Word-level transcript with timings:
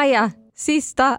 Maja, 0.00 0.30
sista, 0.54 1.18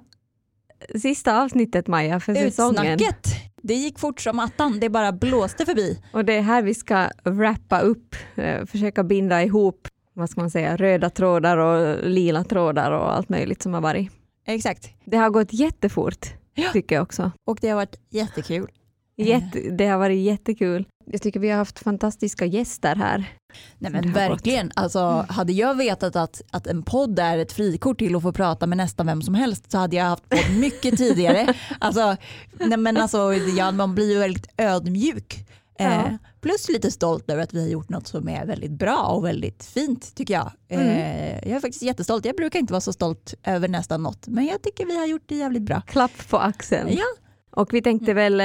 sista 1.02 1.42
avsnittet 1.42 1.88
Maja 1.88 2.20
för 2.20 2.34
säsongen. 2.36 2.94
Utsnacket. 2.94 3.28
Det 3.62 3.74
gick 3.74 4.00
fort 4.00 4.22
som 4.22 4.40
attan, 4.40 4.80
det 4.80 4.90
bara 4.90 5.12
blåste 5.12 5.66
förbi. 5.66 6.02
Och 6.14 6.26
det 6.26 6.34
är 6.34 6.42
här 6.42 6.62
vi 6.62 6.74
ska 6.74 7.10
wrappa 7.24 7.80
upp, 7.80 8.16
eh, 8.36 8.66
försöka 8.66 9.04
binda 9.04 9.44
ihop 9.44 9.88
vad 10.14 10.30
ska 10.30 10.42
man 10.42 10.52
säga, 10.52 10.78
röda 10.78 11.10
trådar 11.10 11.58
och 11.58 12.10
lila 12.10 12.44
trådar 12.44 12.92
och 12.92 13.14
allt 13.14 13.30
möjligt 13.30 13.62
som 13.62 13.74
har 13.74 13.82
varit. 13.82 14.12
Exakt. 14.48 14.90
Det 15.06 15.18
har 15.18 15.30
gått 15.30 15.54
jättefort 15.54 16.28
Ja. 16.54 16.70
tycker 16.74 16.96
jag 16.96 17.04
också. 17.04 17.32
Och 17.46 17.58
det 17.62 17.70
har 17.70 17.76
varit 17.76 17.96
jättekul. 18.10 18.68
Jätte, 19.16 19.60
det 19.60 19.88
har 19.88 19.98
varit 19.98 20.20
jättekul. 20.20 20.86
Jag 21.12 21.22
tycker 21.22 21.40
vi 21.40 21.50
har 21.50 21.58
haft 21.58 21.80
fantastiska 21.80 22.46
gäster 22.46 22.96
här. 22.96 23.34
Nej 23.78 23.92
men 23.92 24.14
verkligen, 24.14 24.72
alltså, 24.76 25.26
hade 25.30 25.54
jag 25.54 25.78
vetat 25.78 26.16
att, 26.16 26.42
att 26.52 26.68
en 26.68 26.84
podd 26.84 27.20
är 27.20 27.38
ett 27.38 27.52
frikort 27.52 27.98
till 28.00 28.16
att 28.16 28.22
få 28.22 28.32
prata 28.34 28.68
med 28.68 28.78
nästan 28.78 29.06
vem 29.06 29.22
som 29.22 29.34
helst 29.36 29.72
så 29.72 29.78
hade 29.78 29.96
jag 29.96 30.06
haft 30.06 30.30
podd 30.30 30.58
mycket 30.60 30.98
tidigare. 30.98 31.54
Alltså, 31.80 32.16
nej 32.60 32.78
men 32.78 32.98
alltså, 32.98 33.34
ja, 33.34 33.72
man 33.72 33.96
blir 33.96 34.14
ju 34.14 34.20
väldigt 34.20 34.48
ödmjuk. 34.58 35.46
Eh, 35.80 35.86
Ja. 35.86 36.18
plus 36.42 36.70
lite 36.70 36.92
stolt 36.92 37.30
över 37.30 37.44
att 37.44 37.54
vi 37.54 37.62
har 37.62 37.70
gjort 37.70 37.90
något 37.90 38.08
som 38.08 38.30
är 38.30 38.46
väldigt 38.46 38.72
bra 38.72 38.98
och 38.98 39.26
väldigt 39.26 39.64
fint 39.66 40.16
tycker 40.16 40.34
jag. 40.34 40.52
Eh, 40.70 41.32
jag 41.34 41.56
är 41.56 41.60
faktiskt 41.60 41.82
jättestolt. 41.84 42.26
Jag 42.26 42.36
brukar 42.36 42.60
inte 42.60 42.74
vara 42.74 42.82
så 42.82 42.94
stolt 42.94 43.34
över 43.44 43.68
nästan 43.68 44.04
något 44.04 44.28
men 44.28 44.46
jag 44.46 44.62
tycker 44.62 44.86
vi 44.86 44.98
har 44.98 45.06
gjort 45.06 45.24
det 45.26 45.36
jävligt 45.36 45.62
bra. 45.64 45.82
Klapp 45.82 46.30
på 46.30 46.38
axeln. 46.38 46.90
Ja. 46.92 47.04
Och 47.52 47.74
vi 47.74 47.82
tänkte 47.82 48.14
väl 48.14 48.42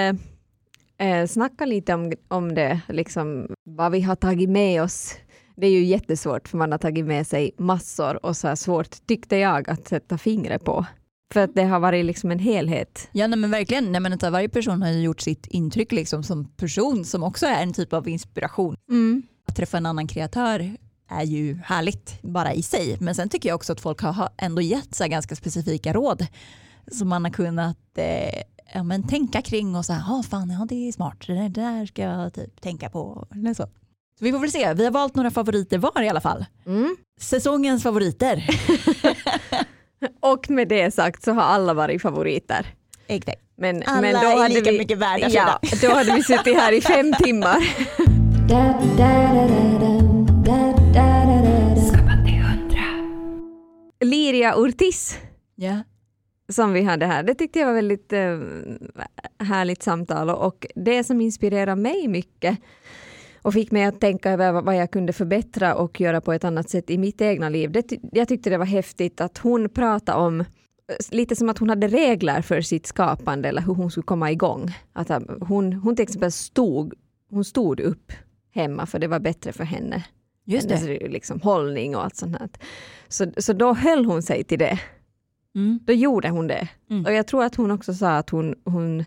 eh, 0.99 1.27
snacka 1.27 1.65
lite 1.67 1.95
om, 1.95 2.13
om 2.29 2.55
det, 2.55 2.81
liksom, 2.89 3.47
vad 3.65 3.93
vi 3.93 4.01
har 4.01 4.17
tagit 4.17 4.51
med 4.51 4.83
oss. 4.83 5.15
Det 5.57 5.67
är 5.67 5.71
ju 5.71 5.85
jättesvårt 5.85 6.49
för 6.49 6.59
man 6.59 6.73
har 6.73 6.79
tagit 6.79 7.05
med 7.05 7.27
sig 7.27 7.51
massor 7.59 8.27
och 8.27 8.37
så 8.37 8.49
här 8.49 8.55
svårt 8.55 9.07
tyckte 9.07 9.37
jag 9.37 9.71
att 9.71 9.89
sätta 9.89 10.19
fingret 10.19 10.65
på. 10.65 10.87
För 11.35 11.41
att 11.41 11.55
det 11.55 11.65
har 11.65 11.81
varit 11.81 12.05
liksom 12.05 12.31
en 12.31 12.39
helhet. 12.39 13.09
Ja 13.13 13.27
nej, 13.27 13.39
men 13.39 13.51
verkligen, 13.51 13.93
nej, 13.93 14.01
men 14.01 14.13
att 14.13 14.23
varje 14.23 14.49
person 14.49 14.83
har 14.83 14.91
ju 14.91 15.01
gjort 15.03 15.21
sitt 15.21 15.47
intryck 15.47 15.93
liksom, 15.93 16.23
som 16.23 16.45
person 16.45 17.05
som 17.05 17.23
också 17.23 17.47
är 17.47 17.63
en 17.63 17.73
typ 17.73 17.93
av 17.93 18.09
inspiration. 18.09 18.77
Att 19.49 19.57
träffa 19.57 19.77
en 19.77 19.87
annan 19.87 20.07
kreatör 20.07 20.77
är 21.11 21.23
ju 21.25 21.59
härligt 21.65 22.23
bara 22.23 22.53
i 22.55 22.63
sig. 22.63 22.97
Men 23.01 23.15
sen 23.15 23.29
tycker 23.29 23.49
jag 23.49 23.57
också 23.57 23.73
att 23.73 23.81
folk 23.81 24.01
har- 24.01 24.29
ändå 24.39 24.63
gett 24.63 24.95
så 24.95 25.09
ganska 25.09 25.37
specifika 25.37 25.93
råd 25.93 26.27
som 26.93 27.09
man 27.09 27.25
har 27.25 27.33
kunnat 27.33 27.79
eh, 27.99 28.43
ja, 28.75 28.83
men 28.83 29.09
tänka 29.09 29.43
kring 29.43 29.77
och 29.77 29.85
så 29.85 29.93
här, 29.93 30.03
ah, 30.19 30.23
fan 30.23 30.51
ja, 30.51 30.67
det 30.69 30.89
är 30.89 30.93
smart, 30.93 31.27
det 31.27 31.49
där, 31.49 31.87
ska 31.87 32.03
jag 32.03 32.35
typ 32.35 32.61
tänka 32.61 32.91
på. 32.91 33.27
Eller 33.35 33.55
så. 33.55 33.63
så 34.19 34.25
vi 34.25 34.33
får 34.33 34.39
väl 34.39 34.51
se, 34.53 34.75
vi 34.75 34.85
har 34.85 34.91
valt 34.91 35.15
några 35.15 35.31
favoriter 35.31 35.79
var 35.79 36.03
i 36.03 36.09
alla 36.09 36.21
fall. 36.21 36.45
Mm. 36.67 36.97
Säsongens 37.21 37.83
favoriter. 37.83 38.45
Och 40.21 40.51
med 40.51 40.69
det 40.69 40.95
sagt 40.95 41.23
så 41.23 41.33
har 41.33 41.43
alla 41.43 41.75
varit 41.75 42.03
favoriter. 42.03 42.67
Exakt. 43.07 43.43
Men, 43.59 43.83
Alla 43.87 44.01
men 44.01 44.13
då 44.13 44.21
är 44.29 44.37
hade 44.43 44.55
lika 44.55 44.71
vi, 44.71 44.79
mycket 44.79 44.99
värda. 44.99 45.29
Ja, 45.29 45.59
då 45.83 45.95
hade 45.95 46.15
vi 46.15 46.23
suttit 46.23 46.57
här 46.57 46.73
i 46.73 46.81
fem 46.81 47.13
timmar. 47.23 47.59
Liria 54.05 54.55
Ortiz 54.57 55.19
Ja. 55.55 55.83
Som 56.49 56.73
vi 56.73 56.83
hade 56.83 57.07
här, 57.07 57.23
det 57.23 57.35
tyckte 57.35 57.59
jag 57.59 57.67
var 57.67 57.75
väldigt 57.75 58.13
eh, 58.13 58.39
härligt 59.47 59.83
samtal 59.83 60.31
och, 60.31 60.67
det 60.75 61.05
som 61.05 61.21
inspirerar 61.21 61.77
mig 61.77 62.09
mycket 62.09 62.59
och 63.43 63.53
fick 63.53 63.71
mig 63.71 63.85
att 63.85 64.01
tänka 64.01 64.31
över 64.31 64.53
vad- 64.63 64.77
jag 64.77 64.91
kunde 64.91 65.13
förbättra 65.13 65.75
och 65.75 66.01
göra 66.01 66.21
på 66.21 66.33
ett 66.33 66.45
annat 66.45 66.71
sätt 66.71 66.91
i 66.91 66.99
mitt 66.99 67.21
egna 67.21 67.49
liv. 67.49 67.71
Det, 67.73 67.93
jag 68.13 68.29
tyckte 68.29 68.51
det 68.51 68.59
var 68.59 68.65
häftigt 68.67 69.21
att 69.21 69.39
hon 69.39 69.69
pratade 69.69 70.19
om 70.19 70.45
lite 71.11 71.37
som 71.37 71.49
att 71.49 71.59
hon 71.59 71.69
hade 71.69 71.89
regler 71.89 72.43
för 72.43 72.61
sitt 72.61 72.87
skapande 72.87 73.49
eller 73.49 73.63
hur 73.63 73.75
hon 73.75 73.91
skulle 73.91 74.05
komma 74.05 74.31
igång. 74.33 74.71
Att 74.93 75.11
eh, 75.11 75.21
hon, 75.41 75.73
hon 75.73 75.97
till 75.97 76.03
exempel 76.03 76.33
stod, 76.33 76.95
hon 77.31 77.45
stod 77.45 77.81
upp 77.81 78.13
hemma 78.55 78.87
för 78.87 78.99
det 78.99 79.09
var 79.09 79.19
bättre 79.21 79.53
för 79.53 79.65
henne. 79.65 80.05
Just 80.49 80.71
Hennes 80.71 80.87
det. 80.87 81.09
liksom, 81.09 81.41
hållning 81.41 81.97
och 81.97 82.05
allt 82.05 82.17
sånt 82.17 82.39
här. 82.39 82.49
Så, 83.09 83.27
så 83.37 83.53
då 83.53 83.75
höll 83.75 84.05
hon 84.05 84.23
sig 84.23 84.45
till 84.45 84.59
det. 84.59 84.81
Mm. 85.57 85.79
Då 85.85 85.93
gjorde 85.93 86.29
hon 86.29 86.47
det. 86.47 86.69
Mm. 86.91 87.05
Och 87.05 87.13
jag 87.13 87.27
tror 87.27 87.45
att 87.45 87.55
hon 87.55 87.71
också 87.71 87.95
sa 87.95 88.17
att 88.17 88.31
hon, 88.31 88.55
hon 88.65 89.05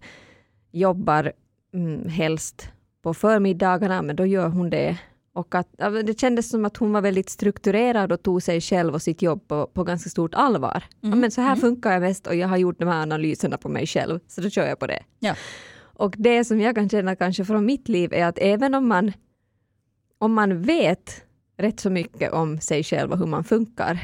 jobbar 0.71 1.31
mm, 1.73 2.09
helst 2.09 2.69
på 3.03 3.13
förmiddagarna, 3.13 4.01
men 4.01 4.15
då 4.15 4.25
gör 4.25 4.49
hon 4.49 4.69
det. 4.69 4.97
Och 5.33 5.55
att, 5.55 5.67
ja, 5.77 5.89
det 5.89 6.19
kändes 6.19 6.49
som 6.49 6.65
att 6.65 6.77
hon 6.77 6.91
var 6.93 7.01
väldigt 7.01 7.29
strukturerad 7.29 8.11
och 8.11 8.23
tog 8.23 8.43
sig 8.43 8.61
själv 8.61 8.93
och 8.93 9.01
sitt 9.01 9.21
jobb 9.21 9.47
på, 9.47 9.67
på 9.73 9.83
ganska 9.83 10.09
stort 10.09 10.33
allvar. 10.35 10.83
Ja, 11.01 11.07
Mm. 11.07 11.19
men 11.19 11.31
så 11.31 11.41
här 11.41 11.51
Mm. 11.51 11.61
funkar 11.61 11.91
jag 11.91 12.01
mest 12.01 12.27
och 12.27 12.35
jag 12.35 12.47
har 12.47 12.57
gjort 12.57 12.79
de 12.79 12.87
här 12.87 13.01
analyserna 13.01 13.57
på 13.57 13.69
mig 13.69 13.87
själv, 13.87 14.19
så 14.27 14.41
då 14.41 14.49
kör 14.49 14.67
jag 14.67 14.79
på 14.79 14.87
det. 14.87 15.03
Ja. 15.19 15.35
Och 15.81 16.15
det 16.17 16.45
som 16.45 16.61
jag 16.61 16.75
kan 16.75 16.89
känna 16.89 17.15
kanske 17.15 17.45
från 17.45 17.65
mitt 17.65 17.87
liv 17.89 18.13
är 18.13 18.25
att 18.25 18.37
även 18.41 18.75
om 18.75 18.87
man, 18.87 19.11
om 20.17 20.33
man 20.33 20.61
vet 20.61 21.23
rätt 21.57 21.79
så 21.79 21.89
mycket 21.89 22.31
om 22.31 22.59
sig 22.59 22.83
själv 22.83 23.11
och 23.11 23.17
hur 23.17 23.25
man 23.25 23.43
funkar. 23.43 23.99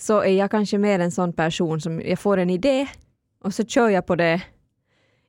Så 0.00 0.20
är 0.20 0.32
jag 0.32 0.50
kanske 0.50 0.78
mer 0.78 0.98
en 0.98 1.10
sån 1.10 1.32
person 1.32 1.80
som 1.80 2.00
jag 2.00 2.18
får 2.18 2.36
en 2.36 2.50
idé 2.50 2.88
och 3.44 3.54
så 3.54 3.64
kör 3.64 3.88
jag 3.88 4.06
på 4.06 4.16
det 4.16 4.42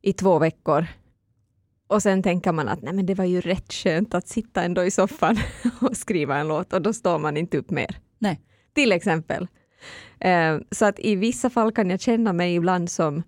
i 0.01 0.13
två 0.13 0.39
veckor. 0.39 0.85
Och 1.87 2.01
sen 2.01 2.23
tänker 2.23 2.51
man 2.51 2.67
att 2.67 2.81
nej 2.81 2.93
men 2.93 3.05
det 3.05 3.15
var 3.15 3.25
ju 3.25 3.41
rätt 3.41 3.73
skönt 3.73 4.13
att 4.13 4.27
sitta 4.27 4.63
ändå 4.63 4.83
i 4.83 4.91
soffan 4.91 5.37
och 5.81 5.97
skriva 5.97 6.37
en 6.37 6.47
låt 6.47 6.73
och 6.73 6.81
då 6.81 6.93
står 6.93 7.19
man 7.19 7.37
inte 7.37 7.57
upp 7.57 7.69
mer. 7.69 7.97
Nej. 8.19 8.41
Till 8.73 8.91
exempel. 8.91 9.47
Eh, 10.19 10.57
så 10.71 10.85
att 10.85 10.99
i 10.99 11.15
vissa 11.15 11.49
fall 11.49 11.71
kan 11.71 11.89
jag 11.89 11.99
känna 11.99 12.33
mig 12.33 12.55
ibland 12.55 12.91
som 12.91 13.23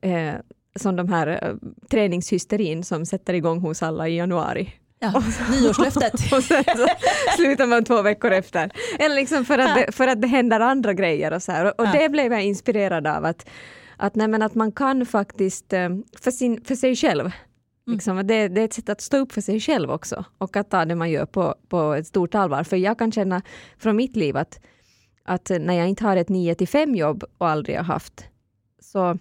eh, 0.00 0.34
som 0.76 0.96
de 0.96 1.08
här 1.08 1.26
eh, 1.26 1.54
träningshysterin 1.90 2.84
som 2.84 3.06
sätter 3.06 3.34
igång 3.34 3.60
hos 3.60 3.82
alla 3.82 4.08
i 4.08 4.16
januari. 4.16 4.72
Ja. 5.12 5.22
Nyårslöftet. 5.50 6.14
Och 6.32 6.42
sen 6.44 6.64
så 6.64 6.86
slutar 7.36 7.66
man 7.66 7.84
två 7.84 8.02
veckor 8.02 8.30
efter. 8.30 8.70
Eller 8.98 9.14
liksom 9.14 9.44
för 9.44 9.58
att, 9.58 9.74
det, 9.74 9.92
för 9.92 10.08
att 10.08 10.22
det 10.22 10.28
händer 10.28 10.60
andra 10.60 10.92
grejer 10.94 11.32
och 11.32 11.42
så 11.42 11.52
här. 11.52 11.64
Och, 11.64 11.80
och 11.80 11.86
det 11.92 12.08
blev 12.08 12.32
jag 12.32 12.42
inspirerad 12.44 13.06
av 13.06 13.24
att, 13.24 13.48
att, 13.96 14.14
nej, 14.14 14.28
men 14.28 14.42
att 14.42 14.54
man 14.54 14.72
kan 14.72 15.06
faktiskt, 15.06 15.72
eh, 15.72 15.88
för, 16.20 16.30
sin, 16.30 16.64
för 16.64 16.74
sig 16.74 16.96
själv, 16.96 17.30
liksom, 17.86 18.18
att 18.18 18.28
det, 18.28 18.48
det 18.48 18.60
är 18.60 18.64
ett 18.64 18.72
sätt 18.72 18.88
att 18.88 19.00
stå 19.00 19.16
upp 19.16 19.32
för 19.32 19.40
sig 19.40 19.60
själv 19.60 19.90
också 19.90 20.24
och 20.38 20.56
att 20.56 20.70
ta 20.70 20.84
det 20.84 20.94
man 20.94 21.10
gör 21.10 21.26
på, 21.26 21.54
på 21.68 21.94
ett 21.94 22.06
stort 22.06 22.34
allvar. 22.34 22.64
För 22.64 22.76
jag 22.76 22.98
kan 22.98 23.12
känna 23.12 23.42
från 23.78 23.96
mitt 23.96 24.16
liv 24.16 24.36
att, 24.36 24.60
att 25.24 25.50
när 25.60 25.74
jag 25.74 25.88
inte 25.88 26.04
har 26.04 26.16
ett 26.16 26.28
9 26.28 26.54
till 26.54 26.68
5 26.68 26.94
jobb 26.94 27.24
och 27.38 27.48
aldrig 27.48 27.76
har 27.76 27.84
haft 27.84 28.24
så, 28.82 29.18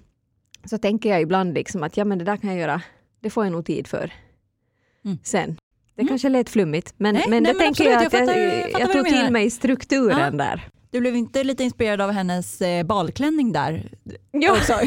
så 0.66 0.78
tänker 0.78 1.10
jag 1.10 1.22
ibland 1.22 1.54
liksom 1.54 1.84
att 1.84 1.98
ja 1.98 2.06
men 2.06 2.18
det 2.18 2.26
där 2.26 2.38
kan 2.38 2.50
jag 2.50 2.60
göra, 2.60 2.82
det 3.20 3.30
får 3.30 3.46
jag 3.46 3.52
nog 3.52 3.66
tid 3.66 3.88
för 3.88 4.12
Mm. 5.06 5.18
sen. 5.24 5.58
Det 5.96 6.02
Mm. 6.02 6.08
kanske 6.10 6.30
lät 6.30 6.50
flummigt 6.50 6.94
men, 6.98 7.16
Nej, 7.16 7.24
men 7.30 7.44
nej, 7.44 7.54
det 7.54 7.58
men 7.60 7.66
tänker 7.74 7.84
jag 7.92 8.04
absolut, 8.06 8.30
att 8.30 8.36
jag 8.36 8.38
jag, 8.38 8.44
fattar- 8.46 8.58
jag, 8.58 8.64
jag 8.64 8.72
fattar 8.72 8.86
vad 8.86 8.94
tog 8.96 9.08
till 9.08 9.32
mig 9.32 9.50
strukturen 9.50 10.20
Ja. 10.20 10.46
där. 10.46 10.68
Du 10.92 11.00
blev 11.00 11.16
inte 11.16 11.44
lite 11.44 11.64
inspirerad 11.64 12.02
av 12.02 12.12
hennes 12.12 12.62
eh, 12.62 12.84
balklänning 12.86 13.52
där? 13.52 13.92
Ja. 14.32 14.52
också? 14.52 14.74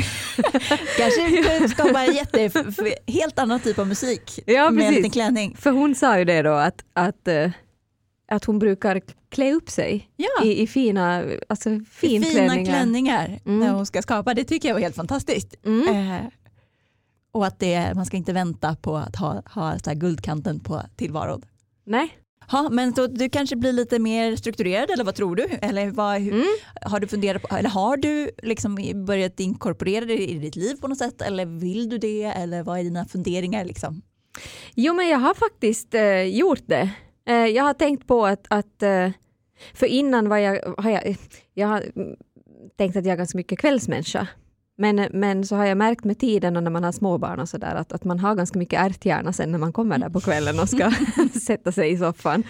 Kanske 0.98 1.68
skapa 1.68 2.00
en 2.04 2.14
jätte, 2.14 2.50
helt 3.06 3.38
annan 3.38 3.60
typ 3.60 3.78
av 3.78 3.86
musik 3.88 4.38
Ja, 4.46 4.52
med 4.52 4.66
en 4.70 4.76
precis. 4.78 4.96
liten 4.96 5.10
klänning. 5.10 5.56
För 5.58 5.70
hon 5.70 5.94
sa 5.94 6.18
ju 6.18 6.24
det 6.24 6.42
då 6.42 6.52
att, 6.52 6.84
att, 6.92 7.28
eh, 7.28 7.50
att 8.32 8.44
hon 8.44 8.58
brukar 8.58 9.00
klä 9.28 9.52
upp 9.52 9.70
sig 9.70 10.08
Ja, 10.16 10.44
i, 10.44 10.62
i 10.62 10.66
fina, 10.66 11.24
alltså 11.48 11.70
fina 11.90 12.24
finklänningar. 12.24 12.64
klänningar 12.72 13.40
Mm. 13.46 13.60
när 13.60 13.70
hon 13.72 13.86
ska 13.86 14.02
skapa. 14.02 14.34
Det 14.34 14.44
tycker 14.44 14.68
jag 14.68 14.74
var 14.74 14.80
helt 14.82 14.96
fantastiskt. 14.96 15.54
Mm. 15.66 15.88
Eh, 15.88 16.22
och 17.36 17.46
att 17.46 17.58
det, 17.58 17.92
man 17.94 18.06
ska 18.06 18.16
inte 18.16 18.32
vänta 18.32 18.76
på 18.76 18.96
att 18.96 19.16
ha, 19.16 19.42
ha 19.54 19.78
så 19.78 19.94
guldkanten 19.94 20.60
på 20.60 20.82
tillvaron. 20.96 21.42
Nej. 21.86 22.08
Ha, 22.50 22.68
men 22.70 22.94
så 22.94 23.06
du 23.06 23.28
kanske 23.28 23.56
blir 23.56 23.72
lite 23.72 23.98
mer 23.98 24.36
strukturerad 24.36 24.90
eller 24.90 25.04
vad 25.04 25.14
tror 25.14 25.36
du? 25.36 25.44
Eller 25.62 25.90
vad, 25.90 26.20
hur, 26.20 26.32
Mm. 26.32 26.46
har 26.82 27.00
du 27.00 27.06
funderat 27.06 27.42
på, 27.42 27.56
eller 27.56 27.68
har 27.70 27.96
du 27.96 28.30
liksom 28.42 29.04
börjat 29.06 29.40
inkorporera 29.40 30.04
det 30.04 30.30
i 30.30 30.38
ditt 30.38 30.56
liv 30.56 30.74
på 30.80 30.88
något 30.88 30.98
sätt? 30.98 31.22
Eller 31.22 31.46
vill 31.46 31.88
du 31.88 31.98
det? 31.98 32.24
Eller 32.24 32.62
vad 32.62 32.78
är 32.78 32.82
dina 32.82 33.04
funderingar? 33.04 33.64
Liksom? 33.64 34.02
Jo 34.74 34.94
men 34.94 35.08
jag 35.08 35.18
har 35.18 35.34
faktiskt 35.34 35.94
eh, 35.94 36.22
gjort 36.22 36.62
det. 36.66 36.90
Eh, 37.28 37.34
jag 37.34 37.64
har 37.64 37.74
tänkt 37.74 38.06
på 38.06 38.26
att, 38.26 38.46
att 38.50 38.82
eh, 38.82 39.10
för 39.74 39.86
innan 39.86 40.28
var 40.28 40.36
jag, 40.38 40.74
har 40.78 40.90
jag, 40.90 41.16
jag 41.54 41.68
har 41.68 41.84
tänkt 42.76 42.96
att 42.96 43.04
jag 43.04 43.12
är 43.12 43.16
ganska 43.16 43.38
mycket 43.38 43.58
kvällsmänniska. 43.58 44.28
Men, 44.78 45.08
men 45.12 45.46
så 45.46 45.56
har 45.56 45.66
jag 45.66 45.78
märkt 45.78 46.04
med 46.04 46.18
tiden 46.18 46.56
och 46.56 46.62
när 46.62 46.70
man 46.70 46.84
har 46.84 46.92
småbarn 46.92 47.40
och 47.40 47.48
sådär 47.48 47.74
att, 47.74 47.92
att 47.92 48.04
man 48.04 48.18
har 48.18 48.34
ganska 48.34 48.58
mycket 48.58 48.80
ärthjärna 48.80 49.32
sen 49.32 49.52
när 49.52 49.58
man 49.58 49.72
kommer 49.72 49.98
där 49.98 50.08
på 50.08 50.20
kvällen 50.20 50.60
och 50.60 50.68
ska 50.68 50.90
sätta 51.40 51.72
sig 51.72 51.92
i 51.92 51.98
soffan. 51.98 52.42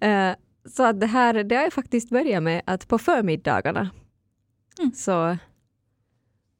Eh, 0.00 0.30
så 0.76 0.82
att 0.82 1.00
det 1.00 1.06
här, 1.06 1.44
det 1.44 1.56
har 1.56 1.62
jag 1.62 1.72
faktiskt 1.72 2.10
börjat 2.10 2.42
med 2.42 2.62
att 2.64 2.88
på 2.88 2.98
förmiddagarna 2.98 3.90
Mm. 4.78 4.92
så 4.92 5.36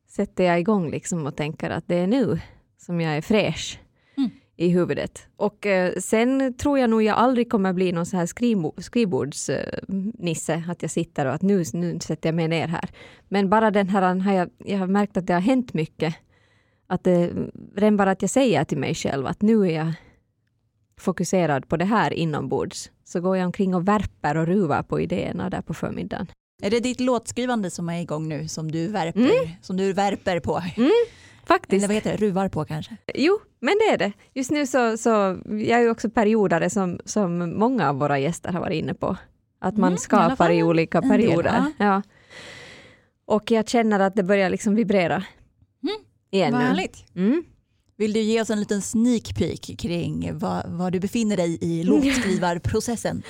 sätter 0.08 0.44
jag 0.44 0.60
igång 0.60 0.90
liksom 0.90 1.26
och 1.26 1.36
tänker 1.36 1.70
att 1.70 1.88
det 1.88 1.96
är 1.96 2.06
nu 2.06 2.40
som 2.76 3.00
jag 3.00 3.16
är 3.16 3.22
fräsch. 3.22 3.80
I 4.56 4.68
huvudet. 4.68 5.26
Och 5.36 5.66
eh, 5.66 5.92
sen 5.98 6.54
tror 6.54 6.78
jag 6.78 6.90
nog 6.90 7.02
jag 7.02 7.16
aldrig 7.16 7.50
kommer 7.50 7.72
bli 7.72 7.92
någon 7.92 8.06
så 8.06 8.16
här 8.16 8.26
skrivbordsnisse, 8.80 10.64
att 10.68 10.82
jag 10.82 10.90
sitter 10.90 11.26
och 11.26 11.34
att 11.34 11.42
nu, 11.42 11.64
nu 11.72 12.00
sätter 12.00 12.28
jag 12.28 12.34
mig 12.34 12.48
ner 12.48 12.68
här. 12.68 12.90
Men 13.28 13.50
bara 13.50 13.70
den 13.70 13.88
här, 13.88 14.14
har 14.14 14.32
jag, 14.32 14.50
jag 14.58 14.78
har 14.78 14.86
märkt 14.86 15.16
att 15.16 15.26
det 15.26 15.32
har 15.32 15.40
hänt 15.40 15.74
mycket. 15.74 16.14
Att 16.86 17.04
det, 17.04 17.30
redan 17.76 17.96
bara 17.96 18.10
att 18.10 18.22
jag 18.22 18.30
säger 18.30 18.64
till 18.64 18.78
mig 18.78 18.94
själv 18.94 19.26
att 19.26 19.42
nu 19.42 19.66
är 19.66 19.70
jag 19.70 19.92
fokuserad 21.00 21.68
på 21.68 21.76
det 21.76 21.84
här 21.84 22.12
inombords, 22.12 22.90
så 23.04 23.20
går 23.20 23.36
jag 23.36 23.46
omkring 23.46 23.74
och 23.74 23.88
värper 23.88 24.36
och 24.36 24.46
ruvar 24.46 24.82
på 24.82 25.00
idéerna 25.00 25.50
där 25.50 25.62
på 25.62 25.74
förmiddagen. 25.74 26.26
Är 26.62 26.70
det 26.70 26.80
ditt 26.80 27.00
låtskrivande 27.00 27.70
som 27.70 27.88
är 27.88 28.00
igång 28.00 28.28
nu 28.28 28.48
som 28.48 28.72
du 28.72 28.88
värper, 28.88 29.20
mm. 29.20 29.48
som 29.62 29.76
du 29.76 29.92
värper 29.92 30.40
på? 30.40 30.62
Mm, 30.76 30.90
faktiskt. 31.46 31.84
Eller 31.84 31.88
vad 31.88 31.94
heter 31.94 32.10
det, 32.10 32.26
ruvar 32.26 32.48
på 32.48 32.64
kanske? 32.64 32.96
Jo, 33.14 33.40
men 33.60 33.74
det 33.78 33.94
är 33.94 33.98
det. 33.98 34.12
Just 34.34 34.50
nu 34.50 34.66
så, 34.66 34.96
så 34.96 35.08
jag 35.44 35.78
är 35.78 35.80
ju 35.80 35.90
också 35.90 36.10
periodare 36.10 36.70
som, 36.70 37.00
som 37.04 37.58
många 37.58 37.88
av 37.88 37.98
våra 37.98 38.18
gäster 38.18 38.52
har 38.52 38.60
varit 38.60 38.82
inne 38.82 38.94
på. 38.94 39.16
Att 39.58 39.76
man 39.76 39.88
mm, 39.88 39.98
skapar 39.98 40.50
i, 40.50 40.58
i 40.58 40.62
olika 40.62 41.02
perioder. 41.02 41.52
Del, 41.52 41.72
ja. 41.78 41.84
ja. 41.84 42.02
Och 43.26 43.50
jag 43.50 43.68
känner 43.68 44.00
att 44.00 44.16
det 44.16 44.22
börjar 44.22 44.50
liksom 44.50 44.74
vibrera. 44.74 45.14
Mm. 45.14 45.96
Igen 46.30 46.52
vad 46.52 46.62
härligt. 46.62 47.04
Mm. 47.16 47.44
Vill 47.96 48.12
du 48.12 48.20
ge 48.20 48.40
oss 48.40 48.50
en 48.50 48.60
liten 48.60 48.82
sneak 48.82 49.34
peek 49.38 49.78
kring 49.78 50.38
var, 50.38 50.64
var 50.66 50.90
du 50.90 51.00
befinner 51.00 51.36
dig 51.36 51.58
i 51.60 51.84
låtskrivarprocessen? 51.84 53.22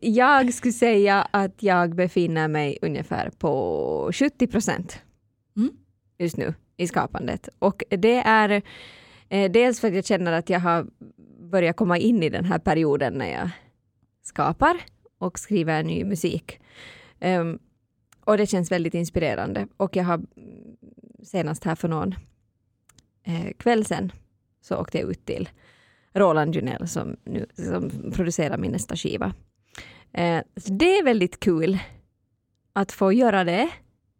jag 0.00 0.54
skulle 0.54 0.72
säga 0.72 1.28
att 1.30 1.62
jag 1.62 1.94
befinner 1.94 2.48
mig 2.48 2.78
ungefär 2.82 3.30
på 3.30 4.10
70 4.14 4.46
procent 4.46 4.98
mm. 5.56 5.70
just 6.18 6.36
nu 6.36 6.54
i 6.76 6.86
skapandet. 6.86 7.48
Och 7.58 7.82
det 7.88 8.18
är 8.18 8.62
eh, 9.28 9.50
dels 9.50 9.80
för 9.80 9.88
att 9.88 9.94
jag 9.94 10.04
känner 10.04 10.32
att 10.32 10.50
jag 10.50 10.60
har 10.60 10.86
börjat 11.50 11.76
komma 11.76 11.98
in 11.98 12.22
i 12.22 12.28
den 12.28 12.44
här 12.44 12.58
perioden 12.58 13.14
när 13.14 13.32
jag 13.32 13.50
skapar 14.22 14.76
och 15.18 15.38
skriver 15.38 15.82
ny 15.82 16.04
musik. 16.04 16.60
Um, 17.20 17.58
och 18.24 18.38
det 18.38 18.46
känns 18.46 18.72
väldigt 18.72 18.94
inspirerande. 18.94 19.68
Och 19.76 19.96
jag 19.96 20.04
har 20.04 20.14
mm, 20.14 20.26
senast 21.22 21.64
här 21.64 21.74
för 21.74 21.88
någon 21.88 22.14
eh, 23.22 23.52
kväll 23.58 23.84
sen 23.84 24.12
så 24.60 24.76
åkte 24.76 24.98
jag 24.98 25.10
ut 25.10 25.24
till 25.24 25.48
Roland 26.14 26.54
Junell 26.54 26.88
som, 26.88 27.16
nu, 27.24 27.46
som 27.54 28.12
producerar 28.12 28.58
min 28.58 28.72
nästa 28.72 28.96
skiva. 28.96 29.34
Eh, 30.12 30.42
det 30.54 30.98
är 30.98 31.04
väldigt 31.04 31.40
kul 31.40 31.78
att 32.72 32.92
få 32.92 33.12
göra 33.12 33.44
det. 33.44 33.70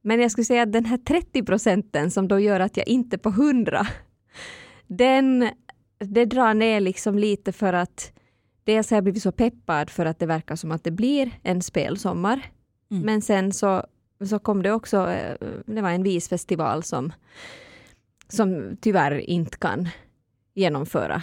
Men 0.07 0.21
jag 0.21 0.31
skulle 0.31 0.45
säga 0.45 0.63
att 0.63 0.73
den 0.73 0.85
här 0.85 0.97
30 0.97 1.43
procenten 1.43 2.11
som 2.11 2.29
då 2.29 2.39
gör 2.41 2.61
att 2.61 2.77
jag 2.77 2.89
inte 2.89 3.19
på 3.19 3.29
100, 3.29 3.87
den, 4.87 5.51
det 5.99 6.25
drar 6.25 6.55
ner 6.55 6.81
liksom 6.81 7.19
lite 7.19 7.53
för 7.53 7.73
att 7.73 8.13
dels 8.65 8.91
har 8.91 8.97
jag 8.97 9.05
blivit 9.05 9.23
så 9.23 9.33
peppad 9.33 9.91
för 9.91 10.07
att 10.07 10.19
det 10.19 10.27
verkar 10.27 10.57
som 10.57 10.73
att 10.73 10.85
det 10.85 10.91
blir 10.91 11.31
en 11.43 11.63
spelsommar. 11.63 12.51
Mm. 12.91 13.03
Men 13.03 13.23
sen 13.23 13.53
så, 13.53 13.87
så 14.29 14.39
kom 14.39 14.63
det 14.63 14.73
också, 14.73 15.11
eh, 15.11 15.37
det 15.67 15.83
var 15.83 15.91
en 15.91 16.03
visfestival 16.03 16.83
som, 16.83 17.13
som 18.29 18.77
tyvärr 18.81 19.19
inte 19.19 19.59
kan 19.59 19.89
genomföra 20.55 21.23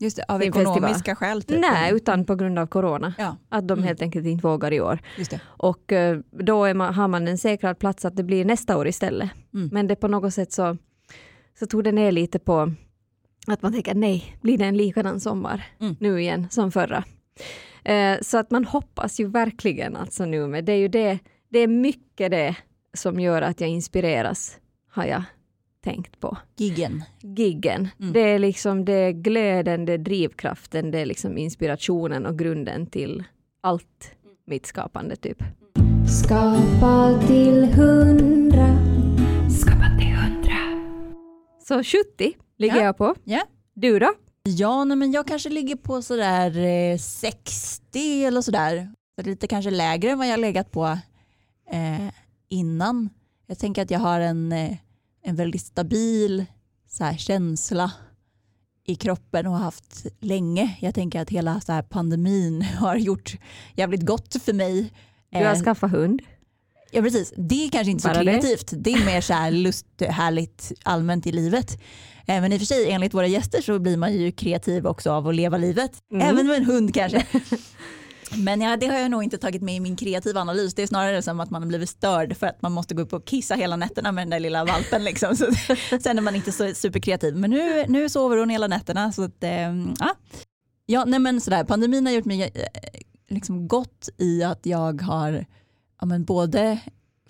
Just 0.00 0.16
det, 0.16 0.24
av 0.28 0.42
ekonomiska 0.42 0.88
festival. 0.88 1.16
skäl? 1.16 1.42
Typ. 1.42 1.60
Nej, 1.60 1.92
utan 1.92 2.24
på 2.24 2.34
grund 2.34 2.58
av 2.58 2.66
corona. 2.66 3.14
Ja. 3.18 3.36
Att 3.48 3.68
de 3.68 3.72
mm. 3.72 3.84
helt 3.84 4.02
enkelt 4.02 4.26
inte 4.26 4.46
vågar 4.46 4.72
i 4.72 4.80
år. 4.80 4.98
Och 5.44 5.92
eh, 5.92 6.18
då 6.30 6.74
man, 6.74 6.94
har 6.94 7.08
man 7.08 7.28
en 7.28 7.38
säkrad 7.38 7.78
plats 7.78 8.04
att 8.04 8.16
det 8.16 8.22
blir 8.22 8.44
nästa 8.44 8.76
år 8.76 8.88
istället. 8.88 9.30
Mm. 9.54 9.68
Men 9.72 9.86
det 9.86 9.96
på 9.96 10.08
något 10.08 10.34
sätt 10.34 10.52
så, 10.52 10.76
så 11.58 11.66
tog 11.66 11.84
det 11.84 11.92
ner 11.92 12.12
lite 12.12 12.38
på 12.38 12.72
att 13.46 13.62
man 13.62 13.72
tänker 13.72 13.94
nej, 13.94 14.36
blir 14.40 14.58
det 14.58 14.64
en 14.64 14.76
likadan 14.76 15.20
sommar 15.20 15.66
mm. 15.80 15.96
nu 16.00 16.20
igen 16.20 16.46
som 16.50 16.72
förra? 16.72 17.04
Eh, 17.84 18.18
så 18.22 18.38
att 18.38 18.50
man 18.50 18.64
hoppas 18.64 19.20
ju 19.20 19.28
verkligen 19.28 19.96
alltså 19.96 20.24
nu, 20.24 20.46
men 20.46 20.64
det 20.64 20.72
är 20.72 20.76
ju 20.76 20.88
det, 20.88 21.18
det 21.48 21.58
är 21.58 21.68
mycket 21.68 22.30
det 22.30 22.56
som 22.94 23.20
gör 23.20 23.42
att 23.42 23.60
jag 23.60 23.70
inspireras, 23.70 24.58
har 24.90 25.04
jag 25.04 25.22
tänkt 25.88 26.20
på. 26.20 26.36
Giggen. 26.56 27.04
Giggen. 27.20 27.88
Mm. 28.00 28.12
Det 28.12 28.20
är 28.20 28.38
liksom 28.38 28.84
det 28.84 29.12
glöden, 29.12 29.84
det 29.84 29.92
är 29.92 29.98
drivkraften, 29.98 30.90
det 30.90 30.98
är 30.98 31.06
liksom 31.06 31.38
inspirationen 31.38 32.26
och 32.26 32.38
grunden 32.38 32.86
till 32.86 33.24
allt 33.60 34.12
mitt 34.46 34.66
skapande 34.66 35.16
typ. 35.16 35.42
Skapa 36.22 37.20
till 37.26 37.64
hundra. 37.64 38.68
Skapa 39.60 39.98
till 39.98 40.14
hundra. 40.14 40.58
Så 41.68 41.82
70 41.84 42.36
ligger 42.58 42.76
ja. 42.76 42.82
jag 42.84 42.96
på. 42.96 43.14
Ja. 43.24 43.42
Du 43.74 43.98
då? 43.98 44.12
Ja, 44.42 44.84
nej, 44.84 44.96
men 44.96 45.12
jag 45.12 45.26
kanske 45.26 45.48
ligger 45.48 45.76
på 45.76 46.02
sådär 46.02 46.58
eh, 46.58 46.98
60 46.98 48.24
eller 48.24 48.42
sådär. 48.42 48.92
Så 49.18 49.26
lite 49.26 49.46
kanske 49.46 49.70
lägre 49.70 50.10
än 50.10 50.18
vad 50.18 50.28
jag 50.28 50.40
legat 50.40 50.70
på 50.70 50.86
eh, 51.70 52.08
innan. 52.48 53.10
Jag 53.46 53.58
tänker 53.58 53.82
att 53.82 53.90
jag 53.90 53.98
har 53.98 54.20
en 54.20 54.52
eh, 54.52 54.76
en 55.28 55.36
väldigt 55.36 55.62
stabil 55.62 56.44
så 56.88 57.04
här, 57.04 57.16
känsla 57.16 57.92
i 58.86 58.94
kroppen 58.94 59.46
och 59.46 59.52
har 59.52 59.58
haft 59.58 60.06
länge. 60.20 60.76
Jag 60.80 60.94
tänker 60.94 61.20
att 61.20 61.30
hela 61.30 61.60
så 61.60 61.72
här, 61.72 61.82
pandemin 61.82 62.62
har 62.78 62.96
gjort 62.96 63.36
jävligt 63.74 64.06
gott 64.06 64.36
för 64.42 64.52
mig. 64.52 64.92
Du 65.30 65.38
har 65.38 65.44
eh, 65.44 65.62
skaffat 65.62 65.90
hund. 65.90 66.22
Ja 66.90 67.02
precis, 67.02 67.32
det 67.36 67.64
är 67.64 67.70
kanske 67.70 67.90
inte 67.90 68.02
så 68.02 68.08
Bara 68.08 68.22
kreativt. 68.22 68.70
Det? 68.70 68.76
det 68.76 68.92
är 68.92 69.06
mer 69.06 69.20
så 69.20 69.32
här 69.32 69.50
lust, 69.50 69.86
härligt 70.00 70.72
allmänt 70.82 71.26
i 71.26 71.32
livet. 71.32 71.80
Eh, 72.26 72.40
men 72.40 72.52
i 72.52 72.56
och 72.56 72.60
för 72.60 72.66
sig 72.66 72.90
enligt 72.90 73.14
våra 73.14 73.26
gäster 73.26 73.62
så 73.62 73.78
blir 73.78 73.96
man 73.96 74.12
ju 74.12 74.32
kreativ 74.32 74.86
också 74.86 75.12
av 75.12 75.28
att 75.28 75.34
leva 75.34 75.56
livet. 75.56 75.92
Mm. 76.12 76.28
Även 76.28 76.46
med 76.46 76.56
en 76.56 76.64
hund 76.64 76.94
kanske. 76.94 77.26
Men 78.36 78.60
ja, 78.60 78.76
det 78.76 78.86
har 78.86 78.98
jag 78.98 79.10
nog 79.10 79.24
inte 79.24 79.38
tagit 79.38 79.62
med 79.62 79.76
i 79.76 79.80
min 79.80 79.96
kreativa 79.96 80.40
analys. 80.40 80.74
Det 80.74 80.82
är 80.82 80.86
snarare 80.86 81.22
som 81.22 81.40
att 81.40 81.50
man 81.50 81.62
har 81.62 81.68
blivit 81.68 81.88
störd 81.88 82.36
för 82.36 82.46
att 82.46 82.62
man 82.62 82.72
måste 82.72 82.94
gå 82.94 83.02
upp 83.02 83.12
och 83.12 83.24
kissa 83.24 83.54
hela 83.54 83.76
nätterna 83.76 84.12
med 84.12 84.22
den 84.22 84.30
där 84.30 84.40
lilla 84.40 84.64
valpen. 84.64 85.04
Liksom. 85.04 85.36
Så, 85.36 85.46
sen 86.02 86.18
är 86.18 86.22
man 86.22 86.34
inte 86.36 86.52
så 86.52 86.74
superkreativ. 86.74 87.36
Men 87.36 87.50
nu, 87.50 87.84
nu 87.88 88.08
sover 88.08 88.36
hon 88.36 88.50
hela 88.50 88.66
nätterna. 88.66 89.12
Så 89.12 89.22
att, 89.22 89.44
eh, 89.44 89.76
ja. 89.98 90.14
Ja, 90.86 91.04
nej 91.04 91.20
men 91.20 91.40
sådär, 91.40 91.64
pandemin 91.64 92.06
har 92.06 92.12
gjort 92.12 92.24
mig 92.24 92.42
eh, 92.42 93.00
liksom 93.28 93.68
gott 93.68 94.08
i 94.18 94.42
att 94.42 94.66
jag 94.66 95.02
har 95.02 95.46
ja, 96.00 96.06
men 96.06 96.24
både 96.24 96.78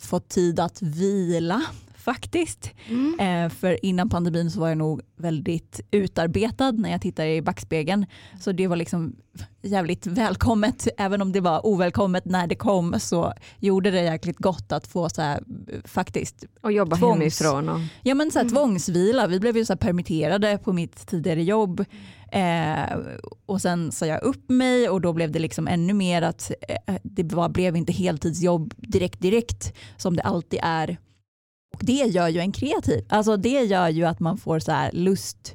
fått 0.01 0.29
tid 0.29 0.61
att 0.61 0.83
vila 0.83 1.63
faktiskt. 2.09 2.71
Mm. 2.89 3.21
Eh, 3.21 3.51
för 3.51 3.85
innan 3.85 4.09
pandemin 4.09 4.51
så 4.51 4.61
var 4.61 4.69
jag 4.69 4.79
nog 4.79 5.01
väldigt 5.17 5.81
utarbetad 5.91 6.73
när 6.73 6.91
jag 6.91 7.01
tittar 7.01 7.27
i 7.27 7.43
backspegeln. 7.43 8.07
Så 8.41 8.53
det 8.53 8.67
var 8.67 8.77
liksom 8.77 9.17
jävligt 9.63 10.07
välkommet. 10.07 10.89
Även 10.99 11.23
om 11.23 11.33
det 11.33 11.41
var 11.41 11.67
ovälkommet 11.67 12.25
när 12.25 12.47
det 12.47 12.55
kom 12.55 13.01
så 13.01 13.33
gjorde 13.59 13.91
det 13.91 14.03
jäkligt 14.03 14.39
gott 14.39 14.73
att 14.73 14.87
få 14.87 15.09
så 15.09 15.23
här, 15.23 15.43
faktiskt 15.85 16.45
Och 16.63 16.73
jobba 16.73 16.97
tvångs... 16.97 17.19
hemifrån. 17.19 17.69
Och... 17.69 17.81
Ja 18.03 18.15
men 18.15 18.31
så 18.31 18.39
här, 18.39 18.45
mm. 18.45 18.55
tvångsvila. 18.55 19.27
Vi 19.27 19.41
blev 19.41 19.57
ju 19.57 19.65
så 19.65 19.77
permitterade 19.77 20.59
på 20.59 20.73
mitt 20.73 21.07
tidigare 21.07 21.43
jobb. 21.43 21.85
Eh, 22.33 22.99
och 23.47 23.63
sen 23.63 23.93
sa 23.93 24.07
jag 24.07 24.23
upp 24.23 24.51
mig 24.51 24.89
och 24.89 25.01
då 25.01 25.13
blev 25.13 25.33
det 25.33 25.39
liksom 25.39 25.69
ännu 25.69 25.95
mer 25.95 26.23
att 26.23 26.53
eh, 26.69 26.95
det 27.03 27.33
var, 27.33 27.49
blev 27.49 27.77
inte 27.77 27.93
heltidsjobb 27.93 28.75
direkt 28.77 29.21
direkt 29.21 29.75
som 29.97 30.17
det 30.17 30.23
alltid 30.23 30.61
är 30.63 30.99
det 31.81 31.93
gör 31.93 32.29
ju 32.29 32.41
en 32.41 32.53
kreativ. 32.53 33.05
Alltså 33.09 33.37
det 33.37 33.63
gör 33.63 33.89
ju 33.89 34.05
att 34.05 34.21
man 34.21 34.39
får 34.39 34.59
så 34.59 34.73
här 34.73 34.93
lust 34.93 35.55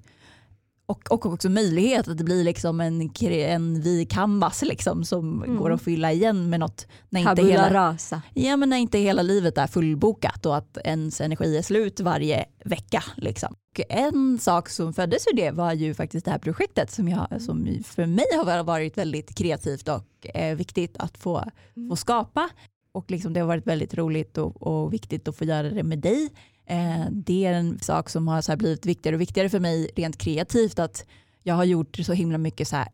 och, 0.85 1.11
och 1.11 1.25
också 1.25 1.49
möjlighet 1.49 2.07
att 2.07 2.17
det 2.17 2.23
blir 2.23 2.43
liksom 2.43 2.81
en, 2.81 3.11
en 3.21 3.81
vid 3.81 4.11
canvas 4.11 4.61
liksom 4.61 5.05
som 5.05 5.43
mm. 5.43 5.57
går 5.57 5.71
att 5.71 5.81
fylla 5.81 6.11
igen 6.11 6.49
med 6.49 6.59
något. 6.59 6.87
När 7.09 7.31
inte, 7.31 7.43
hela, 7.43 7.73
rasa. 7.73 8.21
Ja, 8.33 8.57
men 8.57 8.69
när 8.69 8.77
inte 8.77 8.97
hela 8.97 9.21
livet 9.21 9.57
är 9.57 9.67
fullbokat 9.67 10.45
och 10.45 10.57
att 10.57 10.77
ens 10.83 11.21
energi 11.21 11.57
är 11.57 11.61
slut 11.61 11.99
varje 11.99 12.45
vecka. 12.65 13.03
Liksom. 13.15 13.55
Och 13.71 13.81
en 13.89 14.39
sak 14.39 14.69
som 14.69 14.93
föddes 14.93 15.27
ur 15.27 15.35
det 15.35 15.51
var 15.51 15.73
ju 15.73 15.93
faktiskt 15.93 16.25
det 16.25 16.31
här 16.31 16.39
projektet 16.39 16.91
som, 16.91 17.07
jag, 17.07 17.41
som 17.41 17.83
för 17.85 18.05
mig 18.05 18.25
har 18.45 18.63
varit 18.63 18.97
väldigt 18.97 19.35
kreativt 19.35 19.87
och 19.87 20.35
eh, 20.35 20.55
viktigt 20.55 20.97
att 20.97 21.17
få, 21.17 21.43
mm. 21.75 21.89
få 21.89 21.95
skapa 21.95 22.49
och 22.93 23.11
liksom 23.11 23.33
det 23.33 23.39
har 23.39 23.47
varit 23.47 23.67
väldigt 23.67 23.93
roligt 23.93 24.37
och, 24.37 24.67
och 24.67 24.93
viktigt 24.93 25.27
att 25.27 25.35
få 25.35 25.45
göra 25.45 25.69
det 25.69 25.83
med 25.83 25.99
dig. 25.99 26.29
Eh, 26.65 27.05
det 27.11 27.45
är 27.45 27.53
en 27.53 27.79
sak 27.79 28.09
som 28.09 28.27
har 28.27 28.41
så 28.41 28.55
blivit 28.55 28.85
viktigare 28.85 29.15
och 29.15 29.21
viktigare 29.21 29.49
för 29.49 29.59
mig 29.59 29.91
rent 29.95 30.17
kreativt 30.17 30.79
att 30.79 31.05
jag 31.43 31.55
har 31.55 31.63
gjort 31.63 31.95
så 31.95 32.13
himla 32.13 32.37
mycket 32.37 32.67
så 32.67 32.75
här 32.75 32.87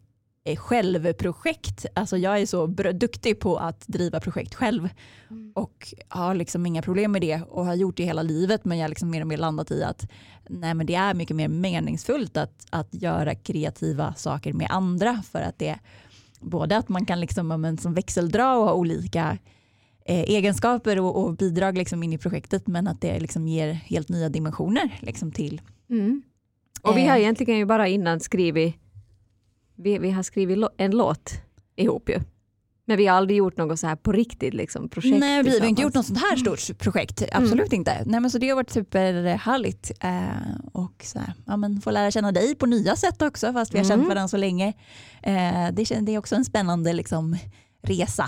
eh, 0.44 0.56
självprojekt. 0.56 1.86
Alltså 1.94 2.18
jag 2.18 2.40
är 2.42 2.46
så 2.46 2.68
duktig 2.94 3.40
på 3.40 3.58
att 3.58 3.88
driva 3.88 4.20
projekt 4.20 4.56
själv 4.56 4.90
mm. 5.30 5.52
och 5.56 5.94
har 6.08 6.36
liksom 6.36 6.66
inga 6.66 6.82
problem 6.82 7.12
med 7.12 7.22
det 7.22 7.42
och 7.50 7.66
har 7.66 7.76
gjort 7.76 7.98
det 7.98 8.04
hela 8.04 8.22
livet 8.22 8.66
men 8.66 8.78
jag 8.78 8.84
har 8.84 8.90
liksom 8.90 9.10
mer 9.10 9.22
och 9.22 9.28
mer 9.28 9.38
landat 9.38 9.72
i 9.72 9.84
att 9.84 10.08
nej 10.50 10.74
men 10.74 10.86
det 10.86 10.96
är 10.96 11.14
mycket 11.14 11.36
mer 11.36 11.48
meningsfullt 11.48 12.38
att, 12.38 12.66
att 12.70 12.94
göra 12.94 13.36
kreativa 13.36 14.14
saker 14.14 14.54
med 14.54 14.68
andra 14.70 15.24
för 15.32 15.42
att 15.42 15.60
det 15.60 15.80
både 16.40 16.78
att 16.78 16.90
man 16.90 17.06
kan 17.06 17.20
liksom, 17.20 17.78
som 17.82 17.94
växeldra 17.94 18.58
och 18.58 18.66
ha 18.66 18.74
olika 18.74 19.38
egenskaper 20.14 21.00
och, 21.00 21.24
och, 21.24 21.36
bidrag 21.36 21.78
liksom 21.78 22.04
in 22.04 22.14
i 22.14 22.18
projektet 22.18 22.68
men 22.68 22.88
att 22.88 23.02
det 23.02 23.20
liksom 23.20 23.48
ger 23.48 23.74
helt 23.74 24.10
nya 24.10 24.30
dimensioner 24.30 25.00
liksom 25.02 25.32
till, 25.32 25.62
mm. 25.90 26.22
Och 26.82 26.98
vi 26.98 27.02
Eh. 27.02 27.10
har 27.10 27.18
egentligen 27.18 27.58
ju 27.58 27.66
bara 27.66 27.88
innan 27.88 28.20
skrivit, 28.20 28.76
vi, 29.76 29.98
vi 29.98 30.12
har 30.12 30.24
skrivit 30.24 30.58
en 30.78 30.92
låt 30.92 31.32
ihop 31.76 32.10
ju. 32.10 32.20
Men 32.86 32.98
vi 32.98 33.08
har 33.08 33.18
aldrig 33.18 33.38
gjort 33.38 33.58
något 33.58 33.80
så 33.80 33.88
här 33.88 33.96
på 33.96 34.12
riktigt 34.12 34.54
liksom, 34.54 34.90
projekt 34.90 35.20
Nej, 35.20 35.44
vi 35.44 35.60
har 35.60 35.68
inte 35.68 35.82
gjort 35.82 35.94
något 35.94 36.06
sånt 36.06 36.20
här 36.20 36.36
stort 36.36 36.78
projekt. 36.80 37.24
Absolut 37.32 37.74
inte. 37.74 38.04
Nej, 38.06 38.20
men 38.20 38.32
så 38.32 38.38
det 38.38 38.50
har 38.50 38.56
varit 38.56 38.70
superhärligt. 38.70 39.92
Eh, 40.00 40.56
och 40.74 41.04
så 41.04 41.20
här, 41.20 41.34
ja, 41.46 41.58
men 41.58 41.82
få 41.82 41.92
lära 41.92 42.12
känna 42.12 42.32
dig 42.32 42.56
på 42.56 42.66
nya 42.66 42.96
sätt 42.96 43.22
också, 43.22 43.54
fast 43.54 43.74
vi 43.74 43.78
har 43.78 43.86
Mm. 43.86 43.98
känt 43.98 44.08
varandra 44.10 44.28
så 44.28 44.38
länge. 44.38 44.68
Eh, 45.24 45.68
det, 45.74 46.00
det 46.02 46.12
är 46.12 46.18
också 46.18 46.36
en 46.36 46.46
spännande 46.46 46.94
liksom, 46.94 47.38
resa 47.82 48.26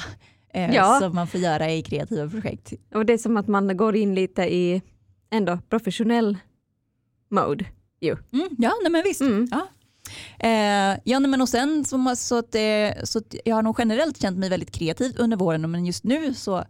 eh, 0.54 0.76
Ja. 0.76 1.00
som 1.00 1.16
man 1.16 1.28
får 1.28 1.40
göra 1.40 1.72
i 1.72 1.82
kreativa 1.82 2.30
projekt. 2.30 2.74
Och 2.94 3.06
det 3.06 3.14
är 3.14 3.18
som 3.18 3.38
att 3.38 3.48
man 3.48 3.78
går 3.78 3.96
in 3.96 4.16
lite 4.16 4.44
i 4.44 4.82
ändå 5.32 5.60
professionell 5.70 6.38
mode. 7.30 7.66
Ju. 8.02 8.18
Mm, 8.34 8.50
ja, 8.58 8.72
nej, 8.82 8.92
men 8.92 9.04
visst. 9.04 9.22
Mm. 9.22 9.48
Ja. 9.52 9.68
Eh, 10.40 11.00
ja, 11.04 11.20
men 11.20 11.42
och 11.42 11.50
sen 11.50 11.86
så, 11.86 12.16
så, 12.16 12.38
att, 12.38 12.56
eh, 12.56 13.04
så 13.04 13.20
att 13.20 13.36
jag 13.46 13.56
har 13.56 13.64
nog 13.64 13.76
generellt 13.80 14.22
känt 14.22 14.38
mig 14.38 14.50
väldigt 14.50 14.72
kreativ 14.72 15.16
under 15.20 15.38
våren 15.38 15.72
men 15.72 15.86
just 15.86 16.04
nu 16.04 16.34
så 16.34 16.64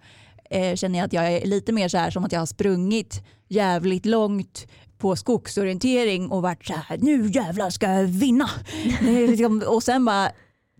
eh, 0.50 0.76
känner 0.76 1.00
jag 1.00 1.06
att 1.06 1.14
jag 1.14 1.32
är 1.34 1.46
lite 1.46 1.72
mer 1.72 1.88
så 1.88 1.98
här 1.98 2.12
som 2.12 2.24
att 2.26 2.32
jag 2.32 2.40
har 2.40 2.46
sprungit 2.46 3.24
jävligt 3.48 4.06
långt 4.06 4.68
på 4.98 5.16
skogsorientering 5.16 6.32
och 6.32 6.42
varit 6.42 6.66
så 6.66 6.74
här 6.74 6.98
nu 6.98 7.28
jävlar 7.28 7.70
ska 7.70 7.92
jag 7.92 8.04
vinna. 8.04 8.50
Liksom, 9.02 9.64
och 9.68 9.84
sen 9.84 10.06
bara 10.06 10.32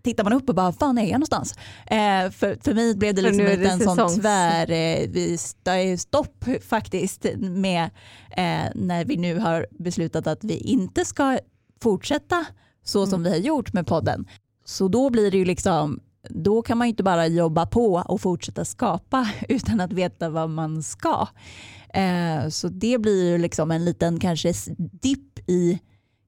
tittar 0.02 0.24
man 0.24 0.32
upp 0.32 0.48
och 0.48 0.54
bara 0.54 0.72
fan 0.72 0.98
är 0.98 1.02
jag 1.02 1.12
någonstans? 1.12 1.54
Eh, 1.86 2.30
för, 2.30 2.58
för 2.64 2.74
mig 2.74 2.96
blev 2.96 3.14
det 3.14 3.22
liksom 3.22 3.44
det 3.44 3.68
en 3.68 3.80
sån 3.80 4.20
tvär 4.20 4.70
eh, 4.70 5.32
st- 5.34 5.98
stopp 5.98 6.44
faktiskt 6.68 7.26
med 7.40 7.84
eh, 8.30 8.70
när 8.74 9.04
vi 9.04 9.16
nu 9.16 9.38
har 9.38 9.66
beslutat 9.78 10.26
att 10.26 10.44
vi 10.44 10.56
inte 10.56 11.04
ska 11.04 11.38
fortsätta 11.82 12.44
så 12.84 13.06
som 13.06 13.20
Mm. 13.20 13.32
vi 13.32 13.38
har 13.38 13.46
gjort 13.46 13.72
med 13.72 13.86
podden. 13.86 14.26
Så 14.64 14.88
då 14.88 15.10
blir 15.10 15.30
det 15.30 15.36
ju 15.36 15.44
liksom 15.44 16.00
då 16.30 16.62
kan 16.62 16.78
man 16.78 16.86
inte 16.88 17.02
bara 17.02 17.26
jobba 17.26 17.66
på 17.66 17.94
och 18.06 18.20
fortsätta 18.20 18.64
skapa 18.64 19.28
utan 19.48 19.80
att 19.80 19.92
veta 19.92 20.30
vad 20.30 20.50
man 20.50 20.82
ska. 20.82 21.26
Eh, 21.94 22.48
så 22.48 22.68
det 22.68 22.98
blir 22.98 23.30
ju 23.30 23.38
liksom 23.38 23.70
en 23.70 23.84
liten 23.84 24.20
kanske 24.20 24.52
dipp 25.02 25.38
i 25.50 25.78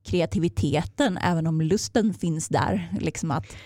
kreativiteten 0.05 1.19
även 1.19 1.47
om 1.47 1.61
lusten 1.61 2.15
finns 2.15 2.49
där. 2.49 2.93
Liksom 3.01 3.31
att 3.31 3.57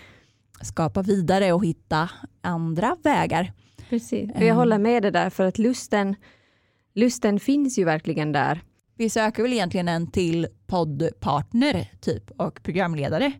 skapa 0.61 1.01
vidare 1.01 1.53
och 1.53 1.65
hitta 1.65 2.09
andra 2.41 2.97
vägar. 3.03 3.53
Precis. 3.89 4.29
Jag 4.39 4.55
håller 4.55 4.77
med 4.77 5.03
det 5.03 5.11
där 5.11 5.29
för 5.29 5.45
att 5.45 5.57
lusten, 5.57 6.15
lusten 6.95 7.39
finns 7.39 7.79
ju 7.79 7.83
verkligen 7.83 8.31
där. 8.31 8.61
Vi 8.97 9.09
söker 9.09 9.43
väl 9.43 9.53
egentligen 9.53 9.87
en 9.87 10.11
till 10.11 10.47
poddpartner 10.67 11.91
typ 12.01 12.31
och 12.31 12.63
programledare. 12.63 13.31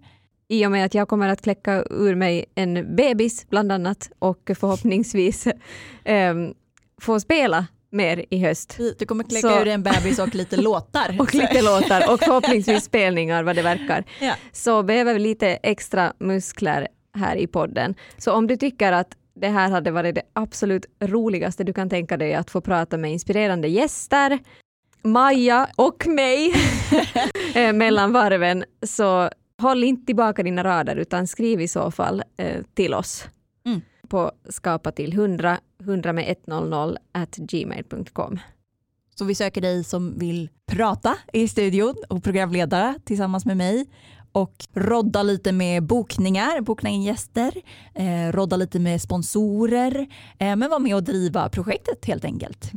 I 0.48 0.66
och 0.66 0.72
med 0.72 0.86
att 0.86 0.94
jag 0.94 1.08
kommer 1.08 1.30
att 1.30 1.42
kläcka 1.42 1.84
ur 1.90 2.16
mig 2.16 2.46
en 2.56 2.96
bebis 2.96 3.50
bland 3.50 3.72
annat 3.72 4.12
och 4.20 4.52
förhoppningsvis 4.56 5.48
ehm, 6.04 6.54
få 7.02 7.20
spela 7.20 7.68
mer 7.92 8.26
i 8.30 8.40
höst. 8.40 8.78
Du 9.00 9.06
kommer 9.06 9.24
kläcka 9.24 9.50
Så- 9.50 9.60
ur 9.62 9.68
en 9.68 9.84
bebis 9.84 10.20
och 10.20 10.36
lite 10.36 10.58
låtar. 10.62 11.16
Och 11.20 11.36
lite 11.36 11.62
låtar 11.62 12.14
och 12.14 12.20
förhoppningsvis 12.20 12.84
spelningar 12.84 13.44
vad 13.44 13.56
det 13.56 13.62
verkar. 13.62 14.04
Ja. 14.22 14.34
Så 14.52 14.84
behöver 14.84 15.14
vi 15.14 15.20
lite 15.20 15.48
extra 15.48 16.14
muskler 16.20 16.88
här 17.18 17.36
i 17.36 17.48
podden. 17.48 17.96
Så 18.18 18.32
om 18.34 18.48
du 18.48 18.58
tycker 18.58 18.92
att 18.92 19.08
det 19.36 19.48
här 19.48 19.70
hade 19.70 19.92
varit 19.92 20.16
det 20.16 20.22
absolut 20.34 20.86
roligaste 21.04 21.64
du 21.64 21.74
kan 21.74 21.90
tänka 21.90 22.18
dig 22.18 22.34
att 22.34 22.50
få 22.52 22.62
prata 22.62 22.98
med 22.98 23.12
inspirerande 23.12 23.68
gäster, 23.68 24.40
Maja 25.04 25.68
och 25.76 26.08
mig 26.08 26.54
eh, 27.56 27.74
mellan 27.74 28.12
varven, 28.14 28.64
så 28.88 29.30
håll 29.62 29.84
inte 29.84 30.06
tillbaka 30.06 30.44
dina 30.44 30.64
rader 30.64 30.96
utan 30.96 31.28
skriv 31.28 31.62
i 31.62 31.68
så 31.68 31.92
fall 31.92 32.24
eh, 32.38 32.62
till 32.74 32.94
oss 32.94 33.26
Mm. 33.66 33.82
på 34.10 34.32
skapa 34.50 34.92
till 34.92 35.14
100, 35.14 35.58
100 35.80 36.14
med 36.14 36.36
100 36.48 36.98
at 37.12 37.36
gmail.com. 37.36 38.40
Så 39.16 39.26
vi 39.26 39.36
söker 39.36 39.62
dig 39.62 39.84
som 39.84 40.20
vill 40.20 40.50
prata 40.66 41.16
i 41.34 41.48
studion 41.48 41.96
och 42.10 42.24
programledare 42.24 42.96
tillsammans 43.06 43.46
med 43.46 43.58
mig 43.58 43.86
och 44.32 44.54
rodda 44.74 45.24
lite 45.24 45.52
med 45.52 45.84
bokningar, 45.84 46.62
bokna 46.62 46.90
in 46.90 47.04
gäster, 47.04 47.54
eh, 47.96 48.32
rodda 48.32 48.56
lite 48.56 48.80
med 48.80 49.02
sponsorer, 49.02 50.08
eh, 50.40 50.56
men 50.56 50.70
vara 50.70 50.80
med 50.80 50.96
och 50.96 51.04
driva 51.04 51.50
projektet 51.50 52.06
helt 52.06 52.26
enkelt 52.26 52.72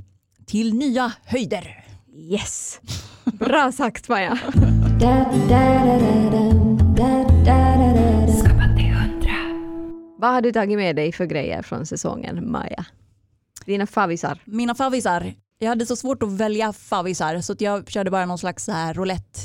till 0.46 0.74
nya 0.74 1.12
höjder. 1.24 1.84
Yes! 2.14 2.80
Bra 3.24 3.72
sagt 3.72 4.08
Maja! 4.08 4.38
Vad 10.22 10.32
har 10.32 10.40
du 10.40 10.52
tagit 10.52 10.78
med 10.78 10.96
dig 10.96 11.12
för 11.12 11.26
grejer 11.26 11.62
från 11.62 11.86
säsongen, 11.86 12.50
Maja? 12.52 12.86
Dina 13.66 13.86
favvisar. 13.86 14.38
Mina 14.44 14.74
favvisar, 14.74 15.34
jag 15.58 15.68
hade 15.68 15.86
så 15.86 15.96
svårt 15.96 16.22
att 16.22 16.32
välja 16.32 16.72
favvisar 16.72 17.40
så 17.40 17.54
jag 17.58 17.90
körde 17.90 18.10
bara 18.10 18.26
någon 18.26 18.38
slags 18.38 18.64
så 18.64 18.72
här 18.72 18.94
roulette, 18.94 19.40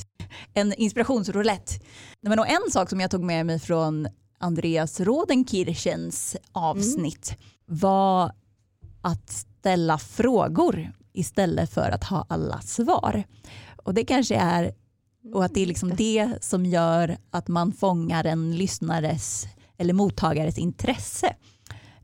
en 0.54 0.74
inspirationsroulette. 0.74 1.74
Men 2.22 2.40
en 2.40 2.72
sak 2.72 2.90
som 2.90 3.00
jag 3.00 3.12
tog 3.12 3.24
med 3.24 3.46
mig 3.46 3.60
från 3.60 4.08
Andreas 4.40 5.00
Rodenkirchens 5.00 6.36
avsnitt 6.52 7.38
var 7.66 8.32
att 9.02 9.30
ställa 9.30 9.98
frågor 9.98 10.92
istället 11.14 11.74
för 11.74 11.90
att 11.92 12.04
ha 12.04 12.26
alla 12.30 12.62
svar. 12.62 13.24
Och 13.76 13.94
det 13.94 14.06
kanske 14.06 14.36
är 14.36 14.72
och 15.34 15.46
att 15.46 15.54
det 15.54 15.62
är 15.62 15.66
liksom 15.66 15.96
det 15.96 16.30
som 16.42 16.66
gör 16.66 17.18
att 17.32 17.48
man 17.48 17.74
fångar 17.74 18.24
en 18.24 18.56
lyssnares 18.56 19.48
eller 19.78 19.94
mottagares 19.94 20.58
intresse. 20.58 21.36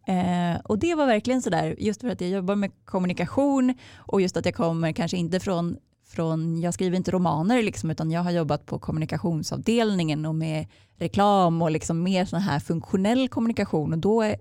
Eh, 0.08 0.60
och 0.64 0.80
det 0.80 0.96
var 0.96 1.06
verkligen 1.06 1.42
sådär, 1.42 1.76
just 1.80 2.02
för 2.02 2.10
att 2.10 2.22
jag 2.22 2.30
jobbar 2.30 2.56
med 2.56 2.72
kommunikation 2.86 3.74
och 3.98 4.22
just 4.22 4.38
att 4.38 4.46
jag 4.46 4.56
kommer 4.56 4.92
kanske 4.92 5.18
inte 5.18 5.40
från, 5.40 5.78
från 6.08 6.62
jag 6.62 6.74
skriver 6.74 6.98
inte 6.98 7.12
romaner 7.12 7.64
liksom, 7.64 7.92
utan 7.92 8.12
jag 8.12 8.22
har 8.22 8.32
jobbat 8.32 8.66
på 8.66 8.80
kommunikationsavdelningen 8.80 10.26
och 10.26 10.36
med 10.36 10.68
reklam 10.98 11.62
och 11.62 11.72
liksom 11.72 12.04
mer 12.04 12.26
sån 12.26 12.42
här 12.42 12.60
funktionell 12.60 13.30
kommunikation. 13.30 13.94
Och 13.94 14.00
då 14.00 14.22
är, 14.22 14.36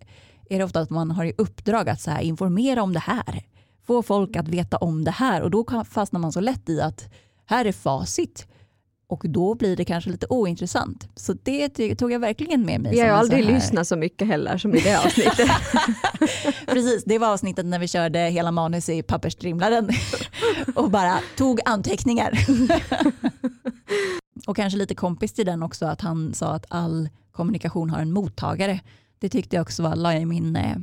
är 0.51 0.59
det 0.59 0.65
ofta 0.65 0.81
att 0.81 0.91
man 0.91 1.11
har 1.11 1.25
i 1.25 1.33
uppdrag 1.39 1.89
att 1.89 2.01
så 2.01 2.11
här, 2.11 2.21
informera 2.21 2.83
om 2.83 2.93
det 2.93 3.01
här, 3.01 3.45
få 3.87 4.03
folk 4.03 4.37
att 4.37 4.49
veta 4.49 4.77
om 4.77 5.05
det 5.05 5.11
här. 5.11 5.43
Och 5.43 5.51
då 5.51 5.85
fastnar 5.91 6.21
man 6.21 6.33
så 6.33 6.41
lätt 6.41 6.69
i 6.69 6.81
att 6.81 7.09
här 7.47 7.65
är 7.65 7.73
facit 7.73 8.47
och 9.13 9.25
då 9.29 9.55
blir 9.55 9.77
det 9.77 9.85
kanske 9.85 10.11
lite 10.11 10.27
ointressant. 10.31 11.09
Så 11.15 11.33
det 11.43 11.69
tog 11.95 12.13
jag 12.13 12.21
verkligen 12.21 12.63
med 12.63 12.81
mig. 12.81 12.93
Vi 12.93 13.01
har 13.01 13.07
ju 13.07 13.13
aldrig 13.13 13.45
lyssnat 13.45 13.89
så 13.89 13.97
mycket 13.97 14.29
heller 14.29 14.59
som 14.59 14.75
i 14.75 14.81
det 14.81 14.97
avsnittet. 14.97 15.51
Precis, 16.67 17.05
det 17.05 17.19
var 17.19 17.33
avsnittet 17.33 17.67
när 17.67 17.79
vi 17.79 17.89
körde 17.89 18.19
hela 18.19 18.51
manus 18.51 18.89
i 18.89 19.03
pappersstrimlaren 19.03 19.91
och 20.75 20.91
bara 20.91 21.19
tog 21.37 21.61
anteckningar. 21.65 22.39
och 24.47 24.57
kanske 24.57 24.79
lite 24.79 24.95
kompis 24.95 25.33
till 25.33 25.47
den 25.47 25.63
också 25.63 25.87
att 25.87 26.01
han 26.01 26.35
sa 26.35 26.53
att 26.53 26.67
all 26.69 27.09
kommunikation 27.33 27.91
har 27.91 27.99
en 28.01 28.13
mottagare. 28.13 28.81
Det 29.19 29.29
tyckte 29.29 29.57
jag 29.57 29.63
också 29.63 29.83
var, 29.83 29.97
la 29.97 30.13
jag 30.13 30.23
i 30.23 30.27
min, 30.27 30.57
eh, 30.57 30.77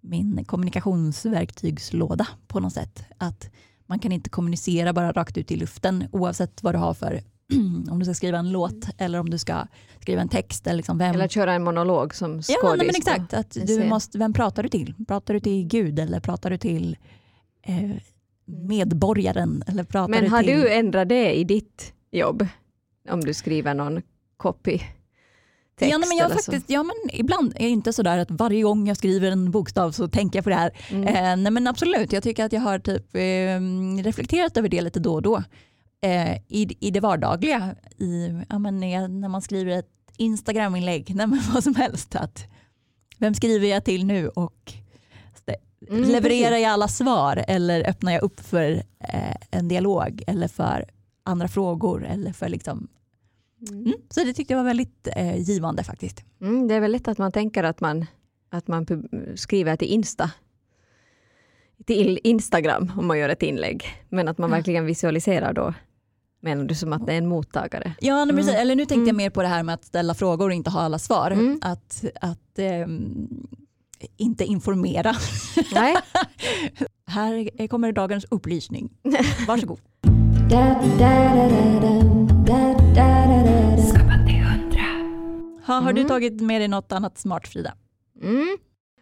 min 0.00 0.44
kommunikationsverktygslåda 0.44 2.26
på 2.46 2.60
något 2.60 2.72
sätt. 2.72 3.04
Att 3.18 3.50
man 3.86 3.98
kan 3.98 4.12
inte 4.12 4.30
kommunicera 4.30 4.92
bara 4.92 5.12
rakt 5.12 5.38
ut 5.38 5.50
i 5.50 5.56
luften 5.56 6.08
oavsett 6.12 6.62
vad 6.62 6.74
du 6.74 6.78
har 6.78 6.94
för 6.94 7.20
om 7.90 7.98
du 7.98 8.04
ska 8.04 8.14
skriva 8.14 8.38
en 8.38 8.52
låt 8.52 8.88
eller 8.98 9.20
om 9.20 9.30
du 9.30 9.38
ska 9.38 9.66
skriva 10.00 10.20
en 10.20 10.28
text. 10.28 10.66
Eller, 10.66 10.76
liksom 10.76 10.98
vem, 10.98 11.14
Eller 11.14 11.28
köra 11.28 11.52
en 11.52 11.64
monolog 11.64 12.14
som 12.14 12.30
skådis. 12.30 12.58
Ja, 12.62 12.74
nej, 12.74 12.86
men 12.86 12.96
exakt. 12.96 13.34
Att 13.34 13.56
du 13.66 13.84
måste, 13.84 14.18
vem 14.18 14.32
pratar 14.32 14.62
du 14.62 14.68
till? 14.68 14.94
Pratar 15.08 15.34
du 15.34 15.40
till 15.40 15.66
Gud 15.66 15.98
eller 15.98 16.20
pratar 16.20 16.50
du 16.50 16.58
till 16.58 16.96
eh, 17.62 17.90
medborgaren? 18.46 19.62
Eller 19.66 19.84
pratar 19.84 20.08
Men 20.08 20.24
du 20.24 20.30
har 20.30 20.42
till... 20.42 20.52
du 20.52 20.72
ändrat 20.72 21.08
det 21.08 21.34
i 21.34 21.44
ditt 21.44 21.92
jobb? 22.10 22.46
Om 23.10 23.20
du 23.20 23.34
skriver 23.34 23.74
någon 23.74 24.02
copy? 24.36 24.80
Text 25.78 25.92
ja, 25.92 25.98
men 25.98 26.16
jag 26.16 26.32
faktiskt, 26.32 26.70
ja, 26.70 26.82
men 26.82 26.94
ibland 27.12 27.52
är 27.56 27.64
det 27.64 27.70
inte 27.70 27.92
sådär 27.92 28.18
att 28.18 28.30
varje 28.30 28.62
gång 28.62 28.88
jag 28.88 28.96
skriver 28.96 29.30
en 29.30 29.50
bokstav 29.50 29.90
så 29.90 30.08
tänker 30.08 30.38
jag 30.38 30.44
på 30.44 30.50
det 30.50 30.56
här. 30.56 30.70
Mm. 30.90 31.06
Eh, 31.06 31.36
nej 31.42 31.52
men 31.52 31.66
absolut, 31.66 32.12
jag 32.12 32.22
tycker 32.22 32.44
att 32.44 32.52
jag 32.52 32.60
har 32.60 32.78
typ, 32.78 33.14
eh, 33.14 34.04
reflekterat 34.04 34.56
över 34.56 34.68
det 34.68 34.80
lite 34.80 35.00
då 35.00 35.14
och 35.14 35.22
då. 35.22 35.42
Eh, 36.04 36.36
i, 36.48 36.76
I 36.80 36.90
det 36.90 37.00
vardagliga, 37.00 37.74
i, 37.98 38.42
ja, 38.48 38.58
men 38.58 38.80
när 39.20 39.28
man 39.28 39.42
skriver 39.42 39.78
ett 39.78 39.90
Instagram-inlägg, 40.16 41.14
nej, 41.14 41.26
men 41.26 41.40
vad 41.54 41.64
som 41.64 41.74
helst. 41.74 42.14
Att, 42.14 42.44
vem 43.18 43.34
skriver 43.34 43.66
jag 43.68 43.84
till 43.84 44.06
nu 44.06 44.28
och 44.28 44.72
Mm, 45.90 46.02
levererar 46.02 46.50
precis. 46.50 46.62
jag 46.62 46.72
alla 46.72 46.88
svar 46.88 47.44
eller 47.48 47.88
öppnar 47.88 48.12
jag 48.12 48.22
upp 48.22 48.40
för 48.40 48.72
eh, 49.00 49.36
en 49.50 49.68
dialog 49.68 50.22
eller 50.26 50.48
för 50.48 50.84
andra 51.22 51.48
frågor 51.48 52.04
eller 52.06 52.32
för 52.32 52.48
liksom, 52.48 52.88
Mm. 53.68 53.80
mm, 53.84 53.94
så 54.10 54.24
det 54.24 54.32
tyckte 54.34 54.52
jag 54.54 54.58
var 54.58 54.64
väldigt 54.64 55.08
eh, 55.16 55.36
givande 55.36 55.84
faktiskt. 55.84 56.24
Mm, 56.40 56.68
det 56.68 56.74
är 56.74 56.80
väl 56.80 56.92
lätt 56.92 57.08
att 57.08 57.18
man 57.18 57.32
tänker 57.32 57.64
att 57.64 57.80
man, 57.80 58.06
att 58.50 58.68
man 58.68 58.86
skriver 59.34 59.76
till 59.76 59.88
Insta 59.88 60.30
till 61.86 62.20
Instagram 62.24 62.92
om 62.98 63.06
man 63.06 63.18
gör 63.18 63.28
ett 63.28 63.42
inlägg. 63.42 63.84
Men 64.08 64.28
att 64.28 64.38
man 64.38 64.50
verkligen 64.50 64.86
visualiserar 64.86 65.52
då 65.52 65.74
Menar 66.44 66.64
du 66.64 66.74
som 66.74 66.92
att 66.92 67.06
det 67.06 67.12
är 67.12 67.18
en 67.18 67.26
mottagare? 67.26 67.94
Ja, 68.00 68.24
nej, 68.24 68.36
precis. 68.36 68.50
Mm. 68.50 68.62
eller 68.62 68.76
nu 68.76 68.82
tänkte 68.82 68.94
jag 68.94 69.04
Mm. 69.08 69.16
mer 69.16 69.30
på 69.30 69.42
det 69.42 69.48
här 69.48 69.62
med 69.62 69.74
att 69.74 69.84
ställa 69.84 70.14
frågor 70.14 70.48
och 70.48 70.54
inte 70.54 70.70
ha 70.70 70.80
alla 70.80 70.98
svar. 70.98 71.30
Mm. 71.30 71.58
Att, 71.62 72.04
att 72.20 72.58
ehm, 72.58 73.28
inte 74.16 74.44
informera. 74.44 75.14
Nej. 75.74 75.96
Här 77.06 77.66
kommer 77.68 77.92
dagens 77.92 78.26
upplysning. 78.30 78.90
Varsågod. 79.48 79.80
Ha, 85.66 85.74
har 85.80 85.92
du 85.92 86.00
Mm. 86.00 86.08
tagit 86.08 86.40
med 86.40 86.60
dig 86.60 86.68
något 86.68 86.92
annat 86.92 87.18
smart 87.18 87.48
Frida? 87.48 87.74
Mm. 88.22 88.56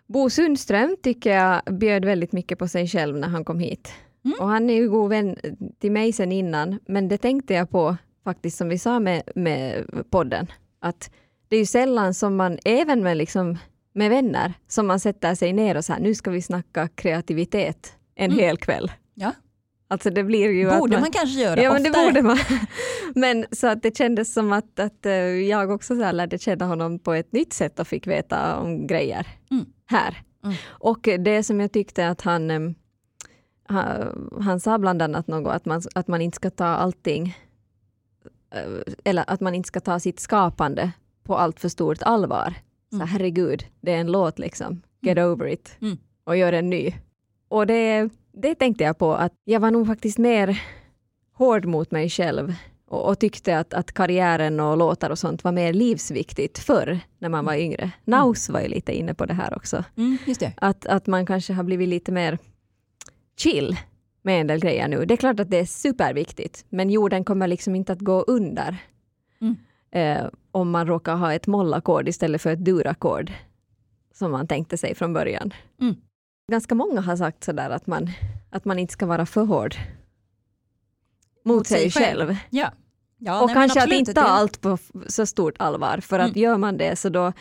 Bo 0.08 0.30
Sundström 0.30 0.96
tycker 1.02 1.30
jag 1.36 1.62
bjöd 1.78 2.04
väldigt 2.04 2.32
mycket 2.32 2.58
på 2.58 2.68
sig 2.68 2.88
själv 2.88 3.16
när 3.16 3.28
han 3.28 3.44
kom 3.44 3.58
hit. 3.58 3.92
Mm. 4.24 4.36
Och 4.40 4.48
han 4.48 4.70
är 4.70 4.74
ju 4.74 4.90
god 4.90 5.10
vän 5.10 5.36
till 5.80 5.92
mig 5.92 6.12
sen 6.12 6.32
innan, 6.32 6.78
men 6.88 7.08
det 7.08 7.18
tänkte 7.18 7.54
jag 7.54 7.70
på 7.70 7.96
faktiskt 8.24 8.56
som 8.58 8.68
vi 8.68 8.78
sa 8.78 9.00
med, 9.00 9.22
med 9.34 9.84
podden, 10.10 10.46
att 10.80 11.10
det 11.48 11.56
är 11.56 11.60
ju 11.60 11.66
sällan 11.66 12.14
som 12.14 12.36
man, 12.36 12.58
även 12.64 13.02
med, 13.02 13.16
liksom, 13.16 13.58
med 13.94 14.10
vänner, 14.10 14.54
som 14.68 14.86
man 14.86 15.00
sätter 15.00 15.34
sig 15.34 15.52
ner 15.52 15.76
och 15.76 15.84
så 15.84 15.92
här, 15.92 16.00
nu 16.00 16.14
ska 16.14 16.30
vi 16.30 16.42
snacka 16.42 16.88
kreativitet 16.88 17.96
en 18.14 18.30
Mm. 18.30 18.38
hel 18.44 18.56
kväll. 18.56 18.92
Ja. 19.14 19.32
Alltså 19.88 20.10
det 20.10 20.24
blir 20.24 20.50
ju 20.50 20.70
att 20.70 20.78
Borde 20.78 20.92
man, 20.92 21.00
man 21.00 21.10
kanske 21.10 21.40
göra 21.40 21.62
Ja 21.62 21.72
men 21.72 21.82
det 21.82 21.90
oftare? 21.90 22.04
borde 22.04 22.22
man. 22.22 22.38
Men 23.14 23.46
så 23.52 23.66
att 23.66 23.82
det 23.82 23.96
kändes 23.96 24.32
som 24.34 24.52
att, 24.52 24.78
att 24.80 25.06
eh, 25.06 25.12
jag 25.14 25.70
också 25.70 25.96
så 25.96 26.12
lärde 26.12 26.38
känna 26.38 26.66
honom 26.66 26.98
på 26.98 27.12
ett 27.12 27.32
nytt 27.32 27.52
sätt 27.52 27.78
och 27.78 27.86
fick 27.86 28.06
veta 28.06 28.56
om 28.56 28.86
grejer 28.86 29.26
Mm. 29.50 29.64
här. 29.86 30.22
Mm. 30.44 30.56
Och 30.68 31.08
det 31.18 31.42
som 31.42 31.60
jag 31.60 31.72
tyckte 31.72 32.08
att 32.08 32.20
han, 32.20 32.50
eh, 32.50 32.60
han, 34.40 34.60
sa 34.60 34.78
bland 34.78 35.02
annat 35.02 35.26
något 35.26 35.52
att 35.52 35.64
man, 35.64 35.82
att 35.94 36.08
man 36.08 36.20
inte 36.22 36.36
ska 36.36 36.50
ta 36.50 36.64
allting 36.66 37.36
eh, 38.54 38.82
eller 39.04 39.24
att 39.26 39.40
man 39.40 39.54
inte 39.54 39.66
ska 39.66 39.80
ta 39.80 40.00
sitt 40.00 40.20
skapande 40.20 40.92
på 41.24 41.36
allt 41.36 41.60
för 41.60 41.68
stort 41.68 42.02
allvar. 42.02 42.54
Så 42.90 42.96
Mm. 42.96 43.08
herregud, 43.08 43.64
det 43.80 43.92
är 43.92 43.98
en 43.98 44.12
låt 44.12 44.38
liksom. 44.38 44.82
Get 45.00 45.18
over 45.18 45.46
it. 45.46 45.76
Mm. 45.80 45.98
Och 46.24 46.36
gör 46.36 46.52
en 46.52 46.70
ny. 46.70 46.94
Och 47.48 47.66
det, 47.66 48.08
det 48.32 48.54
tänkte 48.54 48.84
jag 48.84 48.98
på 48.98 49.14
att 49.14 49.32
jag 49.44 49.60
var 49.60 49.70
nog 49.70 49.86
faktiskt 49.86 50.18
mer 50.18 50.62
hård 51.32 51.64
mot 51.64 51.90
mig 51.90 52.08
själv 52.10 52.54
och, 52.88 53.08
och 53.08 53.18
tyckte 53.18 53.58
att, 53.58 53.74
att 53.74 53.92
karriären 53.92 54.60
och 54.60 54.76
låtar 54.76 55.10
och 55.10 55.18
sånt 55.18 55.44
var 55.44 55.52
mer 55.52 55.72
livsviktigt 55.72 56.58
förr 56.58 57.00
när 57.18 57.28
man 57.28 57.44
var 57.44 57.54
yngre. 57.54 57.90
Naus 58.04 58.48
var 58.48 58.60
ju 58.60 58.68
lite 58.68 58.92
inne 58.92 59.14
på 59.14 59.26
det 59.26 59.34
här 59.34 59.56
också. 59.56 59.84
Mm, 59.96 60.18
just 60.26 60.40
det. 60.40 60.52
Att, 60.56 60.86
att 60.86 61.06
man 61.06 61.26
kanske 61.26 61.52
har 61.52 61.62
blivit 61.62 61.88
lite 61.88 62.12
mer 62.12 62.38
chill 63.36 63.76
med 64.22 64.40
en 64.40 64.46
del 64.46 64.60
grejer 64.60 64.88
nu. 64.88 65.04
Det 65.04 65.14
är 65.14 65.16
klart 65.16 65.40
att 65.40 65.50
det 65.50 65.56
är 65.58 65.64
superviktigt, 65.64 66.64
men 66.68 66.90
jorden 66.90 67.24
kommer 67.24 67.46
liksom 67.46 67.74
inte 67.74 67.92
att 67.92 68.00
gå 68.00 68.22
under 68.22 68.76
Mm. 69.40 69.56
eh, 69.90 70.26
om 70.50 70.70
man 70.70 70.86
råkar 70.86 71.16
ha 71.16 71.34
ett 71.34 71.46
mollackord 71.46 72.08
istället 72.08 72.42
för 72.42 72.50
ett 72.52 72.64
durackord 72.64 73.32
som 74.14 74.30
man 74.30 74.46
tänkte 74.46 74.78
sig 74.78 74.94
från 74.94 75.12
början. 75.12 75.52
Mm. 75.80 75.94
Ganska 76.50 76.74
många 76.74 77.00
har 77.00 77.16
sagt 77.16 77.44
sådär 77.44 77.70
att 77.70 77.86
man, 77.86 78.10
att 78.50 78.64
man 78.64 78.78
inte 78.78 78.92
ska 78.92 79.06
vara 79.06 79.26
för 79.26 79.44
hård 79.44 79.74
mot, 81.44 81.56
Mot 81.56 81.66
sig, 81.66 81.90
sig 81.90 82.02
själv. 82.02 82.26
själv. 82.26 82.36
Ja. 82.50 82.72
Ja, 83.24 83.40
och 83.40 83.46
nej, 83.46 83.54
kanske 83.54 83.82
att 83.82 83.92
inte 83.92 84.14
ta 84.14 84.20
allt 84.20 84.60
på 84.60 84.78
så 85.06 85.26
stort 85.26 85.54
allvar, 85.58 85.98
för 86.02 86.18
att 86.18 86.28
Mm. 86.30 86.42
gör 86.42 86.58
man 86.58 86.76
det 86.76 86.96
så 86.96 87.08
då, 87.08 87.32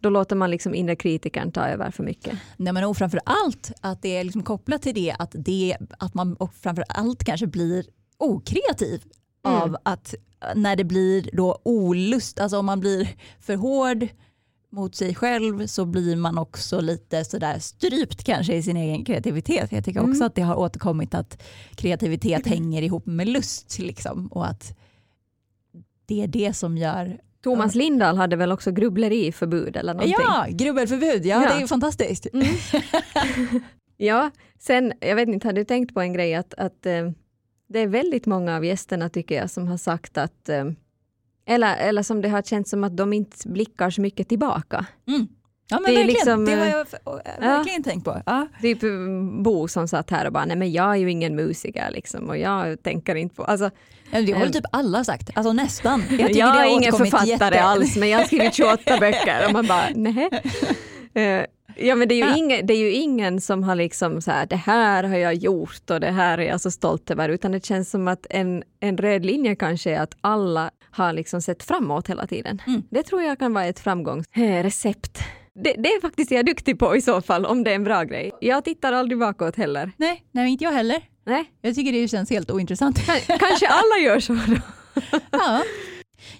då 0.00 0.10
låter 0.10 0.36
man 0.36 0.50
liksom 0.50 0.74
inre 0.74 0.96
kritikern 0.96 1.52
ta 1.52 1.66
över 1.66 1.90
för 1.90 2.02
mycket. 2.02 2.38
Nej, 2.56 2.72
men 2.72 2.84
och 2.84 2.96
framför 2.96 3.20
allt 3.24 3.72
att 3.80 4.02
det 4.02 4.16
är 4.16 4.24
liksom 4.24 4.42
kopplat 4.42 4.82
till 4.82 4.94
det 4.94 5.14
att, 5.18 5.30
det, 5.34 5.76
att 5.98 6.14
man 6.14 6.34
och 6.34 6.54
framför 6.54 6.84
allt 6.88 7.24
kanske 7.24 7.46
blir 7.46 7.84
okreativ 8.18 9.02
Mm. 9.46 9.60
av 9.62 9.76
att 9.82 10.14
när 10.54 10.76
det 10.76 10.84
blir 10.84 11.30
då 11.32 11.58
olust, 11.62 12.40
alltså 12.40 12.58
om 12.58 12.66
man 12.66 12.80
blir 12.80 13.08
för 13.40 13.54
hård 13.56 14.06
mot 14.72 14.94
sig 14.94 15.14
själv 15.14 15.66
så 15.66 15.84
blir 15.84 16.16
man 16.16 16.38
också 16.38 16.80
lite 16.80 17.24
sådär 17.24 17.58
strypt 17.58 18.24
kanske 18.24 18.54
i 18.54 18.62
sin 18.62 18.76
egen 18.76 19.04
kreativitet. 19.04 19.72
Jag 19.72 19.84
tycker 19.84 20.00
också 20.00 20.10
Mm. 20.14 20.26
att 20.26 20.34
det 20.34 20.42
har 20.42 20.54
återkommit 20.56 21.14
att 21.14 21.42
kreativitet 21.74 22.46
hänger 22.54 22.82
ihop 22.82 23.06
med 23.06 23.28
lust 23.28 23.78
liksom, 23.78 24.26
och 24.26 24.46
att 24.46 24.74
det 26.08 26.22
är 26.22 26.26
det 26.26 26.52
som 26.56 26.76
gör 26.78 27.20
Thomas 27.42 27.74
Lindahl 27.74 28.16
hade 28.16 28.36
väl 28.36 28.52
också 28.52 28.72
grubbleriförbud 28.72 29.76
eller 29.76 29.94
någonting? 29.94 30.14
Ja, 30.18 30.46
grubbelförbud, 30.48 31.26
ja, 31.26 31.42
Ja. 31.42 31.48
det 31.48 31.54
är 31.54 31.60
ju 31.60 31.66
fantastiskt. 31.66 32.26
Ja, 34.00 34.30
sen, 34.58 34.92
jag 35.00 35.16
vet 35.16 35.28
inte, 35.28 35.48
har 35.48 35.52
du 35.52 35.64
tänkt 35.64 35.94
på 35.94 36.00
en 36.00 36.12
grej 36.12 36.34
att, 36.34 36.54
att 36.54 36.86
eh, 36.86 37.10
det 37.68 37.78
är 37.78 37.86
väldigt 37.86 38.26
många 38.26 38.56
av 38.56 38.64
gästerna 38.64 39.08
tycker 39.08 39.34
jag 39.34 39.50
som 39.50 39.68
har 39.68 39.76
sagt 39.76 40.18
att 40.18 40.48
eh, 40.48 40.64
eller, 41.46 41.76
eller 41.76 42.02
som 42.02 42.22
det 42.22 42.28
har 42.28 42.42
känts 42.42 42.70
som 42.70 42.84
att 42.84 42.96
de 42.96 43.12
inte 43.12 43.48
blickar 43.48 43.90
så 43.90 44.00
mycket 44.00 44.28
tillbaka. 44.28 44.86
Mm. 45.08 45.26
Ja 45.70 45.80
men 45.80 45.94
Det 45.94 46.00
är 46.00 46.06
verkligen, 46.06 46.06
liksom, 46.14 46.44
det 46.44 46.54
har 46.54 46.66
eh, 46.66 46.70
jag 46.72 46.86
f- 46.92 47.38
verkligen 47.40 47.82
tänkt 47.82 48.04
på. 48.04 48.22
Ja. 48.26 48.46
Typ 48.62 48.82
eh, 48.82 48.88
Bo 49.42 49.68
som 49.68 49.88
satt 49.88 50.10
här 50.10 50.26
och 50.26 50.32
bara, 50.32 50.44
nej 50.44 50.56
men 50.56 50.72
jag 50.72 50.90
är 50.92 50.96
ju 50.96 51.10
ingen 51.10 51.36
musiker 51.36 51.90
liksom 51.90 52.28
och 52.28 52.38
jag 52.38 52.82
tänker 52.82 53.14
inte 53.14 53.34
på, 53.34 53.44
alltså 53.44 53.70
Ja, 54.10 54.20
Det 54.20 54.32
har 54.32 54.38
väl 54.40 54.48
Eh. 54.48 54.52
typ 54.52 54.64
alla 54.72 55.04
sagt, 55.04 55.30
alltså 55.34 55.52
nästan. 55.52 56.02
Jag, 56.18 56.30
jag, 56.30 56.66
är 56.66 56.70
ingen 56.70 56.92
författare 56.92 57.28
jätte- 57.30 57.62
alls 57.62 57.96
men 57.96 58.08
jag 58.08 58.18
har 58.18 58.24
skrivit 58.24 58.54
28 58.54 58.96
böcker 59.00 59.46
och 59.46 59.52
man 59.52 59.66
bara, 59.66 59.84
nej. 59.94 60.28
Eh, 61.14 61.44
Ja 61.80 61.94
men 61.94 62.08
det 62.08 62.14
är, 62.14 62.16
ju 62.16 62.24
Ja. 62.30 62.36
ingen, 62.36 62.66
det 62.66 62.74
är 62.74 62.78
ju 62.78 62.92
ingen 62.92 63.40
som 63.40 63.62
har 63.62 63.74
liksom 63.74 64.20
så 64.22 64.30
här, 64.30 64.46
det 64.46 64.56
här 64.56 65.04
har 65.04 65.16
jag 65.16 65.34
gjort 65.34 65.90
och 65.90 66.00
det 66.00 66.10
här 66.10 66.38
är 66.38 66.42
jag 66.48 66.60
så 66.60 66.70
stolt 66.70 67.10
över, 67.10 67.28
utan 67.28 67.52
det 67.52 67.64
känns 67.66 67.90
som 67.90 68.08
att 68.08 68.26
en, 68.30 68.62
en 68.80 68.96
röd 68.98 69.26
linje 69.26 69.56
kanske 69.56 69.90
är 69.90 70.00
att 70.00 70.14
alla 70.20 70.70
har 70.90 71.12
liksom 71.12 71.42
sett 71.42 71.62
framåt 71.62 72.08
hela 72.08 72.26
tiden. 72.26 72.62
Mm. 72.66 72.82
Det 72.90 73.02
tror 73.02 73.22
jag 73.22 73.38
kan 73.38 73.54
vara 73.54 73.64
ett 73.64 73.78
framgångsrecept. 73.80 75.18
Det, 75.64 75.74
det 75.78 75.88
är 75.88 76.00
faktiskt 76.00 76.30
jag 76.30 76.46
duktig 76.46 76.78
på 76.78 76.96
i 76.96 77.00
så 77.00 77.20
fall, 77.20 77.46
om 77.46 77.64
det 77.64 77.70
är 77.70 77.74
en 77.74 77.84
bra 77.84 78.02
grej. 78.02 78.32
Jag 78.40 78.64
tittar 78.64 78.92
aldrig 78.92 79.18
bakåt 79.18 79.56
heller. 79.56 79.92
Nej, 79.96 80.24
nej, 80.32 80.50
inte 80.50 80.64
jag 80.64 80.72
heller. 80.72 81.02
Nej, 81.26 81.52
Jag 81.62 81.74
tycker 81.74 81.92
det 81.92 82.08
känns 82.08 82.30
helt 82.30 82.50
ointressant. 82.50 83.06
Kanske 83.26 83.68
alla 83.68 84.04
gör 84.04 84.20
så 84.20 84.32
då. 84.32 84.56
ja. 85.30 85.62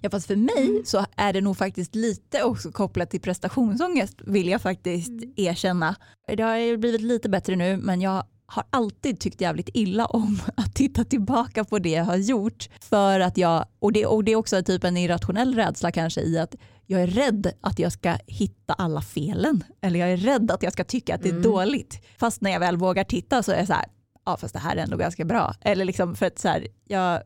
ja, 0.01 0.11
fast 0.11 0.27
för 0.27 0.37
mig 0.37 0.83
så 0.85 1.07
är 1.17 1.33
det 1.33 1.41
nog 1.41 1.57
faktiskt 1.57 1.95
lite 1.95 2.43
också 2.43 2.73
kopplat 2.73 3.11
till 3.11 3.21
prestationsångest 3.21 4.17
vill 4.27 4.49
jag 4.49 4.63
faktiskt 4.63 5.13
erkänna. 5.37 5.97
Det 6.37 6.43
har 6.43 6.57
ju 6.57 6.77
blivit 6.77 7.01
lite 7.01 7.29
bättre 7.29 7.57
nu 7.57 7.77
men 7.77 8.01
jag 8.01 8.25
har 8.47 8.65
alltid 8.71 9.21
tyckt 9.21 9.41
jävligt 9.41 9.69
illa 9.75 10.07
om 10.07 10.39
att 10.57 10.75
titta 10.75 11.05
tillbaka 11.05 11.65
på 11.65 11.79
det 11.79 11.91
jag 11.91 12.05
har 12.05 12.17
gjort. 12.17 12.69
För 12.81 13.21
att 13.21 13.37
jag, 13.37 13.67
och 13.79 13.93
det, 13.93 14.07
och 14.07 14.25
det 14.25 14.33
är 14.33 14.37
också 14.37 14.63
typ 14.63 14.85
en 14.85 14.97
irrationell 14.97 15.55
rädsla 15.55 15.93
kanske 15.93 16.21
i 16.21 16.39
att 16.39 16.55
jag 16.91 17.03
är 17.03 17.07
rädd 17.07 17.53
att 17.61 17.79
jag 17.79 17.93
ska 17.93 18.17
hitta 18.27 18.73
alla 18.75 19.01
felen. 19.03 19.65
Eller 19.81 20.01
jag 20.01 20.13
är 20.13 20.17
rädd 20.17 20.51
att 20.51 20.63
jag 20.63 20.73
ska 20.73 20.85
tycka 20.85 21.15
att 21.15 21.23
det 21.23 21.29
är 21.29 21.31
Mm. 21.31 21.43
dåligt. 21.43 22.05
Fast 22.19 22.41
när 22.41 22.51
jag 22.51 22.61
väl 22.61 22.77
vågar 22.77 23.05
titta 23.05 23.43
så 23.43 23.53
är 23.53 23.59
jag 23.59 23.67
så 23.67 23.73
här, 23.73 23.85
ja 24.27 24.37
fast 24.37 24.55
det 24.55 24.61
här 24.61 24.77
är 24.77 24.81
ändå 24.83 24.97
ganska 24.97 25.25
bra. 25.25 25.55
Eller 25.61 25.85
liksom 25.85 26.15
för 26.17 26.27
att 26.27 26.39
så 26.39 26.49
här, 26.49 26.67
jag, 26.85 27.23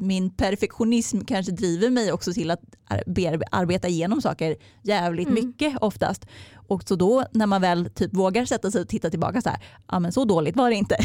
min 0.00 0.30
perfektionism 0.30 1.20
kanske 1.20 1.52
driver 1.52 1.90
mig 1.90 2.12
också 2.12 2.32
till 2.32 2.50
att 2.50 2.60
arbeta 3.50 3.88
igenom 3.88 4.22
saker 4.22 4.56
jävligt 4.82 5.28
Mm. 5.28 5.44
mycket 5.46 5.78
oftast. 5.80 6.26
Och 6.54 6.82
så 6.88 6.96
då 6.96 7.24
när 7.32 7.46
man 7.46 7.60
väl 7.60 7.90
typ 7.90 8.14
vågar 8.14 8.44
sätta 8.44 8.70
sig 8.70 8.80
och 8.80 8.88
titta 8.88 9.10
tillbaka 9.10 9.40
så 9.42 9.48
här, 9.48 9.58
ja 9.88 9.98
men 10.00 10.12
så 10.12 10.24
dåligt 10.24 10.56
var 10.56 10.70
det 10.70 10.76
inte. 10.76 10.96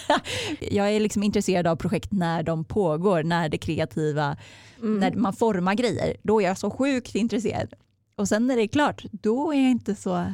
jag 0.60 0.90
är 0.92 1.00
liksom 1.00 1.22
intresserad 1.22 1.66
av 1.66 1.76
projekt 1.76 2.12
när 2.12 2.42
de 2.42 2.64
pågår, 2.64 3.22
när 3.22 3.48
det 3.48 3.58
kreativa, 3.58 4.36
Mm. 4.82 4.98
när 5.00 5.12
man 5.12 5.32
formar 5.32 5.74
grejer. 5.74 6.16
Då 6.22 6.42
är 6.42 6.46
jag 6.46 6.58
så 6.58 6.70
sjukt 6.70 7.14
intresserad. 7.14 7.72
Och 8.16 8.28
sen 8.28 8.46
när 8.46 8.56
det 8.56 8.62
är 8.62 8.66
klart, 8.68 9.04
då 9.12 9.52
är 9.54 9.60
jag 9.62 9.70
inte 9.70 9.94
så, 9.94 10.32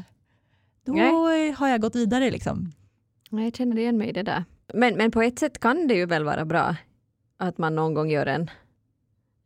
då 0.86 0.96
har 1.56 1.68
jag 1.68 1.80
gått 1.80 1.94
vidare 1.96 2.30
liksom. 2.30 2.72
Ja, 3.30 3.40
Jag 3.40 3.56
känner 3.56 3.78
igen 3.78 3.98
mig 3.98 4.08
i 4.08 4.12
det 4.12 4.22
där. 4.22 4.44
Men, 4.74 4.94
men 4.96 5.10
på 5.10 5.22
ett 5.22 5.38
sätt 5.38 5.60
kan 5.60 5.88
det 5.88 5.94
ju 5.94 6.06
väl 6.06 6.24
vara 6.24 6.44
bra 6.44 6.76
att 7.38 7.58
man 7.58 7.74
någon 7.74 7.94
gång 7.94 8.10
gör 8.10 8.26
en, 8.26 8.50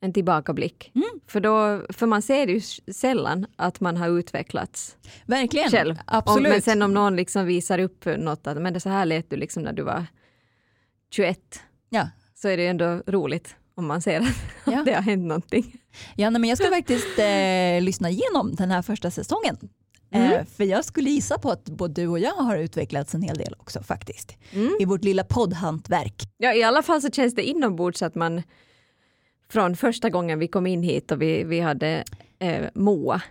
en 0.01 0.13
tillbakablick. 0.13 0.93
Mm. 0.95 1.09
För, 1.27 1.41
då, 1.41 1.83
för 1.93 2.07
man 2.07 2.23
ser 2.23 2.47
ju 2.47 2.61
sällan 2.95 3.47
att 3.57 3.81
man 3.81 3.97
har 3.97 4.09
utvecklats 4.09 4.97
Verkligen, 5.27 5.71
själv. 5.71 5.95
Om, 5.95 6.03
absolut. 6.07 6.53
men 6.53 6.63
sen 6.63 6.83
om 6.83 6.95
någon 6.95 7.17
liksom 7.17 7.47
visar 7.47 7.79
upp 7.79 8.05
något, 8.05 8.47
att 8.47 8.63
men 8.63 8.73
det 8.73 8.81
så 8.81 8.89
här 8.89 9.07
lät 9.07 9.31
du 9.31 9.37
liksom 9.37 9.63
när 9.63 9.73
du 9.73 9.83
var 9.83 10.07
21, 11.11 11.61
Ja. 11.91 12.09
så 12.35 12.49
är 12.49 12.57
det 12.57 12.63
ju 12.63 12.69
ändå 12.69 13.03
roligt 13.07 13.57
om 13.75 13.87
man 13.87 14.03
ser 14.03 14.21
att 14.21 14.27
Ja. 14.67 14.83
det 14.85 14.93
har 14.93 15.03
hänt 15.03 15.27
någonting. 15.27 15.81
Ja, 16.17 16.31
men 16.31 16.45
jag 16.45 16.59
ska 16.59 16.69
faktiskt 16.71 17.19
eh, 17.19 17.81
lyssna 17.83 18.11
igenom 18.11 18.55
den 18.55 18.71
här 18.71 18.83
första 18.83 19.11
säsongen. 19.11 19.57
Mm. 20.11 20.33
Eh, 20.33 20.45
för 20.45 20.65
jag 20.65 20.85
skulle 20.85 21.11
gissa 21.11 21.39
på 21.39 21.51
att 21.51 21.65
både 21.65 22.03
du 22.03 22.09
och 22.09 22.19
jag 22.19 22.35
har 22.35 22.59
utvecklats 22.59 23.15
en 23.15 23.23
hel 23.23 23.37
del 23.37 23.55
också 23.59 23.83
faktiskt. 23.83 24.37
Mm. 24.53 24.77
I 24.81 24.85
vårt 24.85 25.05
lilla 25.05 25.25
poddhantverk. 25.25 26.23
Ja, 26.37 26.55
I 26.55 26.63
alla 26.63 26.83
fall 26.83 27.03
så 27.03 27.11
känns 27.11 27.35
det 27.35 27.43
inombords 27.43 28.03
att 28.03 28.15
man 28.15 28.43
från 29.51 29.77
första 29.77 30.11
gången 30.11 30.39
vi 30.39 30.49
kom 30.49 30.67
in 30.67 30.83
hit 30.83 31.13
och 31.13 31.23
vi, 31.23 31.45
vi 31.45 31.61
hade 31.61 32.05
eh, 32.39 32.67
Moa 32.75 33.23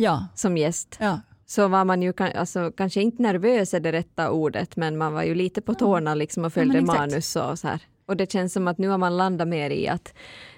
Ja, 0.00 0.26
som 0.34 0.56
gäst 0.56 0.96
ja. 1.00 1.20
så 1.46 1.68
var 1.68 1.84
man 1.84 2.02
ju 2.02 2.12
alltså, 2.18 2.72
kanske 2.76 3.02
inte 3.02 3.22
nervös 3.22 3.74
är 3.74 3.80
det 3.80 3.92
rätta 3.92 4.30
ordet 4.30 4.76
men 4.76 4.98
man 4.98 5.12
var 5.12 5.22
ju 5.22 5.34
lite 5.34 5.60
på 5.60 5.74
tårna 5.74 6.14
liksom 6.14 6.44
och 6.44 6.52
följde 6.52 6.78
exakt. 6.78 6.98
manus 6.98 7.36
och 7.36 7.58
så 7.58 7.68
här. 7.68 7.82
Och 8.06 8.16
det 8.16 8.32
känns 8.32 8.52
som 8.52 8.68
att 8.68 8.78
nu 8.78 8.88
har 8.88 8.98
man 8.98 9.16
landat 9.16 9.48
mer 9.48 9.70
i 9.70 9.88
att, 9.88 10.14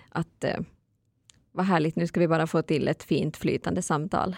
att 0.08 0.44
eh, 0.44 0.60
vad 1.52 1.66
härligt, 1.66 1.96
nu 1.96 2.06
ska 2.06 2.20
vi 2.20 2.28
bara 2.28 2.46
få 2.46 2.62
till 2.62 2.88
ett 2.88 3.02
fint 3.02 3.36
flytande 3.36 3.82
samtal. 3.82 4.36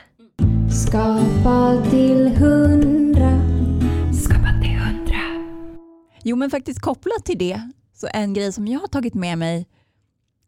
Skapa 0.70 1.82
till 1.90 2.28
hundra. 2.28 3.40
Skapa 4.12 4.60
till 4.62 4.78
hundra. 4.78 5.20
Jo 6.22 6.36
men 6.36 6.50
faktiskt 6.50 6.80
kopplat 6.80 7.24
till 7.24 7.38
det, 7.38 7.70
så 7.94 8.08
en 8.12 8.34
grej 8.34 8.52
som 8.52 8.68
jag 8.68 8.80
har 8.80 8.88
tagit 8.88 9.14
med 9.14 9.38
mig 9.38 9.68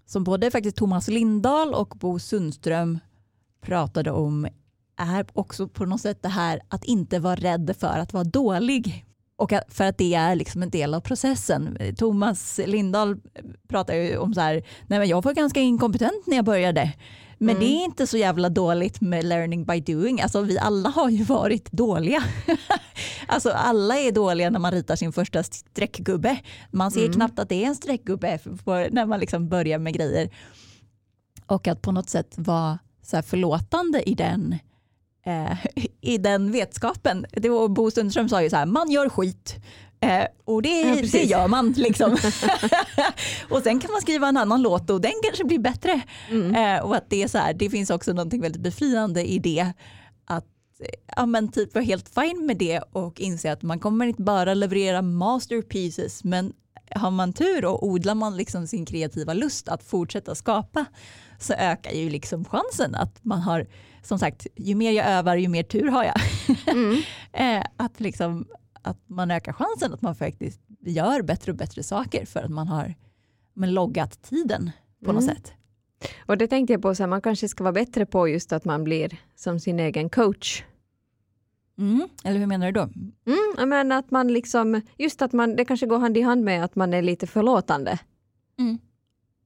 som 0.07 0.25
både 0.25 0.51
faktiskt 0.51 0.77
Thomas 0.77 1.09
Lindahl 1.09 1.75
och 1.75 1.95
Bo 2.01 2.19
Sundström 2.19 2.99
pratade 3.61 4.11
om 4.11 4.49
är 4.97 5.27
också 5.33 5.69
på 5.69 5.85
något 5.85 6.01
sätt 6.01 6.23
det 6.23 6.29
här 6.29 6.61
att 6.69 6.85
inte 6.85 7.19
vara 7.19 7.37
rädd 7.37 7.77
för 7.79 7.99
att 7.99 8.13
vara 8.13 8.25
dålig. 8.25 9.05
Och 9.37 9.53
för 9.69 9.85
att 9.85 9.99
det 9.99 10.15
är 10.15 10.35
liksom 10.35 10.63
en 10.63 10.71
del 10.71 10.95
av 10.95 11.01
processen. 11.01 11.79
Thomas 11.97 12.61
Lindahl 12.67 13.21
pratar 13.69 13.95
ju 13.95 14.17
om 14.17 14.35
så 14.35 14.41
här, 14.41 14.55
nej 14.87 14.99
men 14.99 15.09
jag 15.09 15.25
var 15.25 15.33
ganska 15.33 15.61
inkompetent 15.61 16.27
när 16.27 16.37
jag 16.37 16.45
började. 16.45 16.93
Men 17.45 17.57
mm. 17.57 17.61
det 17.61 17.67
är 17.67 17.85
inte 17.85 18.07
så 18.07 18.17
jävla 18.17 18.49
dåligt 18.49 19.01
med 19.01 19.25
learning 19.25 19.65
by 19.65 19.81
doing. 19.81 20.21
Alltså 20.21 20.41
vi 20.41 20.59
alla 20.59 20.89
har 20.89 21.11
ju 21.11 21.25
varit 21.25 21.73
dåliga. 21.73 22.25
alltså 23.27 23.51
alla 23.51 23.99
är 23.99 24.13
dåliga 24.13 24.51
när 24.51 24.59
man 24.59 24.73
ritar 24.73 24.97
sin 24.97 25.13
första 25.13 25.43
streckgubbe. 25.43 26.41
Man 26.71 26.91
ser 26.91 27.01
mm. 27.01 27.13
knappt 27.13 27.39
att 27.39 27.49
det 27.49 27.65
är 27.65 27.69
en 27.69 27.77
streckgubbe 27.77 28.39
när 28.91 29.07
man 29.07 29.21
liksom 29.21 29.49
börjar 29.49 29.79
med 29.79 29.95
grejer. 29.95 30.31
Och 31.47 31.69
att 31.69 31.83
på 31.83 31.93
något 31.93 32.11
sätt 32.11 32.35
vara 32.37 32.79
så 33.03 33.23
förlåtande 33.23 34.11
i 34.11 34.15
den 34.15 34.59
eh, 35.27 35.67
i 36.01 36.19
den 36.19 36.53
vetskapen. 36.53 37.27
Det 37.33 37.49
var 37.49 37.69
Bo 37.69 37.91
Sundström 37.91 38.29
sa 38.29 38.43
ju 38.43 38.51
så 38.51 38.57
här, 38.57 38.67
man 38.67 38.91
gör 38.91 39.09
skit. 39.09 39.57
Eh, 40.05 40.27
och 40.45 40.63
det, 40.63 40.81
ja, 40.81 41.03
det 41.13 41.25
gör 41.25 41.49
man. 41.49 41.73
Liksom. 41.73 42.13
och 43.51 43.63
sen 43.63 43.81
kan 43.81 43.93
man 43.93 44.01
skriva 44.01 44.29
en 44.29 44.37
annan 44.37 44.63
låt 44.63 44.91
och 44.91 45.01
den 45.01 45.13
kanske 45.23 45.45
blir 45.45 45.59
bättre. 45.59 46.01
Mm. 46.31 46.55
Eh, 46.55 46.85
och 46.85 46.97
att 46.97 47.11
det, 47.11 47.23
är 47.23 47.29
så 47.29 47.39
här, 47.39 47.55
det 47.55 47.71
finns 47.71 47.91
också 47.91 48.13
något 48.13 48.35
väldigt 48.35 48.63
befriande 48.63 49.25
i 49.31 49.39
det. 49.39 49.73
Att 50.25 50.47
ja, 51.17 51.27
men 51.27 51.53
typ 51.53 51.75
vara 51.75 51.85
helt 51.85 52.09
fine 52.09 52.47
med 52.47 52.57
det 52.57 52.81
och 52.93 53.21
inse 53.21 53.53
att 53.53 53.63
man 53.63 53.79
kommer 53.79 54.07
inte 54.07 54.23
bara 54.23 54.55
leverera 54.55 55.03
masterpieces 55.03 56.25
men 56.25 56.53
har 56.91 57.11
man 57.11 57.33
tur 57.33 57.65
och 57.65 57.87
odlar 57.87 58.15
man 58.15 58.37
liksom 58.37 58.67
sin 58.67 58.87
kreativa 58.87 59.35
lust 59.35 59.69
att 59.69 59.83
fortsätta 59.83 60.35
skapa 60.35 60.85
så 61.39 61.53
ökar 61.53 61.91
ju 61.91 62.11
liksom 62.11 62.45
chansen 62.45 62.95
att 62.95 63.25
man 63.25 63.41
har, 63.41 63.67
som 64.03 64.19
sagt, 64.19 64.47
ju 64.57 64.75
mer 64.75 64.93
jag 64.93 65.07
övar 65.07 65.37
ju 65.37 65.49
mer 65.49 65.63
tur 65.63 65.89
har 65.89 66.05
jag. 66.05 66.21
Mm. 66.67 67.03
Eh, 67.37 67.65
att, 67.77 68.01
liksom, 68.01 68.47
att 68.87 68.99
man 69.07 69.31
ökar 69.31 69.53
chansen 69.53 69.95
att 69.95 70.03
man 70.03 70.15
faktiskt 70.15 70.61
gör 70.81 71.23
bättre 71.23 71.53
och 71.53 71.59
bättre 71.59 71.83
saker 71.83 72.27
för 72.27 72.43
att 72.43 72.51
man 72.51 72.69
har 72.69 72.95
men, 73.55 73.75
loggat 73.75 74.23
tiden 74.23 74.71
på 75.05 75.11
mm. 75.11 75.15
något 75.15 75.37
sätt. 75.37 75.53
Och 76.27 76.39
det 76.39 76.47
tänkte 76.47 76.73
jag 76.73 76.83
på, 76.83 76.89
att 76.89 77.09
man 77.09 77.21
kanske 77.21 77.49
ska 77.49 77.65
vara 77.65 77.73
bättre 77.73 78.07
på 78.07 78.29
just 78.29 78.53
att 78.53 78.65
man 78.65 78.85
blir 78.85 79.19
som 79.35 79.61
sin 79.61 79.81
egen 79.81 80.11
coach. 80.11 80.63
Mm. 81.79 82.09
Eller 82.25 82.41
hur 82.41 82.47
menar 82.47 82.67
du 82.67 82.73
då? 82.73 82.89
Mm, 83.27 83.69
men 83.69 83.93
att 83.93 84.11
man 84.11 84.33
liksom, 84.33 84.81
just 84.99 85.23
att 85.23 85.33
man, 85.33 85.57
det 85.57 85.65
kanske 85.65 85.87
går 85.87 85.99
hand 85.99 86.17
i 86.17 86.21
hand 86.21 86.45
med 86.45 86.65
att 86.65 86.77
man 86.77 86.95
är 86.95 87.03
lite 87.03 87.27
förlåtande. 87.27 87.99
Mm. 88.59 88.79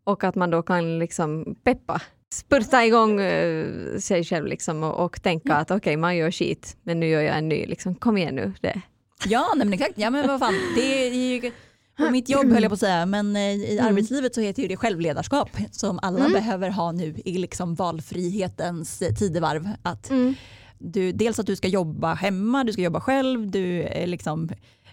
Och 0.04 0.24
att 0.24 0.34
man 0.34 0.50
då 0.50 0.62
kan 0.62 0.98
liksom 0.98 1.54
peppa, 1.62 2.02
spurta 2.32 2.84
igång 2.84 3.20
uh, 3.20 3.98
sig 3.98 4.24
själv 4.24 4.46
liksom 4.46 4.82
och, 4.82 5.04
och 5.04 5.22
tänka 5.22 5.48
mm. 5.48 5.62
att 5.62 5.70
okej, 5.70 5.76
okay, 5.76 5.96
man 5.96 6.16
gör 6.16 6.30
skit, 6.30 6.76
men 6.82 7.00
nu 7.00 7.08
gör 7.08 7.22
jag 7.22 7.38
en 7.38 7.48
ny. 7.48 7.66
Liksom, 7.66 7.94
kom 7.94 8.16
igen 8.16 8.34
nu. 8.34 8.52
Det. 8.60 8.82
Ja, 9.26 9.52
nej, 9.56 9.66
men 9.66 9.72
exakt. 9.72 9.92
Ja, 9.96 10.10
men 10.10 10.26
vad 10.26 10.40
fan. 10.40 10.54
Det 10.74 11.06
är 11.06 11.14
ju, 11.14 11.52
på 11.96 12.10
mitt 12.10 12.28
jobb 12.28 12.52
höll 12.52 12.62
jag 12.62 12.70
på 12.70 12.74
att 12.74 12.80
säga, 12.80 13.06
men 13.06 13.36
eh, 13.36 13.42
i 13.42 13.78
mm. 13.78 13.86
arbetslivet 13.86 14.34
så 14.34 14.40
heter 14.40 14.68
det 14.68 14.76
självledarskap 14.76 15.50
som 15.70 15.98
alla 16.02 16.18
mm. 16.18 16.32
behöver 16.32 16.70
ha 16.70 16.92
nu 16.92 17.14
i 17.24 17.38
liksom 17.38 17.74
valfrihetens 17.74 19.02
tidevarv. 19.18 19.68
Att 19.82 20.10
mm. 20.10 20.34
du, 20.78 21.12
dels 21.12 21.38
att 21.38 21.46
du 21.46 21.56
ska 21.56 21.68
jobba 21.68 22.14
hemma, 22.14 22.64
du 22.64 22.72
ska 22.72 22.82
jobba 22.82 23.00
själv, 23.00 23.50
du 23.50 23.82
är 23.82 24.06
liksom 24.06 24.48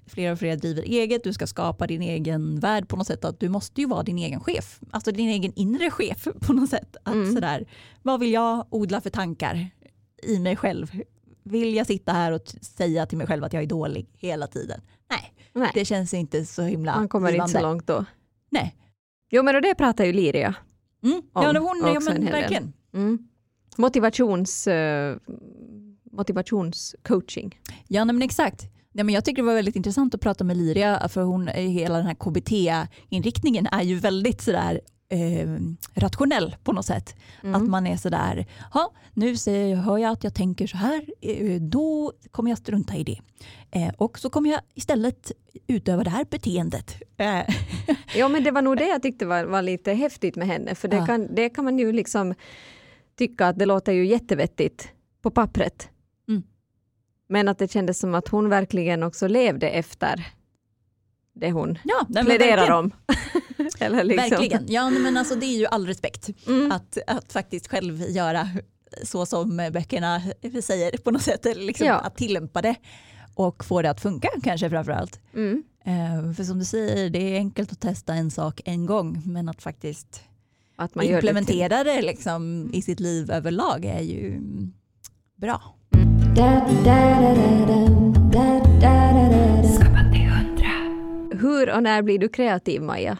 fler 0.07 0.31
och 0.31 0.39
fler 0.39 0.55
driver 0.55 0.83
eget, 0.83 1.23
du 1.23 1.33
ska 1.33 1.47
skapa 1.47 1.87
din 1.87 2.01
egen 2.01 2.59
värld 2.59 2.87
på 2.87 2.95
något 2.95 3.07
sätt. 3.07 3.25
Att 3.25 3.39
du 3.39 3.49
måste 3.49 3.81
ju 3.81 3.87
vara 3.87 4.03
din 4.03 4.17
egen 4.17 4.39
chef, 4.39 4.79
alltså 4.91 5.11
din 5.11 5.29
egen 5.29 5.53
inre 5.55 5.91
chef 5.91 6.27
på 6.39 6.53
något 6.53 6.69
sätt. 6.69 6.95
Att 7.03 7.13
mm. 7.13 7.33
sådär, 7.33 7.65
vad 8.01 8.19
vill 8.19 8.31
jag 8.31 8.67
odla 8.69 9.01
för 9.01 9.09
tankar 9.09 9.69
i 10.23 10.39
mig 10.39 10.55
själv? 10.55 10.91
Vill 11.45 11.75
jag 11.75 11.87
sitta 11.87 12.11
här 12.11 12.31
och 12.31 12.41
säga 12.61 13.05
till 13.05 13.17
mig 13.17 13.27
själv 13.27 13.43
att 13.43 13.53
jag 13.53 13.63
är 13.63 13.67
dålig 13.67 14.09
hela 14.13 14.47
tiden? 14.47 14.81
Nej, 15.09 15.33
Nej. 15.53 15.71
det 15.73 15.85
känns 15.85 16.13
inte 16.13 16.45
så 16.45 16.61
himla 16.61 16.95
Man 16.95 17.09
kommer 17.09 17.31
givande. 17.31 17.51
inte 17.51 17.59
så 17.59 17.67
långt 17.67 17.87
då. 17.87 18.05
Nej. 18.49 18.75
Jo 19.29 19.43
men 19.43 19.61
det 19.61 19.75
pratar 19.75 20.05
ju 20.05 20.13
Liria 20.13 20.55
mm. 21.03 21.21
om. 21.33 21.43
Ja, 21.43 21.59
hon, 21.59 21.93
ja 21.93 21.99
men 21.99 22.25
verkligen. 22.25 22.73
Mm. 22.93 23.27
Motivations, 23.77 24.67
uh, 24.67 25.17
motivationscoaching. 26.11 27.59
Ja 27.87 28.05
men 28.05 28.21
exakt. 28.21 28.63
Ja, 28.91 29.03
men 29.03 29.15
jag 29.15 29.25
tycker 29.25 29.41
det 29.41 29.45
var 29.45 29.55
väldigt 29.55 29.75
intressant 29.75 30.15
att 30.15 30.21
prata 30.21 30.43
med 30.43 30.57
Liria 30.57 31.09
för 31.09 31.21
hon, 31.21 31.47
hela 31.47 31.97
den 31.97 32.05
här 32.05 32.15
KBT-inriktningen 32.15 33.67
är 33.71 33.83
ju 33.83 33.95
väldigt 33.95 34.41
sådär 34.41 34.81
eh, 35.09 35.47
rationell 35.93 36.55
på 36.63 36.71
något 36.71 36.85
sätt. 36.85 37.15
Mm. 37.43 37.55
Att 37.55 37.69
man 37.69 37.87
är 37.87 37.97
sådär, 37.97 38.45
ja 38.73 38.91
nu 39.13 39.37
ser, 39.37 39.75
hör 39.75 39.97
jag 39.97 40.11
att 40.11 40.23
jag 40.23 40.33
tänker 40.33 40.67
så 40.67 40.77
här, 40.77 41.05
eh, 41.21 41.61
då 41.61 42.13
kommer 42.31 42.51
jag 42.51 42.57
strunta 42.57 42.95
i 42.95 43.03
det. 43.03 43.19
Eh, 43.71 43.93
och 43.97 44.19
så 44.19 44.29
kommer 44.29 44.49
jag 44.49 44.61
istället 44.73 45.31
utöva 45.67 46.03
det 46.03 46.09
här 46.09 46.25
beteendet. 46.29 47.01
Eh. 47.17 47.55
ja 48.15 48.27
men 48.27 48.43
det 48.43 48.51
var 48.51 48.61
nog 48.61 48.77
det 48.77 48.87
jag 48.87 49.01
tyckte 49.01 49.25
var, 49.25 49.43
var 49.43 49.61
lite 49.61 49.93
häftigt 49.93 50.35
med 50.35 50.47
henne, 50.47 50.75
för 50.75 50.87
det, 50.87 50.97
ja. 50.97 51.05
kan, 51.05 51.35
det 51.35 51.49
kan 51.49 51.63
man 51.63 51.79
ju 51.79 51.91
liksom 51.91 52.33
tycka 53.17 53.47
att 53.47 53.59
det 53.59 53.65
låter 53.65 53.91
ju 53.91 54.05
jättevettigt 54.05 54.89
på 55.21 55.31
pappret. 55.31 55.89
Men 57.27 57.47
att 57.47 57.57
det 57.57 57.71
kändes 57.71 57.99
som 57.99 58.15
att 58.15 58.27
hon 58.27 58.49
verkligen 58.49 59.03
också 59.03 59.27
levde 59.27 59.69
efter 59.69 60.27
det 61.33 61.51
hon 61.51 61.79
ja, 61.83 62.23
pläderar 62.25 62.71
om. 62.71 62.91
Eller 63.79 64.03
liksom. 64.03 64.29
Verkligen, 64.29 64.65
ja 64.67 64.89
men 64.89 65.17
alltså 65.17 65.35
det 65.35 65.45
är 65.45 65.57
ju 65.57 65.65
all 65.65 65.87
respekt 65.87 66.29
mm. 66.47 66.71
att, 66.71 66.97
att 67.07 67.33
faktiskt 67.33 67.67
själv 67.67 68.01
göra 68.09 68.49
så 69.03 69.25
som 69.25 69.69
böckerna 69.73 70.21
säger 70.63 70.97
på 70.97 71.11
något 71.11 71.21
sätt, 71.21 71.45
liksom, 71.55 71.87
ja. 71.87 71.93
att 71.93 72.17
tillämpa 72.17 72.61
det 72.61 72.75
och 73.35 73.65
få 73.65 73.81
det 73.81 73.89
att 73.89 74.01
funka 74.01 74.29
kanske 74.43 74.69
framförallt. 74.69 75.19
Mm. 75.33 75.63
Uh, 75.87 76.33
för 76.33 76.43
som 76.43 76.59
du 76.59 76.65
säger, 76.65 77.09
det 77.09 77.19
är 77.19 77.37
enkelt 77.37 77.71
att 77.71 77.79
testa 77.79 78.13
en 78.13 78.31
sak 78.31 78.61
en 78.65 78.85
gång 78.85 79.21
men 79.25 79.49
att 79.49 79.61
faktiskt 79.61 80.23
att 80.75 80.95
man 80.95 81.05
implementera 81.05 81.83
det, 81.83 81.93
det 81.93 82.01
liksom, 82.01 82.69
i 82.73 82.81
sitt 82.81 82.99
liv 82.99 83.31
överlag 83.31 83.85
är 83.85 84.01
ju 84.01 84.41
bra. 85.35 85.75
Hundra. 90.29 91.37
Hur 91.39 91.75
och 91.75 91.83
när 91.83 92.01
blir 92.01 92.19
du 92.19 92.29
kreativ 92.29 92.81
Maja? 92.81 93.17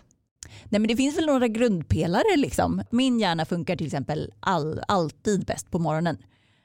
Nej, 0.76 0.80
men 0.80 0.88
det 0.88 0.96
finns 0.96 1.18
väl 1.18 1.26
några 1.26 1.48
grundpelare. 1.48 2.36
Liksom. 2.38 2.84
Min 2.90 3.20
hjärna 3.20 3.46
funkar 3.46 3.76
till 3.76 3.86
exempel 3.86 4.34
all, 4.40 4.82
alltid 4.88 5.46
bäst 5.46 5.72
på 5.72 5.80
morgonen. 5.80 6.18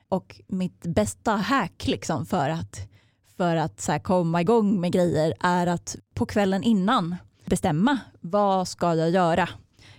Och 0.08 0.40
mitt 0.46 0.82
bästa 0.82 1.32
hack 1.32 1.86
liksom, 1.86 2.26
för 2.26 2.50
att, 2.50 2.88
för 3.36 3.56
att 3.56 3.80
så 3.80 3.98
komma 3.98 4.40
igång 4.40 4.80
med 4.80 4.92
grejer 4.92 5.34
är 5.40 5.66
att 5.66 5.96
på 6.14 6.26
kvällen 6.26 6.62
innan 6.62 7.16
bestämma 7.44 7.98
vad 8.20 8.68
ska 8.68 8.94
jag 8.94 9.10
göra 9.10 9.48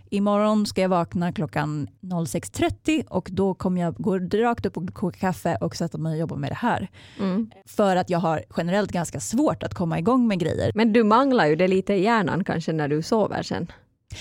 Imorgon 0.10 0.66
ska 0.66 0.82
jag 0.82 0.90
vakna 0.90 1.32
klockan 1.32 1.88
06.30 2.02 3.08
och 3.08 3.30
då 3.32 3.54
kommer 3.54 3.82
jag 3.82 3.96
gå 3.96 4.20
rakt 4.20 4.66
upp 4.66 4.78
och 4.78 4.94
koka 4.94 5.20
kaffe 5.20 5.58
och 5.62 5.76
sätta 5.76 5.98
mig 5.98 6.14
och 6.14 6.20
jobba 6.20 6.36
med 6.36 6.52
det 6.52 6.56
här. 6.56 6.90
Mm. 7.20 7.52
För 7.66 7.96
att 7.96 8.10
jag 8.10 8.20
har 8.20 8.44
generellt 8.58 8.92
ganska 8.92 9.20
svårt 9.20 9.64
att 9.64 9.74
komma 9.74 10.00
igång 10.00 10.28
med 10.28 10.40
grejer. 10.40 10.72
Men 10.76 10.94
du 10.94 11.04
manglar 11.04 11.46
ju 11.46 11.56
det 11.56 11.68
lite 11.68 11.94
i 11.94 12.04
hjärnan 12.04 12.44
kanske 12.44 12.74
när 12.74 12.88
du 12.88 13.02
sover 13.02 13.44
sen. 13.44 13.68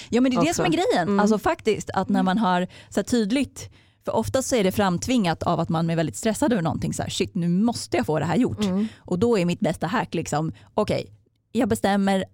Ja 0.09 0.21
men 0.21 0.31
det 0.31 0.37
är 0.37 0.39
också. 0.39 0.49
det 0.49 0.55
som 0.55 0.65
är 0.65 0.69
grejen. 0.71 1.09
Mm. 1.09 1.21
Alltså 1.21 1.39
faktiskt 1.39 1.91
att 1.91 2.09
när 2.09 2.23
man 2.23 2.39
har 2.39 2.67
så 2.89 3.03
tydligt 3.03 3.71
för 4.05 4.17
oftast 4.17 4.49
så 4.49 4.57
är 4.57 4.65
det 4.65 4.73
framtvingat 4.73 5.43
av 5.43 5.61
att 5.61 5.69
man 5.69 5.91
är 5.91 5.97
väldigt 5.97 6.17
stressad 6.17 6.53
över 6.53 6.63
någonting. 6.63 6.95
Så 6.95 7.03
här, 7.03 7.11
shit 7.11 7.35
nu 7.35 7.49
måste 7.49 7.97
jag 7.97 8.07
få 8.07 8.19
det 8.19 8.25
här 8.25 8.37
gjort. 8.37 8.65
Mm. 8.65 8.89
Och 8.99 9.19
då 9.19 9.39
är 9.39 9.45
mitt 9.45 9.61
bästa 9.61 9.87
hack 9.87 10.15
liksom, 10.15 10.53
okej, 10.75 11.01
okay, 11.01 11.13
jag 11.53 11.69
bestämmer 11.69 12.25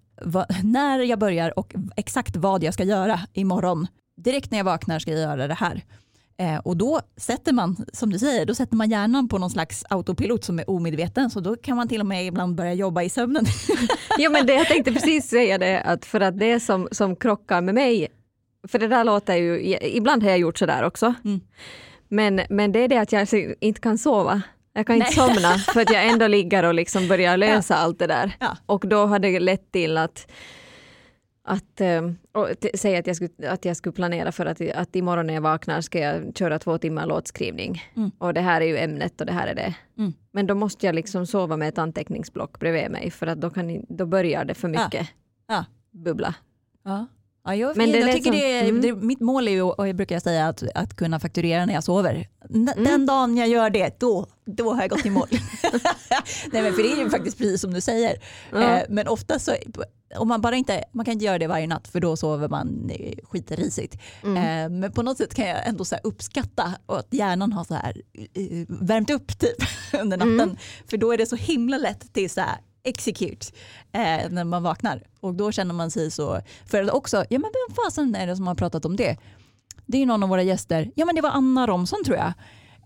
när 0.63 0.99
jag 0.99 1.19
börjar 1.19 1.59
och 1.59 1.75
exakt 1.95 2.35
vad 2.35 2.63
jag 2.63 2.73
ska 2.73 2.83
göra 2.83 3.19
imorgon. 3.33 3.87
Direkt 4.21 4.51
när 4.51 4.57
jag 4.57 4.65
vaknar 4.65 4.99
ska 4.99 5.11
jag 5.11 5.19
göra 5.19 5.47
det 5.47 5.53
här. 5.53 5.83
Eh, 6.39 6.57
och 6.57 6.77
då 6.77 7.01
sätter 7.17 7.53
man, 7.53 7.85
som 7.93 8.09
du 8.09 8.19
säger, 8.19 8.45
då 8.45 8.55
sätter 8.55 8.75
man 8.75 8.89
hjärnan 8.89 9.27
på 9.27 9.37
någon 9.37 9.49
slags 9.49 9.83
autopilot 9.89 10.43
som 10.43 10.59
är 10.59 10.69
omedveten, 10.69 11.29
så 11.29 11.39
då 11.39 11.55
kan 11.55 11.77
man 11.77 11.87
till 11.87 12.01
och 12.01 12.05
med 12.05 12.25
ibland 12.25 12.55
börja 12.55 12.73
jobba 12.73 13.01
i 13.01 13.09
sömnen. 13.09 13.45
ja 14.17 14.29
men 14.29 14.45
det, 14.45 14.53
jag 14.53 14.67
tänkte 14.67 14.93
precis 14.93 15.29
säga 15.29 15.57
det, 15.57 15.81
att 15.81 16.05
för 16.05 16.19
att 16.19 16.39
det 16.39 16.59
som, 16.59 16.87
som 16.91 17.15
krockar 17.15 17.61
med 17.61 17.75
mig, 17.75 18.07
för 18.67 18.79
det 18.79 18.87
där 18.87 19.03
låter 19.03 19.35
ju, 19.35 19.77
ibland 19.81 20.23
har 20.23 20.29
jag 20.29 20.39
gjort 20.39 20.57
sådär 20.57 20.83
också, 20.83 21.13
mm. 21.25 21.41
men, 22.07 22.41
men 22.49 22.71
det 22.71 22.79
är 22.79 22.87
det 22.87 22.97
att 22.97 23.11
jag 23.11 23.27
inte 23.59 23.81
kan 23.81 23.97
sova. 23.97 24.41
Jag 24.73 24.87
kan 24.87 24.95
inte 24.95 25.07
Nej. 25.17 25.27
somna 25.27 25.57
för 25.57 25.81
att 25.81 25.93
jag 25.93 26.07
ändå 26.07 26.27
ligger 26.27 26.63
och 26.63 26.73
liksom 26.73 27.07
börjar 27.07 27.37
lösa 27.47 27.73
ja. 27.73 27.77
allt 27.77 27.99
det 27.99 28.07
där. 28.07 28.31
Ja. 28.39 28.57
Och 28.65 28.87
då 28.87 29.05
har 29.05 29.19
det 29.19 29.39
lett 29.39 29.71
till 29.71 29.97
att 29.97 30.31
att 31.47 31.81
eh, 31.81 32.11
och 32.31 32.49
säga 32.73 32.99
att 32.99 33.07
jag, 33.07 33.15
skulle, 33.15 33.49
att 33.49 33.65
jag 33.65 33.77
skulle 33.77 33.93
planera 33.93 34.31
för 34.31 34.45
att, 34.45 34.61
att 34.61 34.95
imorgon 34.95 35.27
när 35.27 35.33
jag 35.33 35.41
vaknar 35.41 35.81
ska 35.81 35.99
jag 35.99 36.37
köra 36.37 36.59
två 36.59 36.77
timmar 36.77 37.05
låtskrivning. 37.05 37.81
Mm. 37.95 38.11
Och 38.17 38.33
det 38.33 38.41
här 38.41 38.61
är 38.61 38.65
ju 38.65 38.77
ämnet 38.77 39.21
och 39.21 39.27
det 39.27 39.33
här 39.33 39.47
är 39.47 39.55
det. 39.55 39.75
Mm. 39.97 40.13
Men 40.31 40.47
då 40.47 40.55
måste 40.55 40.85
jag 40.85 40.95
liksom 40.95 41.25
sova 41.25 41.57
med 41.57 41.67
ett 41.67 41.77
anteckningsblock 41.77 42.59
bredvid 42.59 42.91
mig 42.91 43.11
för 43.11 43.27
att 43.27 43.41
då, 43.41 43.49
kan, 43.49 43.85
då 43.89 44.05
börjar 44.05 44.45
det 44.45 44.53
för 44.53 44.67
mycket 44.67 45.09
ja. 45.47 45.55
Ja. 45.55 45.65
bubbla. 45.91 46.35
Ja. 46.83 47.07
Ja, 47.47 47.55
jag, 47.55 47.77
Men 47.77 47.91
det 47.91 47.99
jag 47.99 48.11
tycker 48.11 48.31
det, 48.31 48.59
mm. 48.59 48.81
det, 48.81 48.95
mitt 48.95 49.19
mål 49.19 49.47
är 49.47 49.51
ju, 49.51 49.61
och 49.61 49.87
jag 49.87 49.95
brukar 49.95 50.19
säga 50.19 50.47
att, 50.47 50.63
att 50.75 50.95
kunna 50.95 51.19
fakturera 51.19 51.65
när 51.65 51.73
jag 51.73 51.83
sover. 51.83 52.27
N 52.49 52.69
mm. 52.75 52.83
Den 52.83 53.05
dagen 53.05 53.37
jag 53.37 53.47
gör 53.47 53.69
det, 53.69 53.99
då, 53.99 54.27
då 54.45 54.73
har 54.73 54.81
jag 54.81 54.89
gått 54.89 55.05
i 55.05 55.09
mål. 55.09 55.27
Nej, 56.51 56.61
men 56.61 56.73
för 56.73 56.83
det 56.83 56.91
är 56.91 56.97
ju 56.97 57.09
faktiskt 57.09 57.37
precis 57.37 57.61
som 57.61 57.73
du 57.73 57.81
säger. 57.81 58.17
Mm. 58.51 58.63
Eh, 58.63 58.83
men 58.89 59.07
ofta 59.07 59.39
så, 59.39 59.51
om 60.15 60.27
man 60.27 60.41
bara 60.41 60.55
inte, 60.55 60.83
man 60.91 61.05
kan 61.05 61.11
inte 61.11 61.25
göra 61.25 61.39
det 61.39 61.47
varje 61.47 61.67
natt 61.67 61.87
för 61.87 61.99
då 61.99 62.15
sover 62.15 62.47
man 62.47 62.89
eh, 62.89 63.17
skitrisigt. 63.23 63.97
Mm. 64.23 64.37
Eh, 64.37 64.79
men 64.79 64.91
på 64.91 65.01
något 65.01 65.17
sätt 65.17 65.35
kan 65.35 65.47
jag 65.47 65.67
ändå 65.67 65.85
så 65.85 65.95
uppskatta 66.03 66.73
att 66.85 67.07
hjärnan 67.13 67.53
har 67.53 67.63
så 67.63 67.73
här, 67.73 68.01
eh, 68.13 68.65
värmt 68.67 69.09
upp 69.09 69.39
typ 69.39 69.57
under 70.01 70.17
natten. 70.17 70.39
Mm. 70.39 70.57
För 70.89 70.97
då 70.97 71.11
är 71.11 71.17
det 71.17 71.25
så 71.25 71.35
himla 71.35 71.77
lätt 71.77 72.13
till 72.13 72.29
så 72.29 72.41
här, 72.41 72.57
execute 72.87 73.47
eh, 73.91 74.29
när 74.29 74.43
man 74.43 74.63
vaknar. 74.63 75.03
Och 75.19 75.33
då 75.33 75.51
känner 75.51 75.73
man 75.73 75.91
sig 75.91 76.11
så, 76.11 76.41
för 76.65 76.95
också, 76.95 77.17
ja 77.17 77.39
men 77.39 77.51
vem 77.51 77.75
fasen 77.75 78.15
är 78.15 78.27
det 78.27 78.35
som 78.35 78.47
har 78.47 78.55
pratat 78.55 78.85
om 78.85 78.95
det? 78.95 79.17
Det 79.85 80.01
är 80.01 80.05
någon 80.05 80.23
av 80.23 80.29
våra 80.29 80.43
gäster, 80.43 80.91
ja 80.95 81.05
men 81.05 81.15
det 81.15 81.21
var 81.21 81.29
Anna 81.29 81.67
Romson 81.67 82.03
tror 82.05 82.17
jag, 82.17 82.33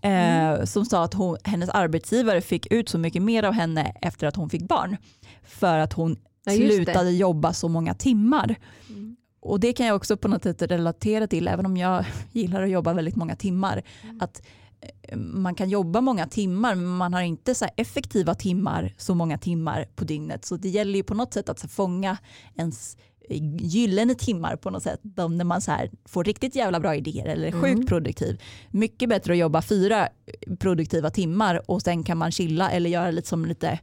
eh, 0.02 0.44
mm. 0.44 0.66
som 0.66 0.84
sa 0.84 1.04
att 1.04 1.14
hon, 1.14 1.36
hennes 1.44 1.70
arbetsgivare 1.70 2.40
fick 2.40 2.72
ut 2.72 2.88
så 2.88 2.98
mycket 2.98 3.22
mer 3.22 3.42
av 3.42 3.52
henne 3.52 3.94
efter 4.02 4.26
att 4.26 4.36
hon 4.36 4.50
fick 4.50 4.62
barn. 4.62 4.96
För 5.44 5.78
att 5.78 5.92
hon 5.92 6.16
ja, 6.44 6.52
slutade 6.52 7.04
det. 7.04 7.10
jobba 7.10 7.52
så 7.52 7.68
många 7.68 7.94
timmar. 7.94 8.56
Mm. 8.88 9.16
Och 9.40 9.60
det 9.60 9.72
kan 9.72 9.86
jag 9.86 9.96
också 9.96 10.16
på 10.16 10.28
något 10.28 10.42
sätt 10.42 10.62
relatera 10.62 11.26
till, 11.26 11.48
även 11.48 11.66
om 11.66 11.76
jag 11.76 12.04
gillar 12.32 12.62
att 12.62 12.70
jobba 12.70 12.92
väldigt 12.92 13.16
många 13.16 13.36
timmar. 13.36 13.82
Mm. 14.02 14.20
Att 14.20 14.42
man 15.16 15.54
kan 15.54 15.68
jobba 15.68 16.00
många 16.00 16.26
timmar 16.26 16.74
men 16.74 16.96
man 16.96 17.14
har 17.14 17.22
inte 17.22 17.54
så 17.54 17.66
effektiva 17.76 18.34
timmar 18.34 18.94
så 18.98 19.14
många 19.14 19.38
timmar 19.38 19.88
på 19.96 20.04
dygnet. 20.04 20.44
Så 20.44 20.56
det 20.56 20.68
gäller 20.68 20.96
ju 20.96 21.02
på 21.02 21.14
något 21.14 21.34
sätt 21.34 21.48
att 21.48 21.72
fånga 21.72 22.18
ens 22.56 22.96
gyllene 23.60 24.14
timmar 24.14 24.56
på 24.56 24.70
något 24.70 24.82
sätt. 24.82 25.00
De, 25.02 25.38
när 25.38 25.44
man 25.44 25.60
så 25.60 25.76
får 26.04 26.24
riktigt 26.24 26.56
jävla 26.56 26.80
bra 26.80 26.96
idéer 26.96 27.26
eller 27.26 27.48
är 27.48 27.52
sjukt 27.52 27.74
mm. 27.74 27.86
produktiv. 27.86 28.42
Mycket 28.70 29.08
bättre 29.08 29.32
att 29.32 29.38
jobba 29.38 29.62
fyra 29.62 30.08
produktiva 30.58 31.10
timmar 31.10 31.70
och 31.70 31.82
sen 31.82 32.04
kan 32.04 32.18
man 32.18 32.32
chilla 32.32 32.70
eller 32.70 32.90
göra 32.90 33.10
lite 33.10 33.28
som 33.28 33.44
lite 33.44 33.78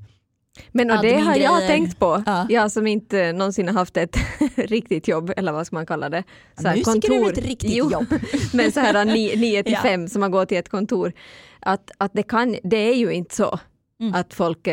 men 0.71 0.91
och 0.91 1.01
det 1.01 1.17
har 1.17 1.35
jag 1.35 1.67
tänkt 1.67 1.99
på, 1.99 2.23
ja. 2.25 2.45
jag 2.49 2.71
som 2.71 2.87
inte 2.87 3.33
någonsin 3.33 3.67
har 3.67 3.73
haft 3.73 3.97
ett 3.97 4.17
riktigt 4.55 5.07
jobb, 5.07 5.33
eller 5.37 5.51
vad 5.51 5.67
ska 5.67 5.75
man 5.75 5.85
kalla 5.85 6.09
det? 6.09 6.23
Så 6.61 6.67
här, 6.67 6.83
kontor. 6.83 7.31
ett 7.31 7.37
riktigt 7.37 7.71
jo, 7.73 7.91
jobb. 7.91 8.05
men 8.53 8.71
så 8.71 8.79
här 8.79 9.05
9 9.37 9.63
till 9.63 9.77
5 9.77 10.01
ja. 10.01 10.07
som 10.07 10.19
man 10.19 10.31
går 10.31 10.45
till 10.45 10.57
ett 10.57 10.69
kontor. 10.69 11.13
Att, 11.59 11.91
att 11.97 12.11
det, 12.13 12.23
kan, 12.23 12.55
det 12.63 12.77
är 12.77 12.95
ju 12.95 13.11
inte 13.11 13.35
så 13.35 13.59
mm. 13.99 14.13
att 14.13 14.33
folk, 14.33 14.67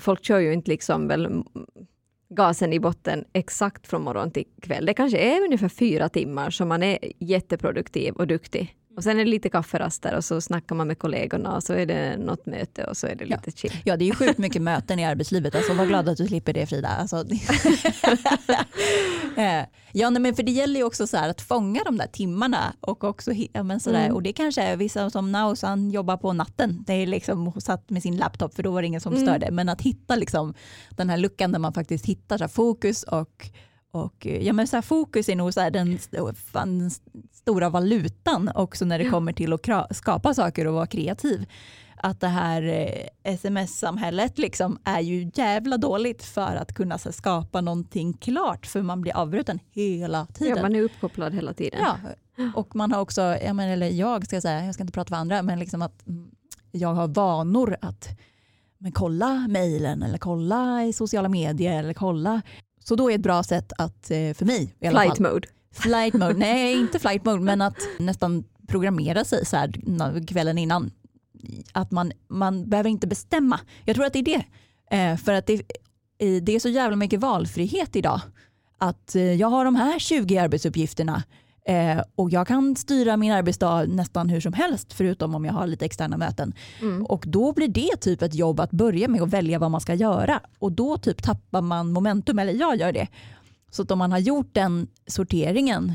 folk 0.00 0.24
kör 0.24 0.38
ju 0.38 0.52
inte 0.52 0.70
liksom 0.70 1.08
väl 1.08 1.42
gasen 2.30 2.72
i 2.72 2.80
botten 2.80 3.24
exakt 3.32 3.86
från 3.86 4.02
morgon 4.02 4.30
till 4.30 4.44
kväll. 4.62 4.86
Det 4.86 4.94
kanske 4.94 5.18
är 5.18 5.44
ungefär 5.44 5.68
fyra 5.68 6.08
timmar 6.08 6.50
som 6.50 6.68
man 6.68 6.82
är 6.82 6.98
jätteproduktiv 7.18 8.14
och 8.14 8.26
duktig. 8.26 8.74
Och 8.98 9.04
sen 9.04 9.20
är 9.20 9.24
det 9.24 9.30
lite 9.30 9.48
kafferaster 9.48 10.16
och 10.16 10.24
så 10.24 10.40
snackar 10.40 10.74
man 10.74 10.86
med 10.86 10.98
kollegorna 10.98 11.56
och 11.56 11.62
så 11.62 11.72
är 11.72 11.86
det 11.86 12.16
något 12.16 12.46
möte 12.46 12.84
och 12.84 12.96
så 12.96 13.06
är 13.06 13.14
det 13.14 13.24
lite 13.24 13.42
ja. 13.44 13.52
chill. 13.56 13.72
Ja, 13.84 13.96
det 13.96 14.04
är 14.04 14.06
ju 14.06 14.14
sjukt 14.14 14.38
mycket 14.38 14.62
möten 14.62 14.98
i 14.98 15.04
arbetslivet. 15.04 15.54
Alltså, 15.54 15.74
var 15.74 15.86
glad 15.86 16.08
att 16.08 16.16
du 16.16 16.26
slipper 16.26 16.52
det 16.52 16.66
Frida. 16.66 16.88
Alltså, 16.88 17.16
eh, 19.36 19.64
ja, 19.92 20.10
men 20.10 20.34
för 20.34 20.42
det 20.42 20.52
gäller 20.52 20.80
ju 20.80 20.86
också 20.86 21.06
så 21.06 21.16
att 21.16 21.40
fånga 21.40 21.84
de 21.84 21.96
där 21.96 22.06
timmarna 22.06 22.74
och 22.80 23.04
också 23.04 23.32
ja, 23.52 23.62
men 23.62 23.80
sådär, 23.80 24.04
mm. 24.04 24.14
och 24.14 24.22
det 24.22 24.32
kanske 24.32 24.62
är 24.62 24.76
vissa 24.76 25.10
som 25.10 25.32
Naus, 25.32 25.62
han 25.62 25.90
jobbar 25.90 26.16
på 26.16 26.32
natten. 26.32 26.84
Det 26.86 26.92
är 26.92 27.06
liksom 27.06 27.60
satt 27.60 27.90
med 27.90 28.02
sin 28.02 28.16
laptop 28.16 28.54
för 28.54 28.62
då 28.62 28.70
var 28.70 28.82
det 28.82 28.88
ingen 28.88 29.00
som 29.00 29.12
mm. 29.12 29.26
störde. 29.26 29.50
Men 29.50 29.68
att 29.68 29.80
hitta 29.80 30.16
liksom 30.16 30.54
den 30.90 31.10
här 31.10 31.16
luckan 31.16 31.52
där 31.52 31.58
man 31.58 31.72
faktiskt 31.72 32.06
hittar 32.06 32.38
så 32.38 32.48
fokus 32.48 33.02
och 33.02 33.50
och, 33.90 34.26
ja, 34.26 34.52
men 34.52 34.66
så 34.66 34.76
här, 34.76 34.82
fokus 34.82 35.28
är 35.28 35.36
nog 35.36 35.54
så 35.54 35.60
här, 35.60 35.70
den, 35.70 35.98
den 36.52 36.90
stora 37.48 37.68
valutan 37.68 38.50
också 38.54 38.84
när 38.84 38.98
det 38.98 39.10
kommer 39.10 39.32
till 39.32 39.52
att 39.52 39.96
skapa 39.96 40.34
saker 40.34 40.66
och 40.66 40.74
vara 40.74 40.86
kreativ. 40.86 41.46
Att 41.96 42.20
det 42.20 42.28
här 42.28 42.62
eh, 42.62 43.32
sms-samhället 43.32 44.38
liksom 44.38 44.78
är 44.84 45.00
ju 45.00 45.30
jävla 45.34 45.76
dåligt 45.76 46.24
för 46.24 46.56
att 46.56 46.74
kunna 46.74 46.98
skapa 46.98 47.60
någonting 47.60 48.12
klart 48.12 48.66
för 48.66 48.82
man 48.82 49.00
blir 49.00 49.16
avbruten 49.16 49.58
hela 49.70 50.26
tiden. 50.26 50.56
Ja, 50.56 50.62
man 50.62 50.74
är 50.74 50.82
uppkopplad 50.82 51.34
hela 51.34 51.52
tiden. 51.52 51.80
Ja, 51.82 51.96
och 52.54 52.76
man 52.76 52.92
har 52.92 53.00
också, 53.00 53.20
ja, 53.20 53.52
men, 53.52 53.68
eller 53.68 53.88
jag 53.88 54.24
ska 54.24 54.40
säga, 54.40 54.64
jag 54.64 54.74
ska 54.74 54.82
inte 54.82 54.92
prata 54.92 55.08
för 55.08 55.16
andra, 55.16 55.42
men 55.42 55.58
liksom 55.58 55.82
att 55.82 56.06
mm, 56.06 56.30
jag 56.70 56.94
har 56.94 57.08
vanor 57.08 57.76
att 57.80 58.08
men 58.78 58.92
kolla 58.92 59.46
mejlen 59.48 60.02
eller 60.02 60.18
kolla 60.18 60.84
i 60.84 60.92
sociala 60.92 61.28
medier 61.28 61.78
eller 61.78 61.94
kolla 61.94 62.42
så 62.84 62.96
då 62.96 63.10
är 63.10 63.14
ett 63.14 63.20
bra 63.20 63.42
sätt 63.42 63.72
att, 63.78 64.10
eh, 64.10 64.34
för 64.34 64.44
mig 64.44 64.74
i 64.80 64.86
alla 64.86 65.00
Flight 65.00 65.16
fall, 65.16 65.32
mode. 65.32 65.48
Flight 65.78 66.14
mode, 66.14 66.34
nej 66.34 66.80
inte 66.80 66.98
flight 66.98 67.24
mode 67.24 67.40
men 67.40 67.60
att 67.62 67.78
nästan 67.98 68.44
programmera 68.66 69.24
sig 69.24 69.46
så 69.46 69.56
här 69.56 70.26
kvällen 70.26 70.58
innan. 70.58 70.90
Att 71.72 71.90
man, 71.90 72.12
man 72.28 72.70
behöver 72.70 72.90
inte 72.90 73.06
bestämma. 73.06 73.60
Jag 73.84 73.96
tror 73.96 74.06
att 74.06 74.12
det 74.12 74.18
är 74.18 74.22
det. 74.22 74.44
Eh, 74.96 75.16
för 75.16 75.32
att 75.32 75.46
det, 75.46 75.62
det 76.18 76.54
är 76.54 76.60
så 76.60 76.68
jävla 76.68 76.96
mycket 76.96 77.20
valfrihet 77.20 77.96
idag. 77.96 78.20
Att 78.78 79.14
eh, 79.14 79.22
jag 79.22 79.48
har 79.48 79.64
de 79.64 79.76
här 79.76 79.98
20 79.98 80.38
arbetsuppgifterna 80.38 81.22
Eh, 81.68 82.02
och 82.14 82.30
jag 82.30 82.46
kan 82.46 82.76
styra 82.76 83.16
min 83.16 83.32
arbetsdag 83.32 83.86
nästan 83.88 84.28
hur 84.28 84.40
som 84.40 84.52
helst 84.52 84.92
förutom 84.92 85.34
om 85.34 85.44
jag 85.44 85.52
har 85.52 85.66
lite 85.66 85.84
externa 85.84 86.16
möten. 86.16 86.52
Mm. 86.80 87.06
Och 87.06 87.24
då 87.26 87.52
blir 87.52 87.68
det 87.68 87.96
typ 88.00 88.22
ett 88.22 88.34
jobb 88.34 88.60
att 88.60 88.70
börja 88.70 89.08
med 89.08 89.22
att 89.22 89.28
välja 89.28 89.58
vad 89.58 89.70
man 89.70 89.80
ska 89.80 89.94
göra. 89.94 90.40
Och 90.58 90.72
då 90.72 90.98
typ 90.98 91.22
tappar 91.22 91.62
man 91.62 91.92
momentum, 91.92 92.38
eller 92.38 92.52
jag 92.52 92.76
gör 92.76 92.92
det. 92.92 93.08
Så 93.70 93.82
att 93.82 93.90
om 93.90 93.98
man 93.98 94.12
har 94.12 94.18
gjort 94.18 94.54
den 94.54 94.88
sorteringen 95.06 95.92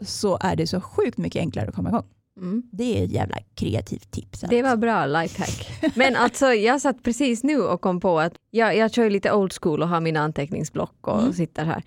så 0.00 0.38
är 0.40 0.56
det 0.56 0.66
så 0.66 0.80
sjukt 0.80 1.18
mycket 1.18 1.40
enklare 1.40 1.68
att 1.68 1.74
komma 1.74 1.88
igång. 1.88 2.06
Mm. 2.36 2.62
Det 2.72 2.98
är 3.00 3.04
ett 3.04 3.12
jävla 3.12 3.36
kreativt 3.54 4.10
tips. 4.10 4.40
Det 4.40 4.62
var 4.62 4.76
bra 4.76 5.06
lifehack. 5.06 5.82
Men 5.96 6.16
alltså 6.16 6.46
jag 6.46 6.80
satt 6.80 7.02
precis 7.02 7.42
nu 7.42 7.60
och 7.60 7.80
kom 7.80 8.00
på 8.00 8.20
att 8.20 8.32
jag, 8.50 8.76
jag 8.76 8.92
kör 8.92 9.10
lite 9.10 9.32
old 9.32 9.52
school 9.52 9.82
och 9.82 9.88
har 9.88 10.00
mina 10.00 10.20
anteckningsblock 10.20 11.08
och 11.08 11.20
mm. 11.20 11.32
sitter 11.32 11.64
här. 11.64 11.82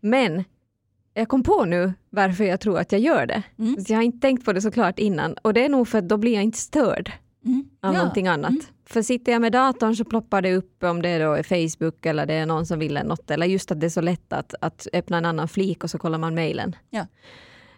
Men 0.00 0.44
jag 1.14 1.28
kom 1.28 1.42
på 1.42 1.64
nu 1.64 1.92
varför 2.10 2.44
jag 2.44 2.60
tror 2.60 2.78
att 2.78 2.92
jag 2.92 3.00
gör 3.00 3.26
det. 3.26 3.42
Mm. 3.58 3.76
jag 3.88 3.96
har 3.96 4.02
inte 4.02 4.20
tänkt 4.20 4.44
på 4.44 4.52
det 4.52 4.60
såklart 4.60 4.98
innan 4.98 5.34
och 5.34 5.54
det 5.54 5.64
är 5.64 5.68
nog 5.68 5.88
för 5.88 5.98
att 5.98 6.08
då 6.08 6.16
blir 6.16 6.34
jag 6.34 6.42
inte 6.42 6.58
störd 6.58 7.12
mm. 7.44 7.68
av 7.80 7.94
ja. 7.94 7.98
någonting 7.98 8.26
annat. 8.26 8.50
Mm. 8.50 8.62
För 8.86 9.02
sitter 9.02 9.32
jag 9.32 9.40
med 9.40 9.52
datorn 9.52 9.96
så 9.96 10.04
ploppar 10.04 10.42
det 10.42 10.56
upp 10.56 10.82
om 10.84 11.02
det 11.02 11.18
då 11.18 11.32
är 11.32 11.42
Facebook 11.42 12.06
eller 12.06 12.26
det 12.26 12.34
är 12.34 12.46
någon 12.46 12.66
som 12.66 12.78
vill 12.78 13.00
något 13.04 13.30
eller 13.30 13.46
just 13.46 13.72
att 13.72 13.80
det 13.80 13.86
är 13.86 13.90
så 13.90 14.00
lätt 14.00 14.32
att, 14.32 14.54
att 14.60 14.86
öppna 14.92 15.18
en 15.18 15.24
annan 15.24 15.48
flik 15.48 15.84
och 15.84 15.90
så 15.90 15.98
kollar 15.98 16.18
man 16.18 16.34
mejlen. 16.34 16.76
Ja. 16.90 17.06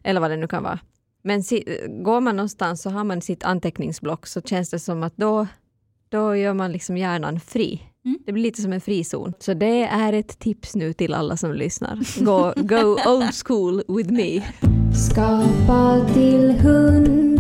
Eller 0.02 0.20
vad 0.20 0.30
det 0.30 0.36
nu 0.36 0.46
kan 0.46 0.62
vara. 0.62 0.78
Men 1.22 1.42
si, 1.42 1.86
går 1.88 2.20
man 2.20 2.36
någonstans 2.36 2.82
så 2.82 2.90
har 2.90 3.04
man 3.04 3.20
sitt 3.20 3.44
anteckningsblock 3.44 4.26
så 4.26 4.42
känns 4.42 4.70
det 4.70 4.78
som 4.78 5.02
att 5.02 5.16
då, 5.16 5.46
då 6.08 6.36
gör 6.36 6.54
man 6.54 6.72
liksom 6.72 6.96
hjärnan 6.96 7.40
fri. 7.40 7.82
Mm. 8.04 8.18
Det 8.26 8.32
blir 8.32 8.42
lite 8.42 8.62
som 8.62 8.72
en 8.72 8.80
frizon. 8.80 9.32
Så 9.38 9.54
det 9.54 9.84
är 9.84 10.12
ett 10.12 10.38
tips 10.38 10.74
nu 10.74 10.92
till 10.92 11.14
alla 11.14 11.36
som 11.36 11.52
lyssnar. 11.52 12.24
Go, 12.24 12.52
go 12.56 12.98
old 13.06 13.34
school 13.46 13.82
with 13.88 14.12
me. 14.12 14.42
Skapa 15.10 16.06
till 16.14 16.50
hundra. 16.50 17.39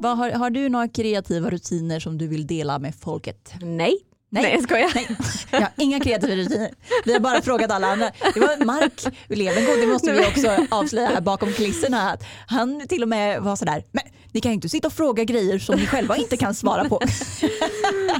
Vad, 0.00 0.16
har, 0.16 0.30
har 0.30 0.50
du 0.50 0.68
några 0.68 0.88
kreativa 0.88 1.50
rutiner 1.50 2.00
som 2.00 2.18
du 2.18 2.26
vill 2.26 2.46
dela 2.46 2.78
med 2.78 2.94
folket? 2.94 3.52
Nej. 3.60 3.98
Nej, 4.30 4.42
Nej 4.42 4.52
jag 4.54 4.62
skojar. 4.62 4.90
Nej. 4.94 5.06
Jag 5.50 5.60
har 5.60 5.70
inga 5.76 6.00
kreativa 6.00 6.36
rutiner. 6.36 6.70
Vi 7.04 7.12
har 7.12 7.20
bara 7.20 7.42
frågat 7.42 7.70
alla 7.70 7.86
andra. 7.86 8.10
Det 8.34 8.40
var 8.40 8.64
Mark 8.64 9.04
Levengood, 9.28 9.80
det 9.80 9.86
måste 9.86 10.12
vi 10.12 10.26
också 10.26 10.66
avslöja 10.70 11.08
här 11.08 11.20
bakom 11.20 11.52
kulisserna. 11.52 12.16
han 12.46 12.86
till 12.88 13.02
och 13.02 13.08
med 13.08 13.42
var 13.42 13.56
sådär, 13.56 13.84
men 13.92 14.04
ni 14.32 14.40
kan 14.40 14.50
ju 14.50 14.54
inte 14.54 14.68
sitta 14.68 14.86
och 14.88 14.92
fråga 14.92 15.24
grejer 15.24 15.58
som 15.58 15.76
ni 15.76 15.86
själva 15.86 16.16
inte 16.16 16.36
kan 16.36 16.54
svara 16.54 16.88
på. 16.88 17.00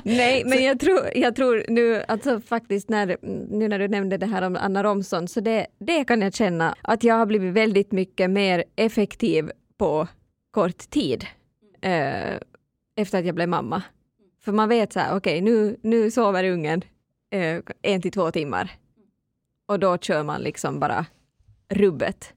Nej, 0.03 0.45
men 0.45 0.65
jag 0.65 0.81
tror, 0.81 1.01
jag 1.15 1.37
tror 1.37 1.65
nu, 1.69 2.03
alltså 2.09 2.41
faktiskt 2.41 2.89
när, 2.89 3.17
nu 3.51 3.69
när 3.69 3.79
du 3.79 3.89
nämnde 3.89 4.17
det 4.17 4.27
här 4.27 4.43
om 4.43 4.57
Anna 4.57 4.83
Romson, 4.83 5.29
så 5.29 5.41
det, 5.41 5.67
det 5.81 6.05
kan 6.05 6.23
jag 6.23 6.35
känna 6.35 6.75
att 6.83 7.05
jag 7.05 7.15
har 7.15 7.27
blivit 7.27 7.55
väldigt 7.55 7.93
mycket 7.93 8.31
mer 8.31 8.65
effektiv 8.77 9.51
på 9.79 10.09
kort 10.51 10.91
tid 10.91 11.27
eh, 11.81 12.39
efter 12.97 13.19
att 13.19 13.27
jag 13.27 13.35
blev 13.35 13.49
mamma. 13.49 13.83
För 14.41 14.53
man 14.53 14.69
vet 14.69 14.93
så 14.93 15.01
här, 15.01 15.17
okej 15.17 15.43
okay, 15.43 15.53
nu, 15.53 15.77
nu 15.83 16.11
sover 16.11 16.45
ungen 16.45 16.83
eh, 17.31 17.61
en 17.83 18.03
till 18.03 18.13
två 18.13 18.31
timmar 18.31 18.71
och 19.67 19.79
då 19.79 19.99
kör 19.99 20.23
man 20.23 20.41
liksom 20.41 20.81
bara 20.81 21.07
rubbet. 21.69 22.35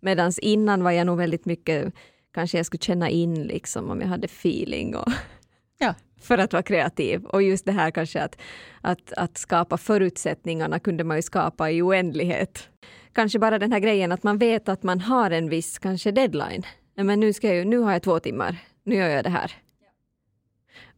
Medan 0.00 0.32
innan 0.42 0.84
var 0.84 0.90
jag 0.90 1.06
nog 1.06 1.18
väldigt 1.18 1.44
mycket 1.44 1.94
kanske 2.34 2.56
jag 2.56 2.66
skulle 2.66 2.82
känna 2.82 3.10
in 3.10 3.42
liksom 3.42 3.90
om 3.90 4.00
jag 4.00 4.08
hade 4.08 4.24
feeling 4.24 4.96
och 4.96 5.08
ja. 5.78 5.94
för 6.20 6.38
att 6.38 6.52
vara 6.52 6.62
kreativ. 6.62 7.24
Och 7.24 7.42
just 7.42 7.64
det 7.64 7.72
här 7.72 7.90
kanske 7.90 8.22
att, 8.22 8.40
att, 8.80 9.12
att 9.12 9.38
skapa 9.38 9.76
förutsättningarna 9.76 10.78
kunde 10.78 11.04
man 11.04 11.16
ju 11.16 11.22
skapa 11.22 11.70
i 11.70 11.82
oändlighet. 11.82 12.68
Kanske 13.12 13.38
bara 13.38 13.58
den 13.58 13.72
här 13.72 13.80
grejen 13.80 14.12
att 14.12 14.22
man 14.22 14.38
vet 14.38 14.68
att 14.68 14.82
man 14.82 15.00
har 15.00 15.30
en 15.30 15.48
viss 15.48 15.78
kanske 15.78 16.10
deadline. 16.10 16.62
Men 16.94 17.20
nu, 17.20 17.32
ska 17.32 17.54
jag, 17.54 17.66
nu 17.66 17.78
har 17.78 17.92
jag 17.92 18.02
två 18.02 18.20
timmar, 18.20 18.56
nu 18.84 18.94
gör 18.94 19.08
jag 19.08 19.24
det 19.24 19.30
här. 19.30 19.52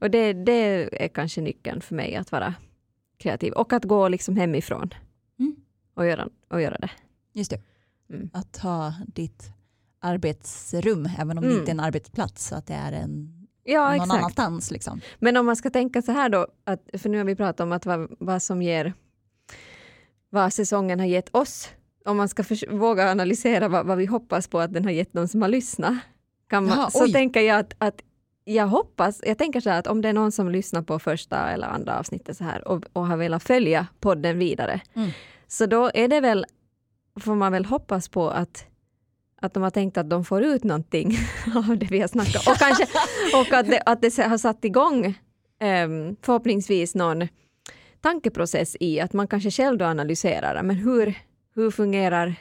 Och 0.00 0.10
det, 0.10 0.32
det 0.32 0.88
är 1.04 1.08
kanske 1.08 1.40
nyckeln 1.40 1.80
för 1.80 1.94
mig 1.94 2.16
att 2.16 2.32
vara 2.32 2.54
kreativ. 3.18 3.52
Och 3.52 3.72
att 3.72 3.84
gå 3.84 4.08
liksom 4.08 4.36
hemifrån 4.36 4.90
mm. 5.38 5.56
och, 5.94 6.06
göra, 6.06 6.28
och 6.48 6.60
göra 6.60 6.78
det. 6.78 6.90
Just 7.32 7.50
det. 7.50 7.60
Mm. 8.10 8.30
Att 8.32 8.56
ha 8.56 8.94
ditt 9.06 9.50
arbetsrum, 10.00 11.08
även 11.18 11.38
om 11.38 11.44
mm. 11.44 11.54
det 11.54 11.60
inte 11.60 11.70
är 11.70 11.74
en 11.74 11.80
arbetsplats, 11.80 12.52
att 12.52 12.66
det 12.66 12.74
är 12.74 12.92
en 12.92 13.46
ja, 13.64 13.86
någon 13.86 13.94
exakt. 13.94 14.12
annanstans. 14.12 14.70
Liksom. 14.70 15.00
Men 15.18 15.36
om 15.36 15.46
man 15.46 15.56
ska 15.56 15.70
tänka 15.70 16.02
så 16.02 16.12
här 16.12 16.28
då, 16.28 16.46
att, 16.64 16.90
för 16.98 17.08
nu 17.08 17.18
har 17.18 17.24
vi 17.24 17.36
pratat 17.36 17.60
om 17.60 17.72
att 17.72 17.86
vad, 17.86 18.16
vad 18.18 18.42
som 18.42 18.62
ger, 18.62 18.94
vad 20.30 20.52
säsongen 20.52 20.98
har 20.98 21.06
gett 21.06 21.34
oss. 21.34 21.68
Om 22.04 22.16
man 22.16 22.28
ska 22.28 22.44
för, 22.44 22.76
våga 22.76 23.10
analysera 23.10 23.68
vad, 23.68 23.86
vad, 23.86 23.98
vi 23.98 24.06
hoppas 24.06 24.48
på 24.48 24.60
att 24.60 24.72
den 24.72 24.84
har 24.84 24.90
gett 24.90 25.12
de 25.12 25.28
som 25.28 25.42
har 25.42 25.48
lyssnat, 25.48 25.98
kan 26.54 26.66
man, 26.66 26.78
Jaha, 26.78 26.90
så 26.90 27.08
tänker 27.08 27.40
jag 27.40 27.58
att, 27.58 27.74
att 27.78 28.00
jag 28.44 28.66
hoppas, 28.66 29.20
jag 29.26 29.38
tänker 29.38 29.60
så 29.60 29.70
här 29.70 29.78
att 29.78 29.86
om 29.86 30.02
det 30.02 30.08
är 30.08 30.12
någon 30.12 30.32
som 30.32 30.50
lyssnar 30.50 30.82
på 30.82 30.98
första 30.98 31.50
eller 31.50 31.66
andra 31.66 31.98
avsnittet 31.98 32.36
så 32.36 32.44
här 32.44 32.68
och, 32.68 32.84
och 32.92 33.06
har 33.06 33.16
velat 33.16 33.42
följa 33.42 33.86
podden 34.00 34.38
vidare, 34.38 34.80
mm. 34.94 35.10
så 35.48 35.66
då 35.66 35.90
är 35.94 36.08
det 36.08 36.20
väl, 36.20 36.46
får 37.20 37.34
man 37.34 37.52
väl 37.52 37.64
hoppas 37.64 38.08
på 38.08 38.30
att 38.30 38.66
att 39.42 39.54
de 39.54 39.62
har 39.62 39.70
tänkt 39.70 39.98
att 39.98 40.10
de 40.10 40.24
får 40.24 40.42
ut 40.42 40.64
någonting 40.64 41.18
av 41.54 41.78
det 41.78 41.86
vi 41.90 42.00
har 42.00 42.08
snackat 42.08 42.48
och, 42.48 42.56
kanske, 42.56 42.84
och 43.40 43.52
att, 43.52 43.66
det, 43.66 43.82
att 43.86 44.02
det 44.02 44.18
har 44.18 44.38
satt 44.38 44.64
igång 44.64 45.06
um, 45.06 46.16
förhoppningsvis 46.22 46.94
någon 46.94 47.28
tankeprocess 48.00 48.76
i 48.80 49.00
att 49.00 49.12
man 49.12 49.28
kanske 49.28 49.50
själv 49.50 49.78
då 49.78 49.84
analyserar 49.84 50.62
men 50.62 50.76
hur, 50.76 51.18
hur, 51.54 51.70
fungerar, 51.70 52.34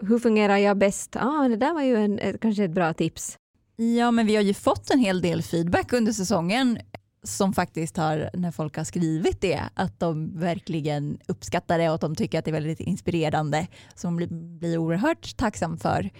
hur 0.00 0.18
fungerar 0.18 0.56
jag 0.56 0.78
bäst? 0.78 1.16
Ah, 1.16 1.48
det 1.48 1.56
där 1.56 1.74
var 1.74 1.82
ju 1.82 1.96
en, 1.96 2.38
kanske 2.38 2.64
ett 2.64 2.74
bra 2.74 2.94
tips. 2.94 3.38
Ja, 3.76 4.10
men 4.10 4.26
vi 4.26 4.36
har 4.36 4.42
ju 4.42 4.54
fått 4.54 4.90
en 4.90 4.98
hel 4.98 5.20
del 5.20 5.42
feedback 5.42 5.92
under 5.92 6.12
säsongen 6.12 6.78
som 7.22 7.52
faktiskt 7.52 7.96
har, 7.96 8.30
när 8.34 8.50
folk 8.50 8.76
har 8.76 8.84
skrivit 8.84 9.40
det, 9.40 9.62
att 9.74 10.00
de 10.00 10.38
verkligen 10.38 11.18
uppskattar 11.26 11.78
det 11.78 11.88
och 11.88 11.94
att 11.94 12.00
de 12.00 12.14
tycker 12.16 12.38
att 12.38 12.44
det 12.44 12.50
är 12.50 12.52
väldigt 12.52 12.80
inspirerande. 12.80 13.66
Som 13.94 14.16
blir, 14.16 14.26
blir 14.58 14.78
oerhört 14.78 15.36
tacksam 15.36 15.78
för. 15.78 16.10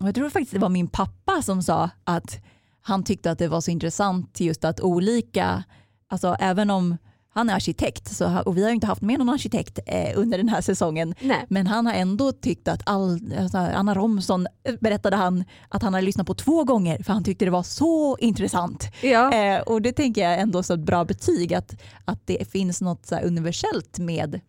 Och 0.00 0.08
jag 0.08 0.14
tror 0.14 0.30
faktiskt 0.30 0.52
det 0.52 0.58
var 0.58 0.68
min 0.68 0.88
pappa 0.88 1.42
som 1.42 1.62
sa 1.62 1.90
att 2.04 2.38
han 2.80 3.04
tyckte 3.04 3.30
att 3.30 3.38
det 3.38 3.48
var 3.48 3.60
så 3.60 3.70
intressant 3.70 4.40
just 4.40 4.64
att 4.64 4.80
olika, 4.80 5.64
alltså 6.08 6.36
även 6.40 6.70
om 6.70 6.96
han 7.32 7.50
är 7.50 7.54
arkitekt 7.54 8.16
så, 8.16 8.42
och 8.46 8.56
vi 8.56 8.64
har 8.64 8.70
inte 8.70 8.86
haft 8.86 9.02
med 9.02 9.18
någon 9.18 9.28
arkitekt 9.28 9.78
eh, 9.86 10.18
under 10.18 10.38
den 10.38 10.48
här 10.48 10.60
säsongen. 10.60 11.14
Nej. 11.20 11.46
Men 11.48 11.66
han 11.66 11.86
har 11.86 11.92
ändå 11.92 12.32
tyckt 12.32 12.68
att 12.68 12.82
all, 12.86 13.34
alltså, 13.38 13.58
Anna 13.58 13.94
Romson 13.94 14.46
eh, 14.64 14.74
berättade 14.80 15.16
han 15.16 15.44
att 15.68 15.82
han 15.82 15.94
hade 15.94 16.06
lyssnat 16.06 16.26
på 16.26 16.34
två 16.34 16.64
gånger 16.64 17.02
för 17.02 17.12
han 17.12 17.24
tyckte 17.24 17.44
det 17.44 17.50
var 17.50 17.62
så 17.62 18.16
intressant. 18.18 18.84
Ja. 19.02 19.34
Eh, 19.34 19.60
och 19.60 19.82
det 19.82 19.92
tänker 19.92 20.22
jag 20.22 20.40
ändå 20.40 20.58
är 20.58 20.74
ett 20.74 20.80
bra 20.80 21.04
betyg 21.04 21.54
att, 21.54 21.82
att 22.04 22.26
det 22.26 22.50
finns 22.50 22.80
något 22.80 23.06
så 23.06 23.16
universellt 23.16 23.98
med 23.98 24.40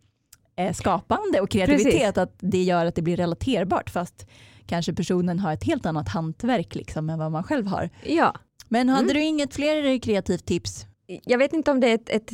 eh, 0.55 0.73
skapande 0.73 1.41
och 1.41 1.49
kreativitet. 1.49 1.93
Precis. 1.93 2.17
Att 2.17 2.35
det 2.39 2.63
gör 2.63 2.85
att 2.85 2.95
det 2.95 3.01
blir 3.01 3.17
relaterbart 3.17 3.89
fast 3.89 4.25
kanske 4.65 4.93
personen 4.93 5.39
har 5.39 5.53
ett 5.53 5.63
helt 5.63 5.85
annat 5.85 6.09
hantverk 6.09 6.75
liksom, 6.75 7.09
än 7.09 7.19
vad 7.19 7.31
man 7.31 7.43
själv 7.43 7.67
har. 7.67 7.89
Ja. 8.05 8.35
Men 8.67 8.89
hade 8.89 9.03
mm. 9.03 9.13
du 9.13 9.23
inget 9.23 9.53
fler 9.53 9.99
kreativt 9.99 10.45
tips? 10.45 10.85
Jag 11.23 11.37
vet 11.37 11.53
inte 11.53 11.71
om 11.71 11.79
det 11.79 11.87
är 11.87 11.95
ett, 11.95 12.09
ett 12.09 12.31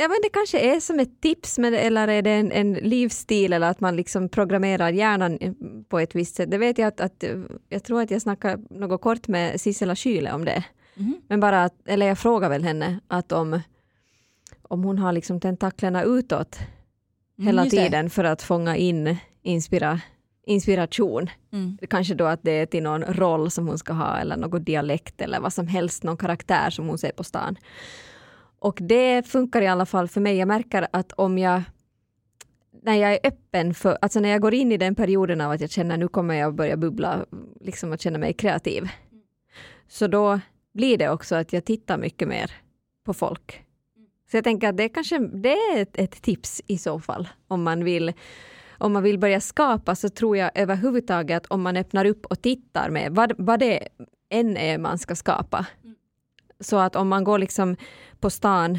Ja, 0.00 0.08
men 0.08 0.16
det 0.22 0.28
kanske 0.32 0.58
är 0.58 0.80
som 0.80 1.00
ett 1.00 1.20
tips, 1.20 1.58
men, 1.58 1.74
eller 1.74 2.08
är 2.08 2.22
det 2.22 2.30
en, 2.30 2.52
en 2.52 2.72
livsstil 2.72 3.52
eller 3.52 3.70
att 3.70 3.80
man 3.80 3.96
liksom 3.96 4.28
programmerar 4.28 4.90
hjärnan 4.90 5.38
på 5.88 5.98
ett 5.98 6.14
visst 6.14 6.36
sätt. 6.36 6.50
Det 6.50 6.58
vet 6.58 6.78
jag 6.78 6.88
att, 6.88 7.00
att 7.00 7.24
jag 7.68 7.84
tror 7.84 8.02
att 8.02 8.10
jag 8.10 8.22
snackade 8.22 8.62
något 8.70 9.00
kort 9.00 9.28
med 9.28 9.60
Sissela 9.60 9.94
Kyle 9.94 10.28
om 10.28 10.44
det. 10.44 10.64
Mm. 10.96 11.14
Men 11.28 11.40
bara 11.40 11.64
att, 11.64 11.74
eller 11.86 12.06
jag 12.06 12.18
frågar 12.18 12.48
väl 12.48 12.64
henne 12.64 13.00
att 13.08 13.32
om, 13.32 13.60
om 14.62 14.84
hon 14.84 14.98
har 14.98 15.12
liksom 15.12 15.40
tentaklerna 15.40 16.02
utåt 16.02 16.58
mm, 17.38 17.46
hela 17.46 17.64
tiden 17.66 18.10
för 18.10 18.24
att 18.24 18.42
fånga 18.42 18.76
in 18.76 19.16
inspira, 19.42 20.00
inspiration. 20.46 21.30
Mm. 21.52 21.78
Kanske 21.90 22.14
då 22.14 22.24
att 22.24 22.40
det 22.42 22.50
är 22.50 22.66
till 22.66 22.82
någon 22.82 23.04
roll 23.04 23.50
som 23.50 23.68
hon 23.68 23.78
ska 23.78 23.92
ha 23.92 24.18
eller 24.18 24.36
någon 24.36 24.64
dialekt 24.64 25.20
eller 25.20 25.40
vad 25.40 25.52
som 25.52 25.66
helst, 25.66 26.02
någon 26.02 26.16
karaktär 26.16 26.70
som 26.70 26.88
hon 26.88 26.98
ser 26.98 27.12
på 27.12 27.24
stan. 27.24 27.56
Och 28.58 28.78
det 28.82 29.26
funkar 29.26 29.62
i 29.62 29.66
alla 29.66 29.86
fall 29.86 30.08
för 30.08 30.20
mig. 30.20 30.36
Jag 30.36 30.48
märker 30.48 30.88
att 30.92 31.12
om 31.12 31.38
jag 31.38 31.62
när 32.82 32.94
jag 32.94 33.12
är 33.12 33.20
öppen 33.22 33.74
för, 33.74 33.98
alltså 34.00 34.20
när 34.20 34.28
jag 34.28 34.40
går 34.40 34.54
in 34.54 34.72
i 34.72 34.76
den 34.76 34.94
perioden 34.94 35.40
av 35.40 35.50
att 35.50 35.60
jag 35.60 35.70
känner 35.70 35.96
nu 35.96 36.08
kommer 36.08 36.34
jag 36.34 36.54
börja 36.54 36.76
bubbla, 36.76 37.26
liksom 37.60 37.92
att 37.92 38.00
känna 38.00 38.18
mig 38.18 38.32
kreativ. 38.32 38.88
Så 39.88 40.06
då 40.06 40.40
blir 40.74 40.98
det 40.98 41.10
också 41.10 41.34
att 41.34 41.52
jag 41.52 41.64
tittar 41.64 41.98
mycket 41.98 42.28
mer 42.28 42.50
på 43.04 43.14
folk. 43.14 43.64
Så 44.30 44.36
jag 44.36 44.44
tänker 44.44 44.68
att 44.68 44.76
det 44.76 44.88
kanske 44.88 45.18
det 45.18 45.52
är 45.52 45.82
ett, 45.82 45.98
ett, 45.98 46.22
tips 46.22 46.62
i 46.66 46.78
så 46.78 47.00
fall. 47.00 47.28
Om 47.48 47.62
man, 47.62 47.84
vill, 47.84 48.12
om 48.78 48.92
man 48.92 49.02
vill 49.02 49.18
börja 49.18 49.40
skapa 49.40 49.94
så 49.94 50.08
tror 50.08 50.36
jag 50.36 50.50
överhuvudtaget 50.54 51.36
att 51.36 51.46
om 51.46 51.62
man 51.62 51.76
öppnar 51.76 52.04
upp 52.04 52.26
och 52.26 52.42
tittar 52.42 52.90
med 52.90 53.14
vad, 53.14 53.32
vad 53.38 53.60
det 53.60 53.88
än 54.30 54.56
är 54.56 54.78
man 54.78 54.98
ska 54.98 55.14
skapa. 55.14 55.66
Mm. 55.84 55.96
Så 56.60 56.76
att 56.76 56.96
om 56.96 57.08
man 57.08 57.24
går 57.24 57.38
liksom 57.38 57.76
på 58.20 58.30
stan 58.30 58.78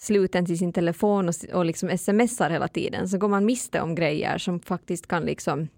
sluten 0.00 0.46
till 0.46 0.58
sin 0.58 0.72
telefon 0.72 1.28
och, 1.28 1.34
och 1.52 1.64
liksom 1.64 1.98
smsar 1.98 2.50
hela 2.50 2.68
tiden 2.68 3.08
så 3.08 3.18
går 3.18 3.28
man 3.28 3.44
miste 3.44 3.80
om 3.80 3.94
grejer 3.94 4.38
som 4.38 4.60
faktiskt 4.60 5.06
kan 5.06 5.22
liksom 5.22 5.68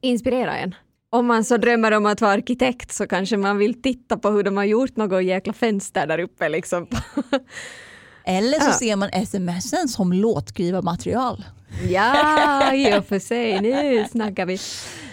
inspirera 0.00 0.56
en. 0.56 0.74
Om 1.10 1.26
man 1.26 1.44
så 1.44 1.56
drömmer 1.56 1.92
om 1.92 2.06
att 2.06 2.20
vara 2.20 2.32
arkitekt 2.32 2.92
så 2.92 3.06
kanske 3.06 3.36
man 3.36 3.58
vill 3.58 3.82
titta 3.82 4.18
på 4.18 4.30
hur 4.30 4.42
de 4.42 4.56
har 4.56 4.64
gjort 4.64 4.96
något 4.96 5.24
jäkla 5.24 5.52
fönster 5.52 6.06
där 6.06 6.18
uppe. 6.18 6.48
Liksom. 6.48 6.86
Eller 8.24 8.60
så 8.60 8.68
ja. 8.68 8.72
ser 8.72 8.96
man 8.96 9.26
smsen 9.26 9.88
som 9.88 10.12
låtskrivarmaterial. 10.12 11.44
Ja, 11.88 12.74
i 12.74 12.98
och 12.98 13.06
för 13.06 13.18
sig. 13.18 13.60
Nu 13.60 14.04
snackar 14.10 14.46
vi. 14.46 14.58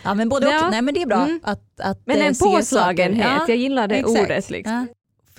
Ja, 0.03 0.13
men 0.13 0.29
både 0.29 0.47
och. 0.47 0.53
Ja. 0.53 0.69
Nej, 0.69 0.81
men 0.81 0.93
det 0.93 1.01
är 1.01 1.05
bra. 1.05 1.23
Mm. 1.23 1.39
Att, 1.43 1.79
att 1.79 2.01
men 2.05 2.21
en 2.21 2.35
påslagenhet, 2.35 3.27
ja, 3.37 3.45
jag 3.47 3.57
gillar 3.57 3.87
det 3.87 3.95
exakt. 3.95 4.19
ordet. 4.19 4.49
Liksom. 4.49 4.87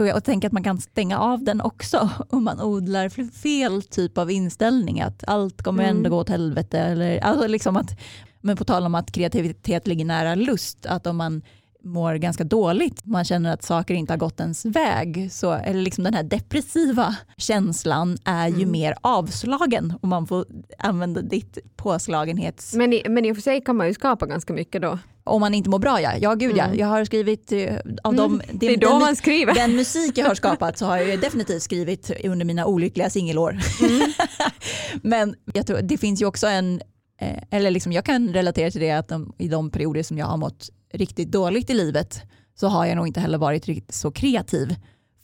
För 0.01 0.09
att 0.09 0.25
tänka 0.25 0.47
att 0.47 0.53
man 0.53 0.63
kan 0.63 0.81
stänga 0.81 1.19
av 1.19 1.45
den 1.45 1.61
också 1.61 2.11
om 2.31 2.45
man 2.45 2.61
odlar 2.61 3.31
fel 3.31 3.83
typ 3.83 4.19
av 4.19 4.31
inställning 4.31 5.01
att 5.01 5.25
allt 5.27 5.63
kommer 5.63 5.85
ändå 5.85 6.01
mm. 6.01 6.11
gå 6.11 6.17
åt 6.17 6.29
helvete. 6.29 6.79
Eller, 6.79 7.19
alltså 7.19 7.47
liksom 7.47 7.77
att, 7.77 8.01
men 8.41 8.57
på 8.57 8.65
tal 8.65 8.87
om 8.87 8.95
att 8.95 9.13
kreativitet 9.13 9.87
ligger 9.87 10.05
nära 10.05 10.35
lust, 10.35 10.87
att 10.87 11.07
om 11.07 11.17
man 11.17 11.43
mår 11.85 12.15
ganska 12.15 12.45
dåligt, 12.45 13.05
man 13.05 13.25
känner 13.25 13.53
att 13.53 13.63
saker 13.63 13.95
inte 13.95 14.13
har 14.13 14.19
gått 14.19 14.41
ens 14.41 14.65
väg, 14.65 15.29
så, 15.33 15.53
eller 15.53 15.83
liksom 15.83 16.05
den 16.05 16.15
här 16.15 16.23
depressiva 16.23 17.17
känslan 17.37 18.19
är 18.25 18.49
ju 18.49 18.55
mm. 18.55 18.71
mer 18.71 18.95
avslagen 19.01 19.95
om 20.01 20.09
man 20.09 20.27
får 20.27 20.47
använda 20.79 21.23
ditt 21.23 21.59
påslagenhets... 21.77 22.75
Men 22.75 22.93
i, 22.93 23.03
men 23.09 23.25
i 23.25 23.33
och 23.33 23.37
för 23.37 23.43
sig 23.43 23.61
kan 23.61 23.77
man 23.77 23.87
ju 23.87 23.95
skapa 23.95 24.27
ganska 24.27 24.53
mycket 24.53 24.83
då. 24.83 24.99
Om 25.31 25.41
man 25.41 25.55
inte 25.55 25.71
mår 25.71 25.79
bra 25.79 26.01
ja, 26.01 26.17
ja 26.17 26.35
gud 26.35 26.57
ja. 26.57 26.65
Mm. 26.65 26.79
Jag 26.79 26.87
har 26.87 27.05
skrivit 27.05 27.53
eh, 27.53 27.77
av 28.03 28.15
de, 28.15 28.35
mm. 28.35 28.47
det 28.53 28.67
är 28.67 28.77
då 28.77 28.89
den, 28.89 28.99
man 28.99 29.17
skriver. 29.17 29.55
Den 29.55 29.77
musik 29.77 30.19
jag 30.19 30.27
har 30.27 30.35
skapat 30.35 30.79
så 30.79 30.87
har 30.87 30.99
jag 30.99 31.21
definitivt 31.21 31.63
skrivit 31.63 32.11
under 32.25 32.45
mina 32.45 32.67
olyckliga 32.67 33.11
singelår. 33.11 33.59
Mm. 33.81 34.13
men 35.03 35.35
jag 35.55 35.67
tror, 35.67 35.83
det 35.83 35.99
finns 35.99 36.23
ju 36.23 36.27
också 36.27 36.47
en 36.47 36.81
eh, 37.21 37.43
eller 37.51 37.71
liksom 37.71 37.93
jag 37.93 38.05
kan 38.05 38.33
relatera 38.33 38.71
till 38.71 38.81
det 38.81 38.91
att 38.91 39.09
de, 39.09 39.33
i 39.39 39.49
de 39.49 39.71
perioder 39.71 40.03
som 40.03 40.19
jag 40.19 40.27
har 40.27 40.37
mått 40.37 40.71
riktigt 40.93 41.33
dåligt 41.33 41.71
i 41.71 41.75
livet 41.75 42.23
så 42.55 42.69
har 42.69 42.87
jag 42.87 42.97
nog 42.97 43.07
inte 43.07 43.21
heller 43.21 43.39
varit 43.39 43.67
riktigt 43.67 43.95
så 43.95 44.11
kreativ 44.11 44.77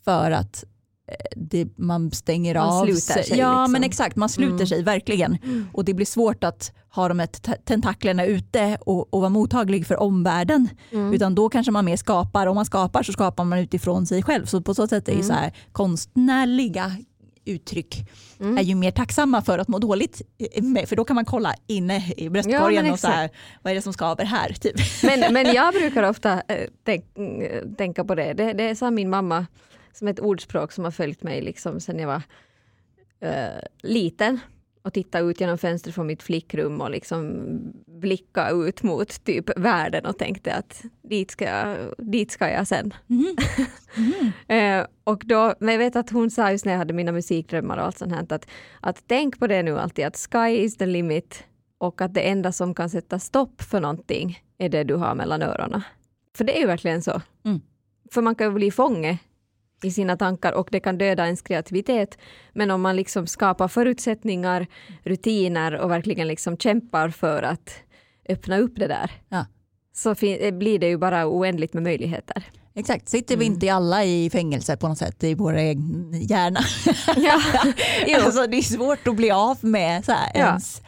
för 0.05 0.31
att 0.31 0.65
det, 1.37 1.79
man 1.79 2.11
stänger 2.11 2.55
man 2.55 2.69
av 2.69 2.87
sig. 2.87 3.01
sig. 3.01 3.39
Ja 3.39 3.61
liksom. 3.61 3.73
men 3.73 3.85
exakt, 3.85 4.17
man 4.17 4.29
sluter 4.29 4.55
mm. 4.55 4.67
sig 4.67 4.83
verkligen. 4.83 5.39
Mm. 5.45 5.69
Och 5.73 5.85
det 5.85 5.95
blir 5.95 6.07
svårt 6.07 6.45
att 6.45 6.73
ha 6.89 7.09
de 7.09 7.19
här 7.19 7.29
tentaklerna 7.65 8.25
ute 8.25 8.79
och, 8.81 9.15
och 9.15 9.21
vara 9.21 9.31
mottaglig 9.31 9.87
för 9.87 10.01
omvärlden. 10.01 10.69
Mm. 10.93 11.15
Utan 11.15 11.35
då 11.35 11.49
kanske 11.49 11.73
man 11.73 11.85
mer 11.85 11.97
skapar, 11.97 12.47
om 12.47 12.55
man 12.55 12.67
skapar 12.67 13.03
så 13.03 13.13
skapar 13.13 13.45
man 13.45 13.59
utifrån 13.59 14.07
sig 14.07 14.23
själv. 14.23 14.47
Så 14.47 14.61
på 14.61 14.75
så 14.75 14.87
sätt 14.87 15.09
är 15.09 15.13
så 15.13 15.33
mm. 15.33 15.37
här 15.37 15.53
konstnärliga 15.73 16.93
uttryck 17.45 18.09
mm. 18.41 18.59
är 18.59 18.63
ju 18.63 18.75
mer 18.75 18.91
tacksamma 18.91 19.43
för 19.43 19.59
att 19.59 19.69
må 19.69 19.79
dåligt 19.79 20.23
med, 20.63 20.89
för 20.89 20.97
då 20.97 21.05
kan 21.05 21.15
man 21.15 21.25
kolla 21.25 21.55
inne 21.67 22.13
i 22.17 22.31
bröstkorgen 22.31 22.87
ja, 22.87 22.93
och 22.93 23.01
så 23.01 23.07
här, 23.07 23.31
vad 23.63 23.71
är 23.71 23.75
det 23.75 23.83
som 23.83 23.93
skaver 23.93 24.25
här? 24.25 24.53
Typ. 24.53 24.77
Men, 25.03 25.33
men 25.33 25.47
jag 25.55 25.75
brukar 25.75 26.03
ofta 26.03 26.33
äh, 26.33 26.57
tänk, 26.85 27.05
tänka 27.79 28.05
på 28.05 28.15
det. 28.15 28.33
det, 28.33 28.53
det 28.53 28.77
sa 28.77 28.91
min 28.91 29.11
mamma 29.11 29.47
som 29.97 30.09
ett 30.09 30.21
ordspråk 30.21 30.73
som 30.73 30.85
har 30.85 30.91
följt 30.91 31.23
mig 31.23 31.43
liksom 31.43 31.81
sedan 31.81 31.99
jag 31.99 32.07
var 32.07 32.23
äh, 33.21 33.61
liten. 33.83 34.41
och 34.83 34.93
titta 34.93 35.19
ut 35.19 35.41
genom 35.41 35.59
fönstret 35.59 35.95
från 35.95 36.07
mitt 36.07 36.23
flickrum 36.23 36.81
och 36.81 36.91
liksom 36.91 37.47
blicka 37.87 38.51
ut 38.51 38.83
mot 38.83 39.25
typ 39.25 39.59
världen 39.59 40.07
och 40.07 40.19
tänkte 40.19 40.55
att 40.55 40.85
dit 41.03 41.31
ska 41.31 41.45
jag, 41.45 41.77
dit 41.99 42.31
ska 42.31 42.51
jag 42.51 42.67
sen. 42.67 42.95
Mm. 43.11 43.37
Mm. 43.97 44.33
eh, 44.81 44.87
och 45.05 45.23
då, 45.25 45.55
men 45.61 45.73
jag 45.73 45.79
vet 45.79 45.97
att 45.97 46.11
hon 46.11 46.31
sa 46.31 46.51
just 46.51 46.65
när 46.65 46.73
jag 46.73 46.79
hade 46.79 46.95
mina 46.95 47.13
musikdrömmar 47.13 47.77
och 47.77 47.85
allt 47.85 47.99
sånt 47.99 48.13
här 48.13 48.27
att, 48.29 48.47
att 48.81 49.05
tänk 49.07 49.39
på 49.39 49.47
det 49.47 49.63
nu 49.63 49.79
alltid 49.79 50.07
att 50.07 50.17
sky 50.17 50.57
is 50.57 50.77
the 50.77 50.87
limit 50.87 51.45
och 51.79 52.01
att 52.01 52.15
det 52.15 52.21
enda 52.21 52.53
som 52.53 52.75
kan 52.75 52.91
sätta 52.91 53.19
stopp 53.19 53.63
för 53.63 53.81
någonting 53.81 54.41
är 54.59 54.69
det 54.69 54.85
du 54.85 54.95
har 54.95 55.15
mellan 55.15 55.43
öronen. 55.43 55.83
För 56.37 56.45
det 56.45 56.57
är 56.57 56.61
ju 56.61 56.67
verkligen 56.67 57.03
så. 57.03 57.23
Mm. 57.45 57.61
För 58.13 58.23
man 58.23 58.35
kan 58.35 58.47
ju 58.47 58.53
bli 58.53 58.71
fånge 58.71 59.19
i 59.83 59.91
sina 59.91 60.17
tankar 60.17 60.53
och 60.53 60.69
det 60.73 60.81
kan 60.81 60.99
döda 60.99 61.25
ens 61.25 61.43
kreativitet. 61.43 62.19
Men 62.53 62.71
om 62.71 62.83
man 62.83 62.97
liksom 62.97 63.27
skapar 63.27 63.69
förutsättningar, 63.69 64.67
rutiner 65.05 65.77
och 65.77 65.91
verkligen 65.91 66.29
liksom 66.29 66.57
kämpar 66.57 67.09
för 67.09 67.43
att 67.43 67.75
öppna 68.29 68.59
upp 68.59 68.73
det 68.77 68.87
där 68.87 69.11
ja. 69.29 69.47
så 69.95 70.11
eh, 70.11 70.55
blir 70.55 70.79
det 70.79 70.89
ju 70.89 70.97
bara 70.97 71.27
oändligt 71.27 71.75
med 71.75 71.83
möjligheter. 71.83 72.45
Exakt, 72.75 73.09
sitter 73.09 73.37
vi 73.37 73.47
mm. 73.47 73.55
inte 73.55 73.73
alla 73.73 74.05
i 74.05 74.31
fängelse 74.31 74.77
på 74.77 74.89
något 74.89 74.99
sätt 74.99 75.25
i 75.25 75.35
vår 75.35 75.55
egen 75.55 76.13
hjärna? 76.13 76.61
Ja. 77.17 77.41
alltså, 78.25 78.47
det 78.47 78.57
är 78.57 78.63
svårt 78.63 79.09
att 79.09 79.17
bli 79.17 79.31
av 79.31 79.59
med 79.61 80.05
så 80.05 80.13
här, 80.13 80.31
ja. 80.35 80.47
ens 80.47 80.83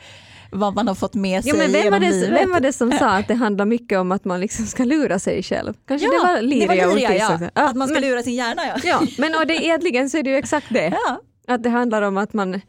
vad 0.50 0.74
man 0.74 0.88
har 0.88 0.94
fått 0.94 1.14
med 1.14 1.44
sig 1.44 1.52
jo, 1.52 1.58
men 1.58 1.72
vem, 1.72 1.92
var 1.92 2.00
det, 2.00 2.10
livet. 2.10 2.42
vem 2.42 2.50
var 2.50 2.60
det 2.60 2.72
som 2.72 2.92
sa 2.92 3.08
att 3.10 3.28
det 3.28 3.34
handlar 3.34 3.64
mycket 3.64 3.98
om 3.98 4.12
att 4.12 4.24
man 4.24 4.40
liksom 4.40 4.66
ska 4.66 4.84
lura 4.84 5.18
sig 5.18 5.42
själv? 5.42 5.74
Kanske 5.88 6.06
ja, 6.06 6.12
det 6.12 6.18
var 6.18 6.42
Liria, 6.42 6.74
det 6.74 6.86
var 6.86 6.94
Liria 6.94 7.16
ja. 7.16 7.38
ja. 7.54 7.68
Att 7.68 7.76
man 7.76 7.88
ska 7.88 8.00
men, 8.00 8.10
lura 8.10 8.22
sin 8.22 8.34
hjärna 8.34 8.62
ja. 8.66 8.80
ja 8.84 9.02
men 9.18 9.34
och 9.34 9.46
det, 9.46 9.54
egentligen 9.54 10.10
så 10.10 10.18
är 10.18 10.22
det 10.22 10.30
ju 10.30 10.36
exakt 10.36 10.66
det. 10.70 10.94
Ja. 11.08 11.20
Att 11.54 11.62
det 11.62 11.70
handlar 11.70 12.02
om 12.02 12.16
att 12.16 12.32
man 12.32 12.60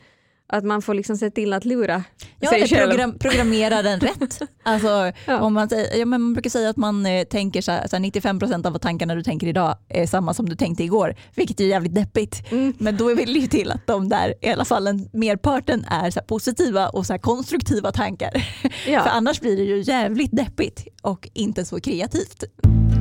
att 0.49 0.63
man 0.63 0.81
får 0.81 0.93
liksom 0.93 1.17
se 1.17 1.29
till 1.29 1.53
att 1.53 1.65
lura 1.65 2.03
ja, 2.39 2.49
sig 2.49 2.67
själv. 2.67 2.89
Program, 2.89 3.19
programmera 3.19 3.81
den 3.81 3.99
rätt. 3.99 4.39
Alltså, 4.63 5.11
ja. 5.25 5.41
om 5.41 5.53
man, 5.53 5.69
ja, 5.71 6.05
men 6.05 6.21
man 6.21 6.33
brukar 6.33 6.49
säga 6.49 6.69
att 6.69 6.77
man 6.77 7.05
eh, 7.05 7.23
tänker 7.23 7.61
så 7.61 7.71
här, 7.71 7.87
så 7.87 7.95
här 7.95 8.03
95% 8.03 8.67
av 8.67 8.77
tankarna 8.77 9.15
du 9.15 9.23
tänker 9.23 9.47
idag 9.47 9.77
är 9.89 10.05
samma 10.07 10.33
som 10.33 10.49
du 10.49 10.55
tänkte 10.55 10.83
igår, 10.83 11.15
vilket 11.35 11.59
är 11.59 11.65
jävligt 11.65 11.95
deppigt. 11.95 12.51
Mm. 12.51 12.73
Men 12.77 12.97
då 12.97 13.15
vill 13.15 13.33
det 13.33 13.39
ju 13.39 13.47
till 13.47 13.71
att 13.71 13.87
de 13.87 14.09
där, 14.09 14.33
i 14.41 14.49
alla 14.49 14.65
fall 14.65 14.87
en, 14.87 15.09
merparten, 15.13 15.85
är 15.85 16.11
så 16.11 16.19
positiva 16.21 16.89
och 16.89 17.05
så 17.05 17.19
konstruktiva 17.19 17.91
tankar. 17.91 18.45
Ja. 18.87 19.03
För 19.03 19.09
annars 19.09 19.41
blir 19.41 19.57
det 19.57 19.63
ju 19.63 19.81
jävligt 19.81 20.31
deppigt 20.31 20.87
och 21.01 21.29
inte 21.33 21.65
så 21.65 21.79
kreativt. 21.79 22.43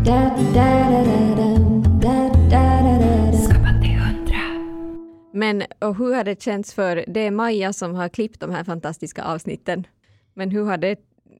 Da, 0.05 0.37
da, 0.55 1.05
da, 2.51 3.78
men 5.39 5.63
och 5.79 5.97
hur 5.97 6.15
har 6.15 6.25
det 6.25 6.43
känts 6.43 6.75
för, 6.75 7.05
det 7.09 7.21
är 7.21 7.31
Maja 7.31 7.73
som 7.73 7.95
har 7.95 8.09
klippt 8.09 8.41
de 8.41 8.51
här 8.51 8.65
fantastiska 8.65 9.25
avsnitten, 9.25 9.87
men 10.35 10.51
hur 10.51 10.65
har 10.65 10.77
det, 10.77 10.97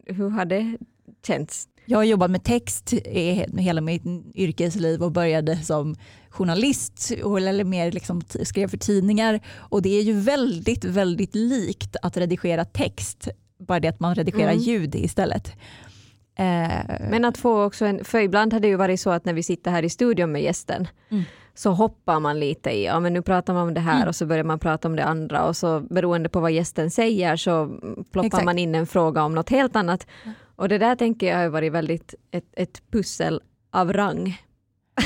hur 0.07 0.29
har 0.29 0.45
det 0.45 0.79
känts? 1.27 1.69
Jag 1.85 1.99
har 1.99 2.05
jobbat 2.05 2.31
med 2.31 2.45
text 2.45 2.93
i 2.93 3.47
hela 3.57 3.81
mitt 3.81 4.03
yrkesliv 4.35 5.03
och 5.03 5.13
började 5.13 5.57
som 5.57 5.97
journalist 6.31 7.11
eller 7.11 7.65
mer 7.65 7.93
liksom 7.93 8.23
skrev 8.43 8.69
för 8.69 8.77
tidningar 8.77 9.41
och 9.57 9.83
det 9.83 9.89
är 9.89 10.03
ju 10.03 10.13
väldigt, 10.13 10.85
väldigt 10.85 11.35
likt 11.35 11.97
att 12.03 12.17
redigera 12.17 12.65
text, 12.65 13.29
bara 13.59 13.81
det 13.81 13.89
att 13.89 14.01
man 14.01 14.15
redigerar 14.15 14.53
mm. 14.53 14.63
ljud 14.63 14.95
istället. 14.95 15.49
Eh, 16.35 17.09
men 17.11 17.25
att 17.25 17.39
få 17.39 17.65
också 17.65 17.85
en, 17.85 18.05
för 18.05 18.21
ibland 18.21 18.53
har 18.53 18.61
det 18.61 18.69
ju 18.69 18.77
varit 18.77 19.01
så 19.01 19.11
att 19.11 19.25
när 19.25 19.33
vi 19.33 19.43
sitter 19.43 19.71
här 19.71 19.83
i 19.83 19.91
studion 19.91 20.33
med 20.33 20.43
gästen 20.43 20.89
mm 21.11 21.25
så 21.59 21.71
hoppar 21.71 22.21
man 22.21 22.41
lite 22.41 22.71
i, 22.71 22.85
ja 22.85 23.01
men 23.01 23.13
nu 23.13 23.23
pratar 23.23 23.55
man 23.55 23.63
om 23.63 23.75
det 23.75 23.81
här 23.81 23.97
mm. 23.97 24.09
och 24.09 24.17
så 24.17 24.27
börjar 24.27 24.45
man 24.45 24.59
prata 24.59 24.89
om 24.89 24.97
det 24.97 25.05
andra 25.05 25.45
och 25.45 25.57
så 25.57 25.81
beroende 25.81 26.29
på 26.29 26.41
vad 26.41 26.53
gästen 26.53 26.91
säger 26.91 27.37
så 27.37 27.67
ploppar 28.13 28.27
Exakt. 28.27 28.45
man 28.45 28.59
in 28.59 28.75
en 28.75 28.87
fråga 28.87 29.23
om 29.23 29.35
något 29.35 29.51
helt 29.51 29.77
annat. 29.77 30.07
Och 30.57 30.69
det 30.69 30.79
där 30.79 30.97
tänker 30.97 31.27
jag 31.27 31.39
har 31.39 31.49
varit 31.49 31.73
väldigt 31.73 32.15
ett, 32.31 32.45
ett 32.57 32.83
pussel 32.91 33.41
av 33.71 33.93
rang. 33.93 34.43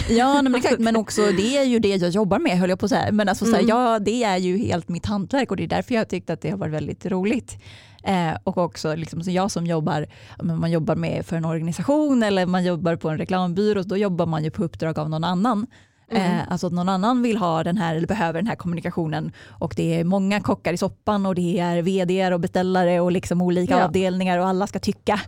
Ja 0.08 0.42
men, 0.42 0.54
exakt, 0.54 0.78
men 0.78 0.96
också 0.96 1.22
det 1.22 1.56
är 1.56 1.64
ju 1.64 1.78
det 1.78 1.96
jag 1.96 2.10
jobbar 2.10 2.38
med 2.38 2.58
höll 2.58 2.70
jag 2.70 2.78
på 2.78 2.86
att 2.86 2.90
säga. 2.90 3.12
Men 3.12 3.28
alltså, 3.28 3.44
så 3.44 3.52
här, 3.52 3.58
mm. 3.58 3.68
ja, 3.68 3.98
det 3.98 4.24
är 4.24 4.36
ju 4.36 4.56
helt 4.56 4.88
mitt 4.88 5.06
hantverk 5.06 5.50
och 5.50 5.56
det 5.56 5.62
är 5.64 5.68
därför 5.68 5.94
jag 5.94 6.08
tyckte 6.08 6.32
att 6.32 6.40
det 6.40 6.50
har 6.50 6.58
varit 6.58 6.74
väldigt 6.74 7.06
roligt. 7.06 7.56
Eh, 8.04 8.36
och 8.44 8.58
också 8.58 8.94
liksom, 8.94 9.24
så 9.24 9.30
jag 9.30 9.50
som 9.50 9.66
jobbar, 9.66 10.06
man 10.42 10.70
jobbar 10.70 10.96
med 10.96 11.26
för 11.26 11.36
en 11.36 11.44
organisation 11.44 12.22
eller 12.22 12.46
man 12.46 12.64
jobbar 12.64 12.96
på 12.96 13.08
en 13.08 13.18
reklambyrå, 13.18 13.82
då 13.82 13.96
jobbar 13.96 14.26
man 14.26 14.44
ju 14.44 14.50
på 14.50 14.64
uppdrag 14.64 14.98
av 14.98 15.10
någon 15.10 15.24
annan. 15.24 15.66
Mm. 16.12 16.38
Eh, 16.38 16.44
alltså 16.48 16.66
att 16.66 16.72
någon 16.72 16.88
annan 16.88 17.22
vill 17.22 17.36
ha 17.36 17.64
den 17.64 17.78
här 17.78 17.94
eller 17.94 18.06
behöver 18.06 18.38
den 18.38 18.46
här 18.46 18.56
kommunikationen 18.56 19.32
och 19.48 19.74
det 19.76 20.00
är 20.00 20.04
många 20.04 20.40
kockar 20.40 20.72
i 20.72 20.76
soppan 20.76 21.26
och 21.26 21.34
det 21.34 21.58
är 21.58 21.82
vd 21.82 22.34
och 22.34 22.40
beställare 22.40 23.00
och 23.00 23.12
liksom 23.12 23.42
olika 23.42 23.78
ja. 23.78 23.84
avdelningar 23.84 24.38
och 24.38 24.46
alla 24.46 24.66
ska 24.66 24.78
tycka. 24.78 25.20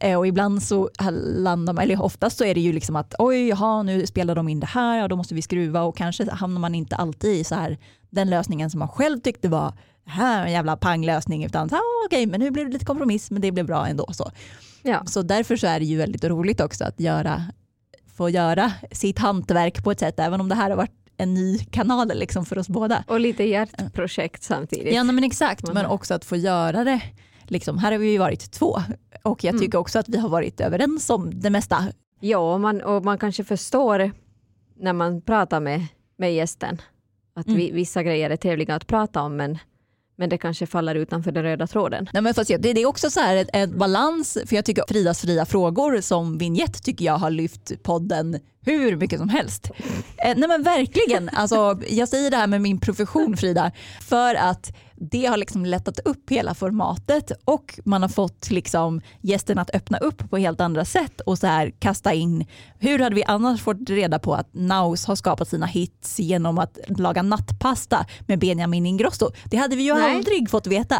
Eh, 0.00 0.18
och 0.18 0.26
ibland 0.26 0.62
så 0.62 0.90
landar 1.36 1.72
man, 1.72 1.84
eller 1.84 2.02
oftast 2.02 2.38
så 2.38 2.44
är 2.44 2.54
det 2.54 2.60
ju 2.60 2.72
liksom 2.72 2.96
att 2.96 3.14
oj, 3.18 3.48
jaha, 3.48 3.82
nu 3.82 4.06
spelar 4.06 4.34
de 4.34 4.48
in 4.48 4.60
det 4.60 4.66
här, 4.66 4.98
ja, 4.98 5.08
då 5.08 5.16
måste 5.16 5.34
vi 5.34 5.42
skruva 5.42 5.82
och 5.82 5.96
kanske 5.96 6.30
hamnar 6.30 6.60
man 6.60 6.74
inte 6.74 6.96
alltid 6.96 7.34
i 7.34 7.44
så 7.44 7.54
här 7.54 7.78
den 8.10 8.30
lösningen 8.30 8.70
som 8.70 8.78
man 8.78 8.88
själv 8.88 9.20
tyckte 9.20 9.48
var 9.48 9.72
här 10.06 10.46
en 10.46 10.52
jävla 10.52 10.76
panglösning 10.76 11.44
utan 11.44 11.68
så, 11.68 11.76
ah, 11.76 12.06
okej, 12.06 12.26
men 12.26 12.40
nu 12.40 12.50
blev 12.50 12.66
det 12.66 12.72
lite 12.72 12.84
kompromiss 12.84 13.30
men 13.30 13.42
det 13.42 13.52
blev 13.52 13.66
bra 13.66 13.86
ändå. 13.86 14.06
Så. 14.12 14.30
Ja. 14.82 15.02
så 15.06 15.22
därför 15.22 15.56
så 15.56 15.66
är 15.66 15.78
det 15.78 15.86
ju 15.86 15.96
väldigt 15.96 16.24
roligt 16.24 16.60
också 16.60 16.84
att 16.84 17.00
göra 17.00 17.42
få 18.18 18.30
göra 18.30 18.72
sitt 18.92 19.18
hantverk 19.18 19.84
på 19.84 19.90
ett 19.90 20.00
sätt, 20.00 20.20
även 20.20 20.40
om 20.40 20.48
det 20.48 20.54
här 20.54 20.70
har 20.70 20.76
varit 20.76 20.92
en 21.16 21.34
ny 21.34 21.58
kanal 21.58 22.12
liksom 22.14 22.44
för 22.44 22.58
oss 22.58 22.68
båda. 22.68 23.04
Och 23.06 23.20
lite 23.20 23.44
hjärtprojekt 23.44 24.42
samtidigt. 24.42 24.94
Ja 24.94 25.04
men 25.04 25.24
exakt, 25.24 25.72
men 25.72 25.86
också 25.86 26.14
att 26.14 26.24
få 26.24 26.36
göra 26.36 26.84
det. 26.84 27.00
Liksom, 27.42 27.78
här 27.78 27.92
har 27.92 27.98
vi 27.98 28.10
ju 28.10 28.18
varit 28.18 28.50
två 28.50 28.78
och 29.22 29.44
jag 29.44 29.50
mm. 29.50 29.60
tycker 29.60 29.76
mm. 29.76 29.80
också 29.80 29.98
att 29.98 30.08
vi 30.08 30.18
har 30.18 30.28
varit 30.28 30.60
överens 30.60 31.10
om 31.10 31.40
det 31.40 31.50
mesta. 31.50 31.84
Ja, 32.20 32.54
och 32.54 32.60
man, 32.60 32.82
och 32.82 33.04
man 33.04 33.18
kanske 33.18 33.44
förstår 33.44 34.10
när 34.76 34.92
man 34.92 35.20
pratar 35.20 35.60
med, 35.60 35.86
med 36.16 36.34
gästen 36.34 36.82
att 37.34 37.46
mm. 37.46 37.58
vi, 37.58 37.70
vissa 37.70 38.02
grejer 38.02 38.30
är 38.30 38.36
trevliga 38.36 38.74
att 38.74 38.86
prata 38.86 39.22
om 39.22 39.36
men 39.36 39.58
men 40.18 40.28
det 40.28 40.38
kanske 40.38 40.66
faller 40.66 40.94
utanför 40.94 41.32
den 41.32 41.42
röda 41.42 41.66
tråden. 41.66 42.08
Nej, 42.12 42.22
men 42.22 42.34
fast 42.34 42.48
det, 42.48 42.56
det 42.56 42.82
är 42.82 42.86
också 42.86 43.10
så 43.10 43.20
här 43.20 43.46
en 43.52 43.78
balans, 43.78 44.38
för 44.46 44.56
jag 44.56 44.64
tycker 44.64 44.84
Fridas 44.88 45.20
fria 45.20 45.46
frågor 45.46 46.00
som 46.00 46.38
vignett 46.38 46.82
tycker 46.82 47.04
jag 47.04 47.18
har 47.18 47.30
lyft 47.30 47.82
podden 47.82 48.38
hur 48.60 48.96
mycket 48.96 49.18
som 49.18 49.28
helst. 49.28 49.70
Eh, 50.16 50.36
nej 50.36 50.48
men 50.48 50.62
verkligen, 50.62 51.28
alltså, 51.32 51.80
jag 51.88 52.08
säger 52.08 52.30
det 52.30 52.36
här 52.36 52.46
med 52.46 52.60
min 52.60 52.80
profession 52.80 53.36
Frida, 53.36 53.72
för 54.00 54.34
att 54.34 54.72
det 55.00 55.26
har 55.26 55.36
liksom 55.36 55.66
lättat 55.66 55.98
upp 55.98 56.30
hela 56.30 56.54
formatet 56.54 57.32
och 57.44 57.80
man 57.84 58.02
har 58.02 58.08
fått 58.08 58.50
liksom 58.50 59.00
gästen 59.20 59.58
att 59.58 59.74
öppna 59.74 59.98
upp 59.98 60.30
på 60.30 60.36
helt 60.36 60.60
andra 60.60 60.84
sätt 60.84 61.20
och 61.20 61.38
så 61.38 61.46
här 61.46 61.72
kasta 61.78 62.14
in, 62.14 62.46
hur 62.78 62.98
hade 62.98 63.14
vi 63.14 63.24
annars 63.24 63.62
fått 63.62 63.90
reda 63.90 64.18
på 64.18 64.34
att 64.34 64.48
Naus 64.52 65.06
har 65.06 65.16
skapat 65.16 65.48
sina 65.48 65.66
hits 65.66 66.20
genom 66.20 66.58
att 66.58 66.78
laga 66.88 67.22
nattpasta 67.22 68.06
med 68.26 68.38
Benjamin 68.38 68.86
Ingrosso? 68.86 69.30
Det 69.44 69.56
hade 69.56 69.76
vi 69.76 69.82
ju 69.82 69.94
Nej. 69.94 70.16
aldrig 70.16 70.50
fått 70.50 70.66
veta. 70.66 70.94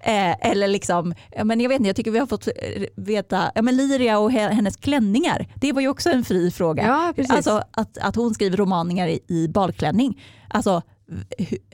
Eh, 0.00 0.50
eller 0.50 0.68
liksom, 0.68 1.14
men 1.44 1.60
jag 1.60 1.68
vet 1.68 1.78
inte, 1.78 1.88
jag 1.88 1.96
tycker 1.96 2.10
vi 2.10 2.18
har 2.18 2.26
fått 2.26 2.48
veta, 2.96 3.52
ja 3.54 3.62
men 3.62 3.76
Liria 3.76 4.18
och 4.18 4.32
hennes 4.32 4.76
klänningar, 4.76 5.46
det 5.54 5.72
var 5.72 5.80
ju 5.80 5.88
också 5.88 6.10
en 6.10 6.24
fri 6.24 6.50
fråga. 6.50 6.86
Ja, 7.16 7.24
alltså 7.28 7.62
att, 7.70 7.98
att 7.98 8.16
hon 8.16 8.34
skriver 8.34 8.56
romaningar 8.56 9.08
i, 9.08 9.20
i 9.28 9.48
balklänning. 9.48 10.22
Alltså 10.48 10.82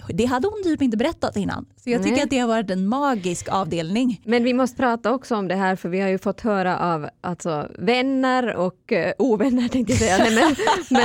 det 0.08 0.24
hade 0.24 0.48
hon 0.48 0.62
typ 0.62 0.82
inte 0.82 0.96
berättat 0.96 1.36
innan. 1.36 1.66
Så 1.76 1.90
jag 1.90 2.02
tycker 2.02 2.14
Nej. 2.14 2.24
att 2.24 2.30
det 2.30 2.38
har 2.38 2.48
varit 2.48 2.70
en 2.70 2.86
magisk 2.88 3.48
avdelning. 3.48 4.20
Men 4.24 4.44
vi 4.44 4.54
måste 4.54 4.76
prata 4.76 5.12
också 5.12 5.36
om 5.36 5.48
det 5.48 5.54
här 5.54 5.76
för 5.76 5.88
vi 5.88 6.00
har 6.00 6.08
ju 6.08 6.18
fått 6.18 6.40
höra 6.40 6.78
av 6.78 7.08
alltså, 7.20 7.68
vänner 7.78 8.56
och 8.56 8.92
uh, 8.92 9.12
ovänner 9.18 9.68
tänkte 9.68 9.92
jag 9.92 10.00
säga. 10.00 10.18
Nej, 10.18 10.34
men, 10.34 10.56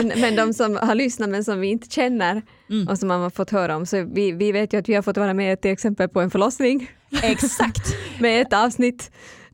men, 0.08 0.22
men 0.22 0.36
de 0.36 0.54
som 0.54 0.76
har 0.76 0.96
lyssnat 0.96 1.30
men 1.30 1.44
som 1.44 1.60
vi 1.60 1.68
inte 1.68 1.90
känner 1.90 2.42
mm. 2.70 2.88
och 2.88 3.00
som 3.00 3.08
man 3.08 3.22
har 3.22 3.30
fått 3.30 3.50
höra 3.50 3.76
om. 3.76 3.86
Så 3.86 4.04
vi, 4.04 4.32
vi 4.32 4.52
vet 4.52 4.74
ju 4.74 4.80
att 4.80 4.90
vi 4.90 4.94
har 4.94 5.02
fått 5.02 5.18
vara 5.18 5.34
med 5.34 5.62
till 5.62 5.72
exempel 5.72 6.10
på 6.10 6.22
en 6.22 6.32
förlossning. 6.32 6.92
Exakt. 7.24 7.96
med 8.20 8.42
ett 8.42 8.54
avsnitt 8.54 9.12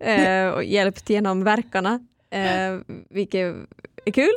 uh, 0.07 0.47
och 0.49 0.63
hjälpt 0.63 1.09
genom 1.09 1.43
verkarna. 1.43 1.99
Uh, 2.35 2.81
vilket 3.09 3.55
är 4.05 4.11
kul. 4.11 4.33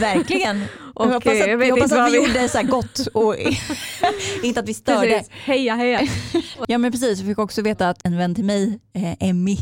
Verkligen. 0.00 0.64
och 0.94 1.06
jag 1.06 1.12
hoppas 1.12 1.40
att, 1.40 1.48
jag 1.48 1.70
hoppas 1.70 1.92
att 1.92 2.12
vi, 2.12 2.18
vi 2.18 2.26
gjorde 2.26 2.48
så 2.48 2.62
gott 2.62 3.06
och 3.14 3.36
inte 4.42 4.60
att 4.60 4.68
vi 4.68 4.74
störde. 4.74 5.08
Precis. 5.08 5.30
Heja 5.30 5.74
heja. 5.74 6.00
ja 6.68 6.78
men 6.78 6.92
precis, 6.92 7.18
jag 7.18 7.28
fick 7.28 7.38
också 7.38 7.62
veta 7.62 7.88
att 7.88 7.98
en 8.04 8.16
vän 8.16 8.34
till 8.34 8.44
mig, 8.44 8.78
eh, 8.92 9.28
Emmy, 9.28 9.56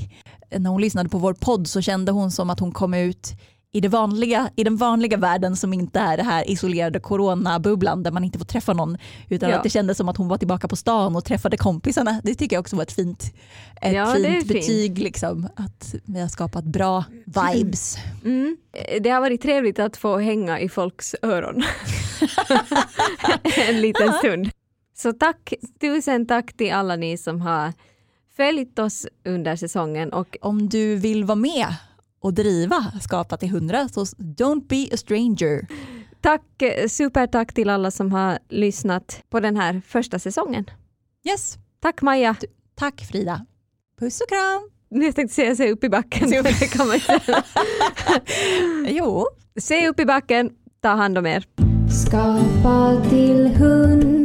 när 0.58 0.70
hon 0.70 0.80
lyssnade 0.80 1.08
på 1.08 1.18
vår 1.18 1.34
podd 1.34 1.66
så 1.68 1.80
kände 1.80 2.12
hon 2.12 2.30
som 2.30 2.50
att 2.50 2.60
hon 2.60 2.72
kom 2.72 2.94
ut 2.94 3.32
i, 3.74 3.80
det 3.80 3.88
vanliga, 3.88 4.50
i 4.56 4.64
den 4.64 4.76
vanliga 4.76 5.16
världen 5.16 5.56
som 5.56 5.72
inte 5.72 6.00
är 6.00 6.16
det 6.16 6.22
här 6.22 6.50
isolerade 6.50 7.00
coronabubblan 7.00 8.02
där 8.02 8.10
man 8.10 8.24
inte 8.24 8.38
får 8.38 8.46
träffa 8.46 8.72
någon 8.72 8.98
utan 9.28 9.50
ja. 9.50 9.56
att 9.56 9.62
det 9.62 9.70
kändes 9.70 9.96
som 9.96 10.08
att 10.08 10.16
hon 10.16 10.28
var 10.28 10.38
tillbaka 10.38 10.68
på 10.68 10.76
stan 10.76 11.16
och 11.16 11.24
träffade 11.24 11.56
kompisarna. 11.56 12.20
Det 12.24 12.34
tycker 12.34 12.56
jag 12.56 12.60
också 12.60 12.76
var 12.76 12.82
ett 12.82 12.92
fint, 12.92 13.34
ett 13.80 13.94
ja, 13.94 14.06
fint 14.06 14.48
betyg, 14.48 14.66
fint. 14.66 14.98
Liksom, 14.98 15.48
att 15.56 15.94
vi 16.04 16.20
har 16.20 16.28
skapat 16.28 16.64
bra 16.64 17.04
vibes. 17.24 17.96
Mm. 18.24 18.56
Det 19.00 19.10
har 19.10 19.20
varit 19.20 19.42
trevligt 19.42 19.78
att 19.78 19.96
få 19.96 20.18
hänga 20.18 20.60
i 20.60 20.68
folks 20.68 21.14
öron 21.22 21.62
en 23.68 23.80
liten 23.80 24.12
stund. 24.12 24.50
Så 24.96 25.12
tack, 25.12 25.52
tusen 25.80 26.26
tack 26.26 26.56
till 26.56 26.72
alla 26.72 26.96
ni 26.96 27.18
som 27.18 27.40
har 27.40 27.72
följt 28.36 28.78
oss 28.78 29.06
under 29.24 29.56
säsongen. 29.56 30.12
Och 30.12 30.36
Om 30.40 30.68
du 30.68 30.96
vill 30.96 31.24
vara 31.24 31.36
med 31.36 31.66
och 32.22 32.34
driva 32.34 32.92
Skapa 33.00 33.36
till 33.36 33.48
100 33.48 33.88
så 33.88 34.04
don't 34.04 34.66
be 34.68 34.94
a 34.94 34.96
stranger. 34.96 35.66
tack, 36.20 36.42
supertack 36.88 37.54
till 37.54 37.70
alla 37.70 37.90
som 37.90 38.12
har 38.12 38.38
lyssnat 38.48 39.22
på 39.30 39.40
den 39.40 39.56
här 39.56 39.82
första 39.86 40.18
säsongen. 40.18 40.64
Yes, 41.28 41.58
Tack 41.80 42.02
Maja. 42.02 42.36
tack 42.74 43.00
Frida. 43.10 43.46
Puss 43.98 44.20
och 44.20 44.28
kram. 44.28 44.68
Nu 44.90 45.12
tänkte 45.12 45.34
säga 45.34 45.56
se 45.56 45.72
upp 45.72 45.84
i 45.84 45.88
backen. 45.88 46.28
Se 46.28 46.38
upp. 46.40 46.44
Det 46.60 46.66
kan 46.72 46.86
man 46.86 46.94
inte. 46.96 47.42
Jo. 48.86 49.26
Se 49.60 49.88
upp 49.88 50.00
i 50.00 50.04
backen, 50.04 50.50
ta 50.80 50.88
hand 50.88 51.18
om 51.18 51.26
er. 51.26 51.46
Skapa 52.06 53.02
till 53.10 53.46
hundra 53.46 54.21